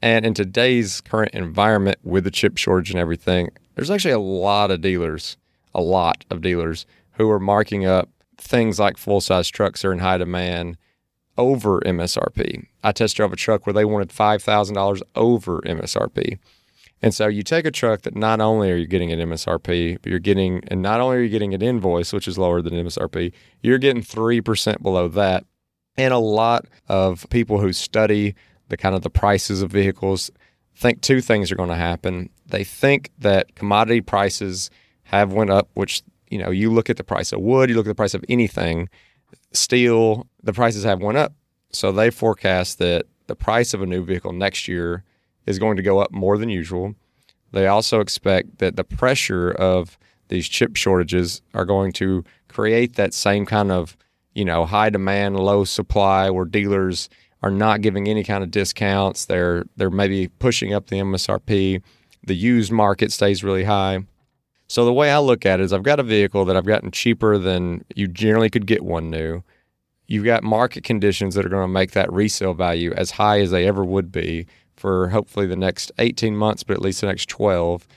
And 0.00 0.24
in 0.24 0.34
today's 0.34 1.00
current 1.00 1.34
environment 1.34 1.98
with 2.04 2.24
the 2.24 2.30
chip 2.30 2.56
shortage 2.56 2.90
and 2.90 3.00
everything, 3.00 3.50
there's 3.74 3.90
actually 3.90 4.12
a 4.12 4.18
lot 4.18 4.70
of 4.70 4.80
dealers, 4.80 5.36
a 5.74 5.80
lot 5.80 6.24
of 6.30 6.40
dealers 6.40 6.86
who 7.12 7.28
are 7.30 7.40
marking 7.40 7.84
up 7.84 8.08
things 8.36 8.78
like 8.78 8.96
full 8.96 9.20
size 9.20 9.48
trucks 9.48 9.84
are 9.84 9.92
in 9.92 9.98
high 9.98 10.18
demand 10.18 10.76
over 11.36 11.80
MSRP. 11.80 12.66
I 12.82 12.92
test 12.92 13.16
drove 13.16 13.32
a 13.32 13.36
truck 13.36 13.66
where 13.66 13.74
they 13.74 13.84
wanted 13.84 14.10
$5,000 14.10 15.02
over 15.14 15.60
MSRP. 15.62 16.38
And 17.00 17.14
so 17.14 17.28
you 17.28 17.42
take 17.42 17.64
a 17.64 17.70
truck 17.70 18.02
that 18.02 18.16
not 18.16 18.40
only 18.40 18.72
are 18.72 18.76
you 18.76 18.86
getting 18.86 19.12
an 19.12 19.20
MSRP, 19.20 19.98
but 20.02 20.10
you're 20.10 20.18
getting, 20.18 20.64
and 20.68 20.82
not 20.82 21.00
only 21.00 21.18
are 21.18 21.22
you 21.22 21.28
getting 21.28 21.54
an 21.54 21.62
invoice, 21.62 22.12
which 22.12 22.26
is 22.26 22.38
lower 22.38 22.60
than 22.60 22.74
MSRP, 22.74 23.32
you're 23.62 23.78
getting 23.78 24.02
3% 24.02 24.82
below 24.82 25.06
that. 25.08 25.44
And 25.98 26.14
a 26.14 26.18
lot 26.18 26.66
of 26.88 27.26
people 27.28 27.60
who 27.60 27.72
study 27.72 28.34
the 28.68 28.76
kind 28.76 28.94
of 28.94 29.02
the 29.02 29.10
prices 29.10 29.62
of 29.62 29.70
vehicles 29.70 30.30
think 30.76 31.00
two 31.00 31.20
things 31.20 31.50
are 31.50 31.56
going 31.56 31.70
to 31.70 31.74
happen. 31.74 32.30
They 32.46 32.62
think 32.62 33.10
that 33.18 33.56
commodity 33.56 34.00
prices 34.00 34.70
have 35.02 35.32
went 35.32 35.50
up, 35.50 35.68
which, 35.74 36.02
you 36.30 36.38
know, 36.38 36.50
you 36.50 36.72
look 36.72 36.88
at 36.88 36.98
the 36.98 37.04
price 37.04 37.32
of 37.32 37.40
wood, 37.40 37.68
you 37.68 37.74
look 37.74 37.86
at 37.86 37.90
the 37.90 37.94
price 37.96 38.14
of 38.14 38.24
anything, 38.28 38.88
steel, 39.52 40.28
the 40.42 40.52
prices 40.52 40.84
have 40.84 41.02
went 41.02 41.18
up. 41.18 41.34
So 41.72 41.90
they 41.90 42.10
forecast 42.10 42.78
that 42.78 43.06
the 43.26 43.34
price 43.34 43.74
of 43.74 43.82
a 43.82 43.86
new 43.86 44.04
vehicle 44.04 44.32
next 44.32 44.68
year 44.68 45.02
is 45.46 45.58
going 45.58 45.76
to 45.76 45.82
go 45.82 45.98
up 45.98 46.12
more 46.12 46.38
than 46.38 46.48
usual. 46.48 46.94
They 47.50 47.66
also 47.66 48.00
expect 48.00 48.58
that 48.58 48.76
the 48.76 48.84
pressure 48.84 49.50
of 49.50 49.98
these 50.28 50.48
chip 50.48 50.76
shortages 50.76 51.42
are 51.54 51.64
going 51.64 51.92
to 51.94 52.22
create 52.48 52.94
that 52.94 53.14
same 53.14 53.46
kind 53.46 53.72
of, 53.72 53.96
you 54.38 54.44
know, 54.44 54.64
high 54.64 54.88
demand, 54.88 55.36
low 55.40 55.64
supply 55.64 56.30
where 56.30 56.44
dealers 56.44 57.08
are 57.42 57.50
not 57.50 57.80
giving 57.80 58.06
any 58.06 58.22
kind 58.22 58.44
of 58.44 58.52
discounts. 58.52 59.24
They're 59.24 59.64
they're 59.76 59.90
maybe 59.90 60.28
pushing 60.28 60.72
up 60.72 60.86
the 60.86 60.98
MSRP. 60.98 61.82
The 62.24 62.36
used 62.36 62.70
market 62.70 63.10
stays 63.10 63.42
really 63.42 63.64
high. 63.64 64.04
So 64.68 64.84
the 64.84 64.92
way 64.92 65.10
I 65.10 65.18
look 65.18 65.44
at 65.44 65.58
it 65.58 65.64
is 65.64 65.72
I've 65.72 65.82
got 65.82 65.98
a 65.98 66.04
vehicle 66.04 66.44
that 66.44 66.56
I've 66.56 66.66
gotten 66.66 66.92
cheaper 66.92 67.36
than 67.36 67.84
you 67.96 68.06
generally 68.06 68.48
could 68.48 68.66
get 68.66 68.84
one 68.84 69.10
new. 69.10 69.42
You've 70.06 70.24
got 70.24 70.44
market 70.44 70.84
conditions 70.84 71.34
that 71.34 71.44
are 71.44 71.48
going 71.48 71.64
to 71.64 71.72
make 71.72 71.92
that 71.92 72.12
resale 72.12 72.54
value 72.54 72.92
as 72.92 73.12
high 73.12 73.40
as 73.40 73.50
they 73.50 73.66
ever 73.66 73.84
would 73.84 74.12
be 74.12 74.46
for 74.76 75.08
hopefully 75.08 75.46
the 75.46 75.56
next 75.56 75.90
18 75.98 76.36
months, 76.36 76.62
but 76.62 76.74
at 76.74 76.82
least 76.82 77.00
the 77.00 77.08
next 77.08 77.28
12. 77.28 77.88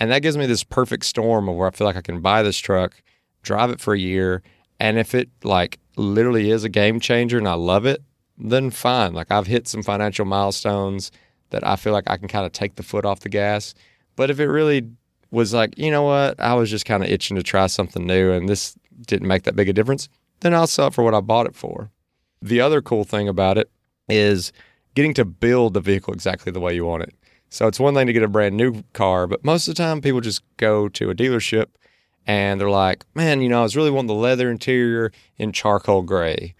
And 0.00 0.10
that 0.10 0.22
gives 0.22 0.38
me 0.38 0.46
this 0.46 0.64
perfect 0.64 1.04
storm 1.04 1.50
of 1.50 1.56
where 1.56 1.68
I 1.68 1.70
feel 1.70 1.86
like 1.86 1.96
I 1.96 2.00
can 2.00 2.20
buy 2.20 2.42
this 2.42 2.58
truck, 2.58 3.02
drive 3.42 3.70
it 3.70 3.80
for 3.80 3.92
a 3.92 3.98
year, 3.98 4.42
and 4.82 4.98
if 4.98 5.14
it 5.14 5.30
like 5.44 5.78
literally 5.96 6.50
is 6.50 6.64
a 6.64 6.68
game 6.68 6.98
changer 6.98 7.38
and 7.38 7.46
I 7.46 7.54
love 7.54 7.86
it, 7.86 8.02
then 8.36 8.70
fine. 8.70 9.14
Like 9.14 9.30
I've 9.30 9.46
hit 9.46 9.68
some 9.68 9.84
financial 9.84 10.24
milestones 10.24 11.12
that 11.50 11.64
I 11.64 11.76
feel 11.76 11.92
like 11.92 12.10
I 12.10 12.16
can 12.16 12.26
kind 12.26 12.44
of 12.44 12.50
take 12.50 12.74
the 12.74 12.82
foot 12.82 13.04
off 13.04 13.20
the 13.20 13.28
gas. 13.28 13.74
But 14.16 14.28
if 14.28 14.40
it 14.40 14.48
really 14.48 14.90
was 15.30 15.54
like, 15.54 15.78
you 15.78 15.92
know 15.92 16.02
what, 16.02 16.40
I 16.40 16.54
was 16.54 16.68
just 16.68 16.84
kind 16.84 17.04
of 17.04 17.08
itching 17.08 17.36
to 17.36 17.44
try 17.44 17.68
something 17.68 18.04
new 18.04 18.32
and 18.32 18.48
this 18.48 18.74
didn't 19.06 19.28
make 19.28 19.44
that 19.44 19.54
big 19.54 19.68
a 19.68 19.72
difference, 19.72 20.08
then 20.40 20.52
I'll 20.52 20.66
sell 20.66 20.88
it 20.88 20.94
for 20.94 21.04
what 21.04 21.14
I 21.14 21.20
bought 21.20 21.46
it 21.46 21.54
for. 21.54 21.92
The 22.42 22.60
other 22.60 22.82
cool 22.82 23.04
thing 23.04 23.28
about 23.28 23.58
it 23.58 23.70
is 24.08 24.52
getting 24.96 25.14
to 25.14 25.24
build 25.24 25.74
the 25.74 25.80
vehicle 25.80 26.12
exactly 26.12 26.50
the 26.50 26.58
way 26.58 26.74
you 26.74 26.84
want 26.84 27.04
it. 27.04 27.14
So 27.50 27.68
it's 27.68 27.78
one 27.78 27.94
thing 27.94 28.08
to 28.08 28.12
get 28.12 28.24
a 28.24 28.28
brand 28.28 28.56
new 28.56 28.82
car, 28.94 29.28
but 29.28 29.44
most 29.44 29.68
of 29.68 29.76
the 29.76 29.80
time 29.80 30.00
people 30.00 30.20
just 30.20 30.42
go 30.56 30.88
to 30.88 31.10
a 31.10 31.14
dealership 31.14 31.66
and 32.26 32.60
they're 32.60 32.70
like, 32.70 33.04
man, 33.14 33.42
you 33.42 33.48
know, 33.48 33.60
I 33.60 33.62
was 33.62 33.76
really 33.76 33.90
wanting 33.90 34.08
the 34.08 34.14
leather 34.14 34.50
interior 34.50 35.12
in 35.36 35.52
charcoal 35.52 36.02
gray. 36.02 36.54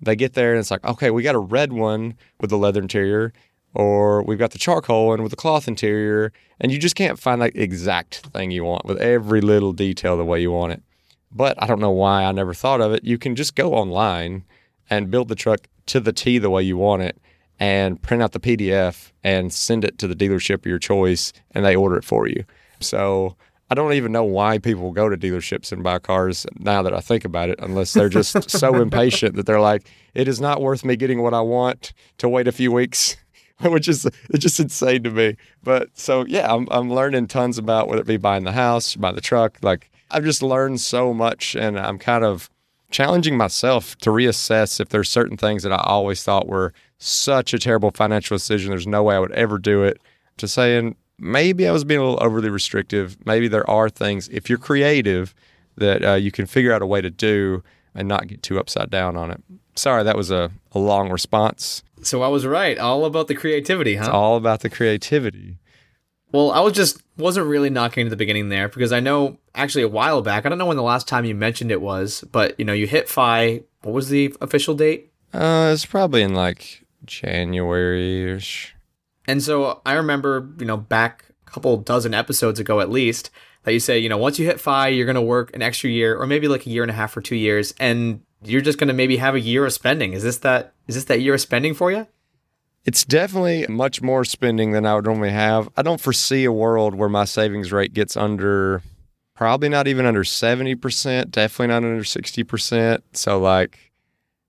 They 0.00 0.16
get 0.16 0.34
there 0.34 0.52
and 0.52 0.60
it's 0.60 0.70
like, 0.70 0.84
okay, 0.84 1.10
we 1.10 1.22
got 1.22 1.34
a 1.34 1.40
red 1.40 1.72
one 1.72 2.14
with 2.40 2.50
the 2.50 2.58
leather 2.58 2.80
interior, 2.80 3.32
or 3.74 4.22
we've 4.22 4.38
got 4.38 4.50
the 4.50 4.58
charcoal 4.58 5.08
one 5.08 5.22
with 5.22 5.30
the 5.30 5.36
cloth 5.36 5.68
interior, 5.68 6.32
and 6.60 6.72
you 6.72 6.78
just 6.78 6.96
can't 6.96 7.18
find 7.18 7.40
that 7.40 7.56
exact 7.56 8.26
thing 8.32 8.50
you 8.50 8.64
want 8.64 8.84
with 8.84 8.98
every 8.98 9.40
little 9.40 9.72
detail 9.72 10.16
the 10.16 10.24
way 10.24 10.40
you 10.40 10.50
want 10.50 10.72
it. 10.72 10.82
But 11.30 11.62
I 11.62 11.66
don't 11.66 11.80
know 11.80 11.90
why 11.90 12.24
I 12.24 12.32
never 12.32 12.52
thought 12.52 12.80
of 12.80 12.92
it. 12.92 13.04
You 13.04 13.16
can 13.16 13.36
just 13.36 13.54
go 13.54 13.74
online 13.74 14.44
and 14.90 15.10
build 15.10 15.28
the 15.28 15.34
truck 15.34 15.60
to 15.86 16.00
the 16.00 16.12
T 16.12 16.38
the 16.38 16.50
way 16.50 16.62
you 16.62 16.76
want 16.76 17.02
it 17.02 17.20
and 17.58 18.02
print 18.02 18.22
out 18.22 18.32
the 18.32 18.40
PDF 18.40 19.12
and 19.22 19.52
send 19.52 19.84
it 19.84 19.96
to 19.98 20.08
the 20.08 20.16
dealership 20.16 20.56
of 20.56 20.66
your 20.66 20.78
choice 20.78 21.32
and 21.52 21.64
they 21.64 21.76
order 21.76 21.96
it 21.96 22.04
for 22.04 22.26
you. 22.26 22.44
So 22.80 23.36
I 23.72 23.74
don't 23.74 23.94
even 23.94 24.12
know 24.12 24.22
why 24.22 24.58
people 24.58 24.92
go 24.92 25.08
to 25.08 25.16
dealerships 25.16 25.72
and 25.72 25.82
buy 25.82 25.98
cars 25.98 26.46
now 26.58 26.82
that 26.82 26.92
I 26.92 27.00
think 27.00 27.24
about 27.24 27.48
it, 27.48 27.58
unless 27.58 27.94
they're 27.94 28.10
just 28.10 28.50
so 28.50 28.74
impatient 28.74 29.34
that 29.36 29.46
they're 29.46 29.62
like, 29.62 29.90
it 30.12 30.28
is 30.28 30.42
not 30.42 30.60
worth 30.60 30.84
me 30.84 30.94
getting 30.94 31.22
what 31.22 31.32
I 31.32 31.40
want 31.40 31.94
to 32.18 32.28
wait 32.28 32.46
a 32.46 32.52
few 32.52 32.70
weeks, 32.70 33.16
which 33.62 33.88
is 33.88 34.04
it's 34.04 34.40
just 34.40 34.60
insane 34.60 35.04
to 35.04 35.10
me. 35.10 35.38
But 35.62 35.88
so 35.94 36.26
yeah, 36.26 36.52
I'm 36.52 36.68
I'm 36.70 36.92
learning 36.92 37.28
tons 37.28 37.56
about 37.56 37.88
whether 37.88 38.02
it 38.02 38.06
be 38.06 38.18
buying 38.18 38.44
the 38.44 38.52
house, 38.52 38.94
buying 38.94 39.14
the 39.14 39.22
truck. 39.22 39.56
Like 39.62 39.90
I've 40.10 40.24
just 40.24 40.42
learned 40.42 40.82
so 40.82 41.14
much, 41.14 41.56
and 41.56 41.78
I'm 41.78 41.98
kind 41.98 42.24
of 42.24 42.50
challenging 42.90 43.38
myself 43.38 43.96
to 44.00 44.10
reassess 44.10 44.80
if 44.80 44.90
there's 44.90 45.08
certain 45.08 45.38
things 45.38 45.62
that 45.62 45.72
I 45.72 45.82
always 45.86 46.22
thought 46.22 46.46
were 46.46 46.74
such 46.98 47.54
a 47.54 47.58
terrible 47.58 47.90
financial 47.90 48.36
decision. 48.36 48.68
There's 48.68 48.86
no 48.86 49.02
way 49.02 49.16
I 49.16 49.18
would 49.18 49.32
ever 49.32 49.56
do 49.56 49.82
it. 49.82 49.98
To 50.38 50.48
saying 50.48 50.96
maybe 51.22 51.66
I 51.66 51.72
was 51.72 51.84
being 51.84 52.00
a 52.00 52.04
little 52.04 52.22
overly 52.22 52.50
restrictive. 52.50 53.16
Maybe 53.24 53.48
there 53.48 53.68
are 53.70 53.88
things 53.88 54.28
if 54.28 54.48
you're 54.50 54.58
creative 54.58 55.34
that 55.76 56.04
uh, 56.04 56.14
you 56.14 56.30
can 56.30 56.46
figure 56.46 56.72
out 56.72 56.82
a 56.82 56.86
way 56.86 57.00
to 57.00 57.10
do 57.10 57.62
and 57.94 58.08
not 58.08 58.26
get 58.26 58.42
too 58.42 58.58
upside 58.58 58.90
down 58.90 59.16
on 59.16 59.30
it. 59.30 59.42
Sorry, 59.74 60.02
that 60.02 60.16
was 60.16 60.30
a, 60.30 60.50
a 60.72 60.78
long 60.78 61.10
response. 61.10 61.82
So 62.02 62.22
I 62.22 62.28
was 62.28 62.44
right. 62.44 62.76
All 62.78 63.04
about 63.04 63.28
the 63.28 63.34
creativity, 63.34 63.94
huh? 63.94 64.04
It's 64.04 64.08
all 64.08 64.36
about 64.36 64.60
the 64.60 64.68
creativity. 64.68 65.58
Well, 66.32 66.50
I 66.50 66.60
was 66.60 66.72
just 66.72 67.02
wasn't 67.16 67.46
really 67.46 67.70
knocking 67.70 68.06
at 68.06 68.10
the 68.10 68.16
beginning 68.16 68.48
there 68.48 68.68
because 68.68 68.92
I 68.92 69.00
know 69.00 69.38
actually 69.54 69.82
a 69.82 69.88
while 69.88 70.22
back. 70.22 70.44
I 70.44 70.48
don't 70.48 70.58
know 70.58 70.66
when 70.66 70.78
the 70.78 70.82
last 70.82 71.06
time 71.06 71.24
you 71.24 71.34
mentioned 71.34 71.70
it 71.70 71.80
was, 71.80 72.24
but 72.32 72.58
you 72.58 72.64
know 72.64 72.72
you 72.72 72.86
hit 72.86 73.08
FI. 73.08 73.62
What 73.82 73.92
was 73.92 74.08
the 74.08 74.34
official 74.40 74.74
date? 74.74 75.12
Uh, 75.32 75.70
it's 75.72 75.86
probably 75.86 76.22
in 76.22 76.34
like 76.34 76.84
January 77.04 78.32
ish. 78.32 78.74
And 79.32 79.42
so 79.42 79.80
I 79.86 79.94
remember, 79.94 80.46
you 80.58 80.66
know, 80.66 80.76
back 80.76 81.24
a 81.46 81.50
couple 81.50 81.74
dozen 81.78 82.12
episodes 82.12 82.60
ago 82.60 82.80
at 82.80 82.90
least, 82.90 83.30
that 83.62 83.72
you 83.72 83.80
say, 83.80 83.98
you 83.98 84.10
know, 84.10 84.18
once 84.18 84.38
you 84.38 84.44
hit 84.44 84.60
FI, 84.60 84.88
you're 84.88 85.06
going 85.06 85.14
to 85.14 85.22
work 85.22 85.56
an 85.56 85.62
extra 85.62 85.88
year 85.88 86.20
or 86.20 86.26
maybe 86.26 86.48
like 86.48 86.66
a 86.66 86.68
year 86.68 86.82
and 86.82 86.90
a 86.90 86.94
half 86.94 87.16
or 87.16 87.22
two 87.22 87.36
years, 87.36 87.72
and 87.80 88.20
you're 88.44 88.60
just 88.60 88.76
going 88.76 88.88
to 88.88 88.94
maybe 88.94 89.16
have 89.16 89.34
a 89.34 89.40
year 89.40 89.64
of 89.64 89.72
spending. 89.72 90.12
Is 90.12 90.22
this 90.22 90.36
that? 90.40 90.74
Is 90.86 90.96
this 90.96 91.04
that 91.04 91.22
year 91.22 91.32
of 91.32 91.40
spending 91.40 91.72
for 91.72 91.90
you? 91.90 92.06
It's 92.84 93.06
definitely 93.06 93.66
much 93.68 94.02
more 94.02 94.26
spending 94.26 94.72
than 94.72 94.84
I 94.84 94.96
would 94.96 95.06
normally 95.06 95.30
have. 95.30 95.70
I 95.78 95.82
don't 95.82 95.98
foresee 95.98 96.44
a 96.44 96.52
world 96.52 96.94
where 96.94 97.08
my 97.08 97.24
savings 97.24 97.72
rate 97.72 97.94
gets 97.94 98.18
under, 98.18 98.82
probably 99.34 99.70
not 99.70 99.88
even 99.88 100.04
under 100.04 100.24
70%, 100.24 101.30
definitely 101.30 101.68
not 101.68 101.76
under 101.76 102.02
60%. 102.02 103.00
So, 103.14 103.40
like, 103.40 103.91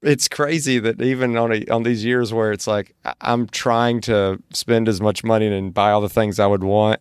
it's 0.04 0.28
crazy 0.28 0.80
that 0.80 1.02
even 1.02 1.38
on 1.38 1.54
a, 1.54 1.66
on 1.68 1.84
these 1.84 2.04
years 2.04 2.34
where 2.34 2.52
it's 2.52 2.68
like 2.68 2.96
I'm 3.22 3.48
trying 3.48 4.02
to 4.02 4.42
spend 4.52 4.90
as 4.90 5.02
much 5.02 5.24
money 5.24 5.48
and 5.48 5.74
buy 5.74 5.92
all 5.92 6.02
the 6.02 6.10
things 6.10 6.40
I 6.40 6.48
would 6.48 6.64
want, 6.64 7.00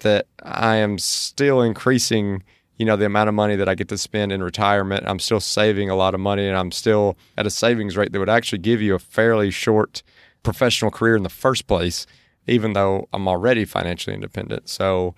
that 0.00 0.26
I 0.42 0.76
am 0.76 0.98
still 0.98 1.62
increasing, 1.62 2.42
you 2.78 2.86
know, 2.86 2.96
the 2.96 3.06
amount 3.06 3.28
of 3.28 3.34
money 3.34 3.56
that 3.56 3.68
I 3.68 3.74
get 3.74 3.88
to 3.88 3.98
spend 3.98 4.32
in 4.32 4.42
retirement. 4.42 5.04
I'm 5.06 5.18
still 5.18 5.40
saving 5.40 5.90
a 5.90 5.94
lot 5.94 6.14
of 6.14 6.20
money, 6.20 6.48
and 6.48 6.56
I'm 6.56 6.72
still 6.72 7.16
at 7.36 7.46
a 7.46 7.50
savings 7.50 7.96
rate 7.96 8.12
that 8.12 8.18
would 8.18 8.28
actually 8.28 8.58
give 8.58 8.80
you 8.80 8.94
a 8.94 8.98
fairly 8.98 9.50
short 9.50 10.02
professional 10.42 10.90
career 10.90 11.16
in 11.16 11.22
the 11.22 11.28
first 11.28 11.66
place, 11.66 12.06
even 12.46 12.72
though 12.72 13.08
I'm 13.12 13.28
already 13.28 13.64
financially 13.64 14.14
independent. 14.14 14.68
So, 14.68 15.14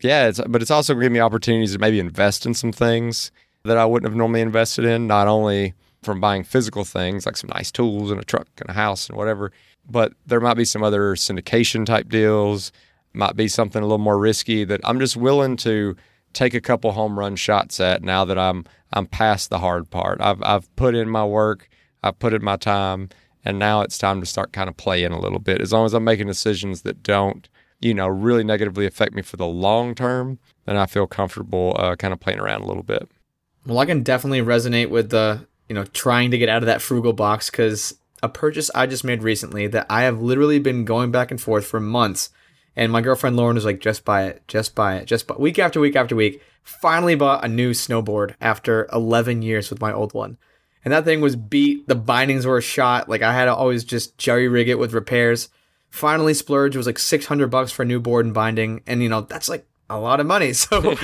yeah, 0.00 0.28
it's, 0.28 0.40
but 0.46 0.62
it's 0.62 0.70
also 0.70 0.94
giving 0.94 1.12
me 1.12 1.20
opportunities 1.20 1.72
to 1.72 1.78
maybe 1.78 2.00
invest 2.00 2.46
in 2.46 2.54
some 2.54 2.72
things 2.72 3.30
that 3.64 3.78
I 3.78 3.84
wouldn't 3.84 4.10
have 4.10 4.16
normally 4.16 4.40
invested 4.40 4.84
in, 4.84 5.06
not 5.06 5.26
only 5.26 5.74
from 6.04 6.20
buying 6.20 6.44
physical 6.44 6.84
things 6.84 7.26
like 7.26 7.36
some 7.36 7.50
nice 7.54 7.72
tools 7.72 8.10
and 8.10 8.20
a 8.20 8.24
truck 8.24 8.48
and 8.58 8.70
a 8.70 8.74
house 8.74 9.08
and 9.08 9.16
whatever. 9.16 9.52
But 9.88 10.12
there 10.26 10.40
might 10.40 10.54
be 10.54 10.64
some 10.64 10.82
other 10.82 11.14
syndication 11.14 11.84
type 11.84 12.08
deals, 12.08 12.72
might 13.12 13.36
be 13.36 13.48
something 13.48 13.82
a 13.82 13.84
little 13.84 13.98
more 13.98 14.18
risky 14.18 14.64
that 14.64 14.80
I'm 14.84 14.98
just 14.98 15.16
willing 15.16 15.56
to 15.58 15.96
take 16.32 16.54
a 16.54 16.60
couple 16.60 16.92
home 16.92 17.18
run 17.18 17.36
shots 17.36 17.80
at 17.80 18.02
now 18.02 18.24
that 18.24 18.38
I'm 18.38 18.64
I'm 18.92 19.06
past 19.06 19.50
the 19.50 19.58
hard 19.58 19.90
part. 19.90 20.20
I've 20.20 20.42
I've 20.42 20.74
put 20.76 20.94
in 20.94 21.08
my 21.08 21.24
work. 21.24 21.68
I've 22.02 22.18
put 22.18 22.34
in 22.34 22.44
my 22.44 22.56
time, 22.56 23.08
and 23.44 23.58
now 23.58 23.80
it's 23.80 23.96
time 23.96 24.20
to 24.20 24.26
start 24.26 24.52
kind 24.52 24.68
of 24.68 24.76
playing 24.76 25.12
a 25.12 25.20
little 25.20 25.38
bit. 25.38 25.60
As 25.60 25.72
long 25.72 25.86
as 25.86 25.94
I'm 25.94 26.04
making 26.04 26.26
decisions 26.26 26.82
that 26.82 27.02
don't, 27.02 27.48
you 27.80 27.94
know, 27.94 28.08
really 28.08 28.44
negatively 28.44 28.84
affect 28.86 29.14
me 29.14 29.22
for 29.22 29.36
the 29.36 29.46
long 29.46 29.94
term, 29.94 30.38
then 30.66 30.76
I 30.76 30.86
feel 30.86 31.06
comfortable 31.06 31.74
uh, 31.78 31.96
kind 31.96 32.12
of 32.12 32.20
playing 32.20 32.40
around 32.40 32.62
a 32.62 32.66
little 32.66 32.82
bit. 32.82 33.08
Well, 33.66 33.78
I 33.78 33.86
can 33.86 34.02
definitely 34.02 34.42
resonate 34.42 34.90
with 34.90 35.10
the, 35.10 35.46
you 35.68 35.74
know, 35.74 35.84
trying 35.84 36.30
to 36.30 36.38
get 36.38 36.48
out 36.48 36.62
of 36.62 36.66
that 36.66 36.82
frugal 36.82 37.12
box 37.12 37.50
because 37.50 37.94
a 38.22 38.28
purchase 38.28 38.70
I 38.74 38.86
just 38.86 39.04
made 39.04 39.22
recently 39.22 39.66
that 39.68 39.86
I 39.90 40.02
have 40.02 40.20
literally 40.20 40.58
been 40.58 40.84
going 40.84 41.10
back 41.10 41.30
and 41.30 41.40
forth 41.40 41.66
for 41.66 41.80
months. 41.80 42.30
And 42.76 42.90
my 42.90 43.00
girlfriend 43.00 43.36
Lauren 43.36 43.54
was 43.54 43.64
like, 43.64 43.80
just 43.80 44.04
buy 44.04 44.24
it, 44.24 44.42
just 44.48 44.74
buy 44.74 44.96
it, 44.96 45.06
just 45.06 45.26
buy 45.26 45.36
week 45.38 45.58
after 45.58 45.80
week 45.80 45.94
after 45.94 46.16
week. 46.16 46.42
Finally 46.62 47.14
bought 47.14 47.44
a 47.44 47.48
new 47.48 47.72
snowboard 47.72 48.34
after 48.40 48.88
11 48.92 49.42
years 49.42 49.70
with 49.70 49.80
my 49.80 49.92
old 49.92 50.14
one. 50.14 50.38
And 50.84 50.92
that 50.92 51.04
thing 51.04 51.20
was 51.20 51.36
beat. 51.36 51.86
The 51.86 51.94
bindings 51.94 52.46
were 52.46 52.60
shot. 52.60 53.08
Like 53.08 53.22
I 53.22 53.32
had 53.32 53.44
to 53.46 53.54
always 53.54 53.84
just 53.84 54.18
jerry 54.18 54.48
rig 54.48 54.68
it 54.68 54.78
with 54.78 54.92
repairs. 54.92 55.48
Finally 55.90 56.34
splurge 56.34 56.76
was 56.76 56.86
like 56.86 56.98
600 56.98 57.48
bucks 57.48 57.70
for 57.70 57.82
a 57.82 57.86
new 57.86 58.00
board 58.00 58.26
and 58.26 58.34
binding. 58.34 58.82
And 58.86 59.02
you 59.02 59.08
know, 59.08 59.22
that's 59.22 59.48
like 59.48 59.66
a 59.90 59.98
lot 59.98 60.20
of 60.20 60.26
money. 60.26 60.52
So 60.64 60.96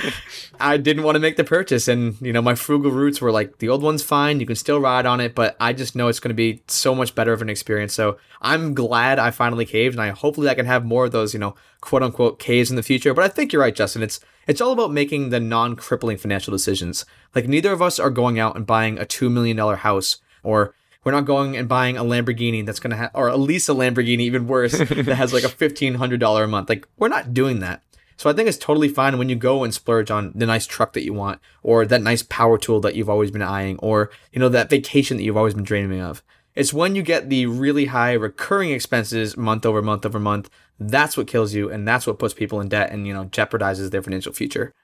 I 0.59 0.77
didn't 0.77 1.03
want 1.03 1.17
to 1.17 1.21
make 1.21 1.37
the 1.37 1.45
purchase. 1.45 1.89
And, 1.89 2.17
you 2.21 2.33
know, 2.33 2.43
my 2.43 2.55
frugal 2.55 2.91
roots 2.91 3.21
were 3.21 3.33
like, 3.33 3.59
the 3.59 3.69
old 3.69 3.83
one's 3.83 4.03
fine. 4.03 4.41
You 4.41 4.47
can 4.47 4.57
still 4.57 4.81
ride 4.81 5.07
on 5.07 5.21
it, 5.21 5.35
but 5.35 5.57
I 5.61 5.73
just 5.73 5.95
know 5.95 6.09
it's 6.09 6.21
going 6.21 6.31
to 6.31 6.35
be 6.35 6.63
so 6.67 6.95
much 6.95 7.15
better 7.15 7.33
of 7.33 7.43
an 7.43 7.51
experience. 7.51 7.93
So 7.93 8.19
I'm 8.41 8.75
glad 8.75 9.19
I 9.19 9.31
finally 9.31 9.67
caved. 9.67 9.95
And 9.95 10.03
I 10.03 10.11
hopefully 10.11 10.49
I 10.49 10.55
can 10.55 10.67
have 10.67 10.85
more 10.85 11.07
of 11.07 11.13
those, 11.13 11.35
you 11.35 11.41
know, 11.41 11.55
quote 11.81 12.03
unquote 12.03 12.39
caves 12.39 12.71
in 12.71 12.77
the 12.77 12.83
future. 12.83 13.13
But 13.13 13.25
I 13.25 13.29
think 13.29 13.53
you're 13.53 13.63
right, 13.63 13.75
Justin. 13.75 14.03
It's, 14.03 14.21
it's 14.47 14.61
all 14.61 14.73
about 14.73 14.93
making 14.93 15.31
the 15.31 15.41
non 15.41 15.77
crippling 15.77 16.17
financial 16.17 16.53
decisions. 16.53 17.05
Like 17.35 17.49
neither 17.49 17.73
of 17.73 17.83
us 17.83 17.99
are 17.99 18.11
going 18.11 18.39
out 18.39 18.57
and 18.57 18.67
buying 18.67 18.99
a 18.99 19.05
$2 19.05 19.31
million 19.31 19.59
house 19.59 20.19
or 20.43 20.75
we're 21.05 21.13
not 21.13 21.25
going 21.25 21.57
and 21.57 21.69
buying 21.69 21.97
a 21.97 22.05
Lamborghini 22.05 22.65
that's 22.65 22.81
going 22.81 22.91
to 22.91 22.97
have, 22.97 23.11
or 23.15 23.31
at 23.31 23.39
least 23.39 23.69
a 23.69 23.75
Lamborghini, 23.75 24.21
even 24.21 24.47
worse, 24.47 24.73
that 24.79 25.07
has 25.07 25.33
like 25.33 25.45
a 25.45 25.49
$1,500 25.49 26.45
a 26.45 26.47
month. 26.47 26.69
Like, 26.69 26.87
we're 26.99 27.09
not 27.09 27.33
doing 27.33 27.61
that. 27.61 27.83
So 28.21 28.29
I 28.29 28.35
think 28.35 28.51
it's 28.51 28.59
totally 28.59 28.91
fine 28.91 29.17
when 29.17 29.31
you 29.31 29.35
go 29.35 29.65
and 29.65 29.73
splurge 29.73 30.11
on 30.11 30.33
the 30.35 30.45
nice 30.45 30.67
truck 30.67 30.93
that 30.93 31.07
you 31.07 31.15
want, 31.15 31.41
or 31.63 31.87
that 31.87 32.03
nice 32.03 32.23
power 32.23 32.59
tool 32.59 32.79
that 32.81 32.95
you've 32.95 33.09
always 33.09 33.31
been 33.31 33.41
eyeing, 33.41 33.79
or 33.79 34.11
you 34.31 34.39
know 34.39 34.51
that 34.51 34.69
vacation 34.69 35.17
that 35.17 35.23
you've 35.23 35.39
always 35.39 35.55
been 35.55 35.65
dreaming 35.65 36.03
of. 36.03 36.23
It's 36.55 36.75
when 36.75 36.95
you 36.95 37.03
get 37.03 37.31
the 37.31 37.47
really 37.47 37.87
high 37.87 38.13
recurring 38.13 38.73
expenses 38.73 39.39
month 39.39 39.65
over 39.65 39.81
month 39.81 40.05
over 40.05 40.21
month. 40.21 40.51
That's 40.79 41.17
what 41.17 41.29
kills 41.29 41.55
you, 41.55 41.71
and 41.71 41.89
that's 41.89 42.07
what 42.07 42.19
puts 42.19 42.35
people 42.35 42.61
in 42.61 42.69
debt 42.69 42.93
and 42.93 43.07
you 43.07 43.15
know 43.15 43.25
jeopardizes 43.25 43.91
their 43.91 44.03
financial 44.03 44.35
future. 44.35 44.75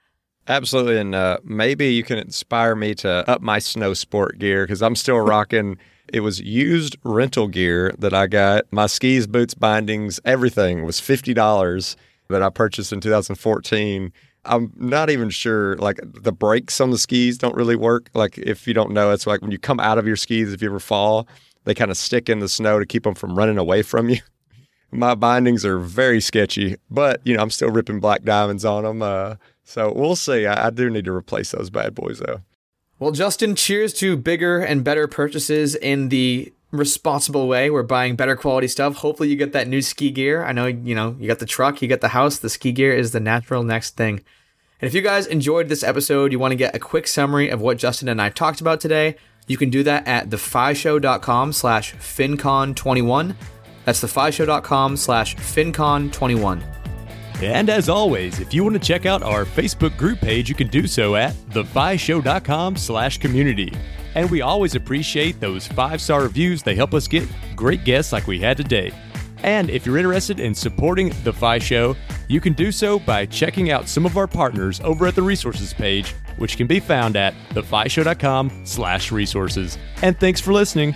Absolutely, 0.47 0.97
and 0.97 1.13
uh, 1.13 1.37
maybe 1.43 1.93
you 1.93 2.01
can 2.01 2.17
inspire 2.17 2.75
me 2.75 2.95
to 2.95 3.29
up 3.29 3.43
my 3.43 3.59
snow 3.59 3.93
sport 3.93 4.39
gear 4.39 4.63
because 4.63 4.81
I'm 4.81 4.95
still 4.95 5.19
rocking. 5.19 5.77
It 6.13 6.21
was 6.21 6.39
used 6.39 6.95
rental 7.03 7.49
gear 7.49 7.93
that 7.99 8.13
I 8.13 8.27
got. 8.27 8.63
My 8.71 8.87
skis, 8.87 9.27
boots, 9.27 9.53
bindings, 9.53 10.21
everything 10.23 10.85
was 10.85 11.01
fifty 11.01 11.33
dollars 11.33 11.97
that 12.29 12.41
I 12.41 12.49
purchased 12.49 12.93
in 12.93 13.01
2014. 13.01 14.11
I'm 14.45 14.71
not 14.75 15.09
even 15.09 15.29
sure, 15.29 15.75
like 15.77 15.99
the 16.03 16.31
brakes 16.31 16.79
on 16.79 16.91
the 16.91 16.97
skis 16.97 17.37
don't 17.37 17.55
really 17.55 17.75
work. 17.75 18.09
Like 18.13 18.37
if 18.37 18.67
you 18.67 18.73
don't 18.73 18.91
know, 18.91 19.11
it's 19.11 19.27
like 19.27 19.41
when 19.41 19.51
you 19.51 19.59
come 19.59 19.79
out 19.79 19.97
of 19.97 20.07
your 20.07 20.15
skis, 20.15 20.53
if 20.53 20.61
you 20.61 20.69
ever 20.69 20.79
fall, 20.79 21.27
they 21.65 21.73
kind 21.73 21.91
of 21.91 21.97
stick 21.97 22.29
in 22.29 22.39
the 22.39 22.47
snow 22.47 22.79
to 22.79 22.85
keep 22.85 23.03
them 23.03 23.15
from 23.15 23.37
running 23.37 23.57
away 23.57 23.81
from 23.81 24.09
you. 24.09 24.19
My 24.91 25.15
bindings 25.15 25.65
are 25.65 25.79
very 25.79 26.21
sketchy, 26.21 26.77
but 26.89 27.19
you 27.25 27.35
know 27.35 27.43
I'm 27.43 27.49
still 27.49 27.69
ripping 27.69 27.99
black 27.99 28.23
diamonds 28.23 28.63
on 28.63 28.83
them. 28.83 29.01
Uh, 29.01 29.35
so 29.65 29.91
we'll 29.93 30.15
see. 30.15 30.45
I, 30.45 30.67
I 30.67 30.69
do 30.69 30.89
need 30.89 31.05
to 31.05 31.11
replace 31.11 31.51
those 31.51 31.69
bad 31.69 31.93
boys 31.93 32.19
though. 32.19 32.41
Well, 32.99 33.11
Justin, 33.11 33.55
cheers 33.55 33.93
to 33.95 34.17
bigger 34.17 34.59
and 34.59 34.83
better 34.83 35.07
purchases 35.07 35.75
in 35.75 36.09
the 36.09 36.51
responsible 36.71 37.47
way. 37.47 37.69
We're 37.69 37.83
buying 37.83 38.15
better 38.15 38.35
quality 38.35 38.67
stuff. 38.67 38.97
Hopefully, 38.97 39.29
you 39.29 39.35
get 39.35 39.53
that 39.53 39.67
new 39.67 39.81
ski 39.81 40.11
gear. 40.11 40.43
I 40.43 40.51
know, 40.51 40.65
you 40.65 40.95
know, 40.95 41.15
you 41.19 41.27
got 41.27 41.39
the 41.39 41.45
truck, 41.45 41.81
you 41.81 41.87
got 41.87 42.01
the 42.01 42.09
house. 42.09 42.37
The 42.37 42.49
ski 42.49 42.71
gear 42.71 42.93
is 42.93 43.11
the 43.11 43.19
natural 43.19 43.63
next 43.63 43.95
thing. 43.95 44.21
And 44.79 44.87
if 44.87 44.93
you 44.93 45.01
guys 45.01 45.25
enjoyed 45.25 45.69
this 45.69 45.83
episode, 45.83 46.31
you 46.31 46.39
want 46.39 46.51
to 46.51 46.57
get 46.57 46.75
a 46.75 46.79
quick 46.79 47.07
summary 47.07 47.49
of 47.49 47.61
what 47.61 47.77
Justin 47.77 48.09
and 48.09 48.21
I 48.21 48.29
talked 48.29 48.61
about 48.61 48.79
today, 48.79 49.15
you 49.47 49.57
can 49.57 49.69
do 49.69 49.81
that 49.83 50.07
at 50.07 50.29
thefishow.com 50.29 51.53
slash 51.53 51.95
fincon21. 51.95 53.35
That's 53.85 54.03
thefishow.com 54.03 54.97
slash 54.97 55.35
fincon21. 55.35 56.61
And 57.41 57.69
as 57.69 57.87
always, 57.87 58.39
if 58.39 58.53
you 58.53 58.63
want 58.63 58.73
to 58.73 58.79
check 58.79 59.05
out 59.05 59.23
our 59.23 59.45
Facebook 59.45 59.95
group 59.95 60.19
page, 60.19 60.49
you 60.49 60.55
can 60.55 60.67
do 60.67 60.87
so 60.87 61.15
at 61.15 61.33
thefishow.com 61.51 62.75
slash 62.75 63.19
community. 63.19 63.71
And 64.17 64.31
we 64.31 64.41
always 64.41 64.73
appreciate 64.73 65.39
those 65.39 65.67
five 65.67 66.01
star 66.01 66.23
reviews. 66.23 66.63
They 66.63 66.73
help 66.73 66.95
us 66.95 67.07
get 67.07 67.29
great 67.55 67.83
guests 67.85 68.11
like 68.11 68.25
we 68.25 68.39
had 68.39 68.57
today. 68.57 68.91
And 69.43 69.69
if 69.69 69.85
you're 69.85 69.99
interested 69.99 70.39
in 70.39 70.55
supporting 70.55 71.13
The 71.23 71.31
Fi 71.31 71.59
Show, 71.59 71.95
you 72.27 72.41
can 72.41 72.53
do 72.53 72.71
so 72.71 72.97
by 72.97 73.27
checking 73.27 73.69
out 73.69 73.87
some 73.87 74.07
of 74.07 74.17
our 74.17 74.25
partners 74.25 74.81
over 74.81 75.05
at 75.05 75.13
the 75.13 75.21
resources 75.21 75.71
page, 75.71 76.15
which 76.37 76.57
can 76.57 76.65
be 76.65 76.79
found 76.79 77.15
at 77.15 77.35
thefishow.com 77.51 78.65
slash 78.65 79.11
resources. 79.11 79.77
And 80.01 80.19
thanks 80.19 80.41
for 80.41 80.51
listening. 80.51 80.95